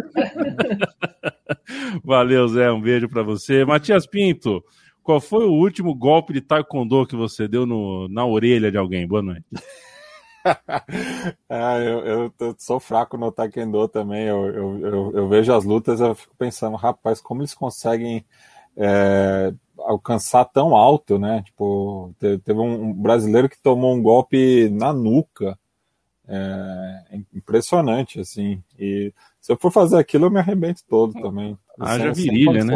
Valeu, 2.02 2.48
Zé, 2.48 2.72
um 2.72 2.80
beijo 2.80 3.08
para 3.08 3.22
você. 3.22 3.64
Matias 3.64 4.06
Pinto, 4.06 4.64
qual 5.02 5.20
foi 5.20 5.44
o 5.44 5.52
último 5.52 5.94
golpe 5.94 6.32
de 6.32 6.40
taekwondo 6.40 7.06
que 7.06 7.14
você 7.14 7.46
deu 7.46 7.66
no, 7.66 8.08
na 8.08 8.24
orelha 8.24 8.70
de 8.70 8.78
alguém? 8.78 9.06
Boa 9.06 9.20
noite. 9.22 9.44
ah, 11.48 11.78
eu, 11.78 11.98
eu, 12.00 12.34
eu, 12.40 12.54
sou 12.58 12.80
fraco 12.80 13.18
no 13.18 13.30
taekwondo 13.30 13.86
também. 13.88 14.26
Eu, 14.26 14.46
eu, 14.46 14.78
eu, 14.78 15.12
eu 15.14 15.28
vejo 15.28 15.52
as 15.52 15.64
lutas, 15.64 16.00
eu 16.00 16.14
fico 16.14 16.34
pensando, 16.38 16.76
rapaz, 16.76 17.20
como 17.20 17.42
eles 17.42 17.52
conseguem 17.52 18.24
é, 18.76 19.52
alcançar 19.78 20.44
tão 20.46 20.74
alto, 20.74 21.18
né? 21.18 21.42
Tipo, 21.42 22.14
teve 22.20 22.58
um 22.58 22.92
brasileiro 22.92 23.48
que 23.48 23.60
tomou 23.60 23.94
um 23.94 24.02
golpe 24.02 24.68
na 24.70 24.92
nuca. 24.92 25.58
É, 26.26 27.20
impressionante, 27.34 28.18
assim. 28.18 28.62
E 28.78 29.12
se 29.40 29.52
eu 29.52 29.58
for 29.58 29.70
fazer 29.70 29.98
aquilo, 29.98 30.26
eu 30.26 30.30
me 30.30 30.38
arrebento 30.38 30.82
todo 30.88 31.12
também. 31.20 31.58
Haja 31.78 32.12
virilha, 32.12 32.64
né? 32.64 32.74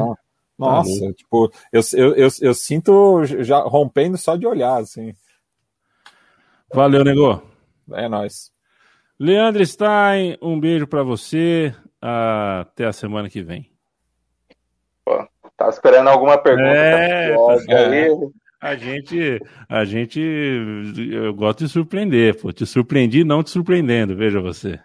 Nossa, 0.58 1.06
tá 1.06 1.12
tipo, 1.12 1.50
eu, 1.72 1.80
eu, 1.94 2.14
eu, 2.14 2.28
eu, 2.40 2.54
sinto 2.54 3.24
já 3.24 3.60
rompendo 3.60 4.18
só 4.18 4.36
de 4.36 4.46
olhar, 4.46 4.76
assim. 4.76 5.14
Valeu, 6.74 7.04
nego. 7.04 7.42
É 7.92 8.08
nóis. 8.08 8.50
Leandro 9.18 9.64
Stein, 9.64 10.36
um 10.42 10.58
beijo 10.58 10.86
para 10.86 11.02
você. 11.02 11.74
Até 12.00 12.86
a 12.86 12.92
semana 12.92 13.30
que 13.30 13.42
vem. 13.42 13.70
Tá 15.58 15.68
esperando 15.68 16.08
alguma 16.08 16.38
pergunta 16.38 16.68
é, 16.68 17.34
tá? 17.34 17.38
A 18.60 18.76
gente, 18.76 19.40
a 19.68 19.84
gente, 19.84 20.20
eu 21.12 21.34
gosto 21.34 21.64
de 21.64 21.68
surpreender, 21.70 22.40
pô. 22.40 22.52
Te 22.52 22.64
surpreendi 22.64 23.24
não 23.24 23.42
te 23.42 23.50
surpreendendo, 23.50 24.16
veja 24.16 24.40
você. 24.40 24.78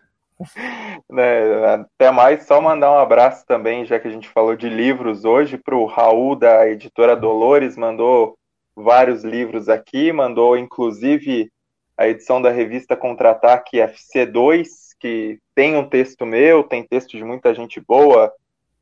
É, 1.15 1.75
até 1.75 2.09
mais, 2.09 2.47
só 2.47 2.59
mandar 2.59 2.91
um 2.91 2.97
abraço 2.97 3.45
também, 3.45 3.85
já 3.85 3.99
que 3.99 4.07
a 4.07 4.11
gente 4.11 4.27
falou 4.27 4.55
de 4.55 4.67
livros 4.67 5.25
hoje, 5.25 5.59
para 5.59 5.75
o 5.75 5.85
Raul 5.85 6.35
da 6.35 6.67
editora 6.67 7.15
Dolores, 7.15 7.77
mandou 7.77 8.35
vários 8.75 9.23
livros 9.23 9.69
aqui, 9.69 10.11
mandou 10.11 10.57
inclusive 10.57 11.51
a 11.95 12.07
edição 12.07 12.41
da 12.41 12.49
revista 12.49 12.95
Contra-Ataque 12.95 13.77
FC2, 13.77 14.65
que 14.99 15.37
tem 15.53 15.75
um 15.75 15.87
texto 15.87 16.25
meu, 16.25 16.63
tem 16.63 16.83
texto 16.83 17.15
de 17.15 17.23
muita 17.23 17.53
gente 17.53 17.79
boa, 17.79 18.31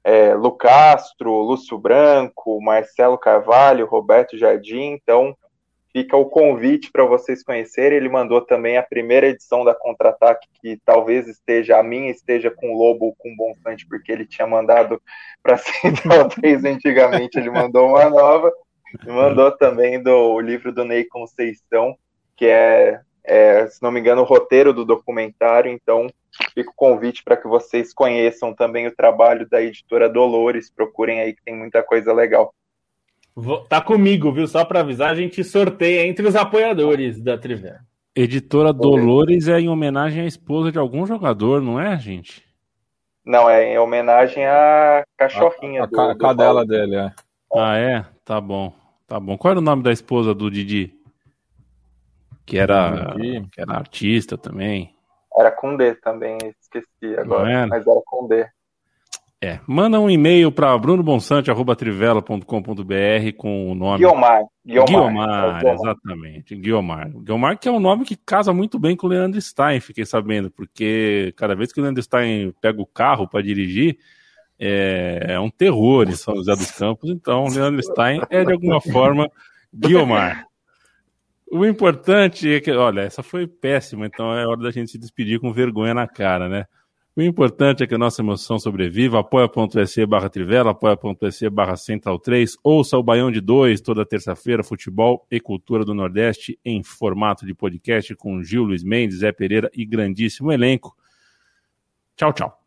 é, 0.03 0.34
Lu 0.34 0.52
Castro, 0.52 1.41
Lúcio 1.41 1.78
Branco, 1.78 2.61
Marcelo 2.61 3.18
Carvalho, 3.18 3.86
Roberto 3.86 4.38
Jardim. 4.38 4.91
Então, 4.91 5.36
fica 5.91 6.18
o 6.18 6.26
convite 6.26 6.91
para 6.91 7.06
vocês 7.06 7.44
conhecerem. 7.44 7.98
Ele 7.98 8.10
mandou 8.10 8.41
também 8.41 8.78
a 8.78 8.84
primeira 8.84 9.28
edição 9.28 9.64
da 9.64 9.76
Contra-Ataque, 9.76 10.48
que 10.61 10.80
talvez 10.86 11.28
esteja, 11.28 11.78
a 11.78 11.84
minha 11.84 12.11
esteja 12.11 12.49
com 12.49 12.73
Lobo 12.73 13.15
com 13.18 13.36
Bonsante, 13.36 13.88
porque 13.88 14.11
ele 14.11 14.26
tinha 14.26 14.48
mandado 14.48 15.02
para 15.44 15.57
Central 15.57 16.30
3 16.30 16.65
antigamente, 16.65 17.38
ele 17.38 17.49
mandou 17.49 17.90
uma 17.90 18.10
nova. 18.10 18.52
Mandou 19.06 19.52
também 19.52 20.02
do 20.02 20.34
o 20.34 20.41
livro 20.41 20.72
do 20.72 20.84
Ney 20.84 21.06
Conceição, 21.06 21.95
que 22.36 22.45
é 22.45 22.99
é, 23.23 23.68
se 23.68 23.82
não 23.82 23.91
me 23.91 23.99
engano, 23.99 24.22
o 24.22 24.26
roteiro 24.26 24.73
do 24.73 24.86
documentário. 24.86 25.72
Então, 25.72 26.07
fica 26.53 26.70
o 26.70 26.76
convite 26.76 27.24
para 27.24 27.38
que 27.38 27.48
vocês 27.48 27.94
conheçam 27.94 28.53
também 28.53 28.88
o 28.88 28.95
trabalho 28.95 29.48
da 29.49 29.62
editora 29.62 30.10
Dolores. 30.10 30.70
Procurem 30.70 31.20
aí 31.20 31.34
que 31.34 31.44
tem 31.44 31.56
muita 31.56 31.84
coisa 31.84 32.14
legal. 32.14 32.53
Tá 33.70 33.82
comigo, 33.82 34.32
viu? 34.32 34.48
Só 34.48 34.66
para 34.66 34.82
avisar, 34.82 35.12
a 35.12 35.16
gente 35.16 35.44
sorteia 35.44 36.06
entre 36.06 36.28
os 36.28 36.36
apoiadores 36.36 37.22
da 37.22 37.38
Trivela. 37.38 37.80
Editora 38.14 38.74
Dolores 38.74 39.48
é 39.48 39.60
em 39.60 39.70
homenagem 39.70 40.24
à 40.24 40.26
esposa 40.26 40.72
de 40.72 40.78
algum 40.78 41.06
jogador, 41.06 41.62
não 41.62 41.80
é, 41.80 41.98
gente? 41.98 42.44
Não, 43.26 43.49
é 43.49 43.74
em 43.74 43.78
homenagem 43.78 44.45
à 44.45 45.03
cachorrinha. 45.16 45.84
A, 45.84 46.02
a, 46.02 46.12
a 46.12 46.18
cadela 46.18 46.66
dele, 46.66 46.95
é. 46.95 47.12
Ah, 47.56 47.78
é? 47.78 48.06
Tá 48.26 48.41
bom. 48.41 48.74
Tá 49.08 49.20
bom. 49.20 49.38
Qual 49.38 49.52
era 49.52 49.60
o 49.60 49.64
nome 49.64 49.84
da 49.84 49.91
esposa 49.91 50.34
do 50.34 50.49
Didi? 50.52 50.94
Que 52.45 52.58
era, 52.58 53.16
que 53.52 53.62
era 53.62 53.74
artista 53.74 54.38
também. 54.38 54.94
Era 55.38 55.52
com 55.52 55.76
D 55.76 55.95
também, 55.95 56.38
esqueci 56.60 57.18
agora. 57.18 57.49
Era? 57.49 57.68
Mas 57.68 57.88
era 57.88 58.02
com 58.06 58.28
D. 58.28 58.45
É, 59.44 59.60
manda 59.66 59.99
um 59.99 60.08
e-mail 60.08 60.52
para 60.52 60.78
brunobonsante.trivela.com.br 60.78 62.45
com 63.36 63.72
o 63.72 63.76
nome. 63.76 63.98
Guiomar. 63.98 64.44
Guiomar, 64.64 64.88
Guiomar, 64.88 65.60
Guiomar, 65.60 65.74
exatamente. 65.74 66.56
Guiomar. 66.56 67.10
Guiomar, 67.10 67.58
que 67.58 67.68
é 67.68 67.72
um 67.72 67.80
nome 67.80 68.06
que 68.06 68.16
casa 68.16 68.53
muito 68.53 68.78
bem 68.78 68.95
com 68.95 69.08
o 69.08 69.10
Leandro 69.10 69.41
Stein, 69.41 69.80
fiquei 69.80 70.06
sabendo, 70.06 70.52
porque 70.52 71.34
cada 71.36 71.56
vez 71.56 71.74
que 71.74 71.80
o 71.80 71.84
Leandro 71.84 72.03
Stein 72.03 72.53
pega 72.62 72.80
o 72.80 72.86
carro 72.86 73.28
para 73.28 73.41
dirigir, 73.41 73.98
é, 74.60 75.26
é, 75.30 75.40
um 75.40 75.49
terror 75.49 76.08
em 76.08 76.16
São 76.16 76.36
José 76.36 76.52
dos 76.52 76.70
Campos, 76.70 77.10
então 77.10 77.45
o 77.45 77.49
Leandro 77.52 77.82
Stein 77.82 78.22
é 78.30 78.45
de 78.45 78.53
alguma 78.53 78.80
forma 78.80 79.28
Guiomar. 79.74 80.45
O 81.53 81.65
importante 81.65 82.49
é 82.49 82.61
que, 82.61 82.72
olha, 82.72 83.02
essa 83.02 83.22
foi 83.22 83.45
péssima, 83.45 84.06
então 84.06 84.34
é 84.34 84.48
hora 84.48 84.61
da 84.61 84.72
gente 84.72 84.90
se 84.90 84.98
despedir 84.98 85.38
com 85.38 85.52
vergonha 85.52 85.94
na 85.94 86.07
cara, 86.07 86.48
né? 86.48 86.65
O 87.14 87.22
importante 87.22 87.84
é 87.84 87.88
que 87.88 87.94
a 87.94 87.98
nossa 87.98 88.22
emoção 88.22 88.57
sobreviva. 88.57 89.19
Apoia.se 89.19 90.06
barra 90.06 90.30
Trivela, 90.30 90.72
apoia.se 90.72 91.49
barra 91.49 91.76
Central 91.76 92.18
3. 92.19 92.56
Ouça 92.64 92.98
o 92.98 93.03
Baião 93.03 93.30
de 93.30 93.41
2 93.41 93.82
toda 93.82 94.06
terça-feira, 94.06 94.64
futebol 94.64 95.28
e 95.30 95.41
cultura 95.41 95.84
do 95.84 95.94
Nordeste 95.94 96.57
em 96.64 96.82
formato 96.82 97.45
de 97.45 97.53
podcast 97.53 98.15
com 98.15 98.41
Gil 98.41 98.64
Luiz 98.64 98.82
Mendes, 98.82 99.19
Zé 99.19 99.34
Pereira 99.34 99.69
e 99.76 99.86
grandíssimo 99.86 100.53
elenco. 100.53 100.95
Tchau, 102.15 102.32
tchau. 102.32 102.61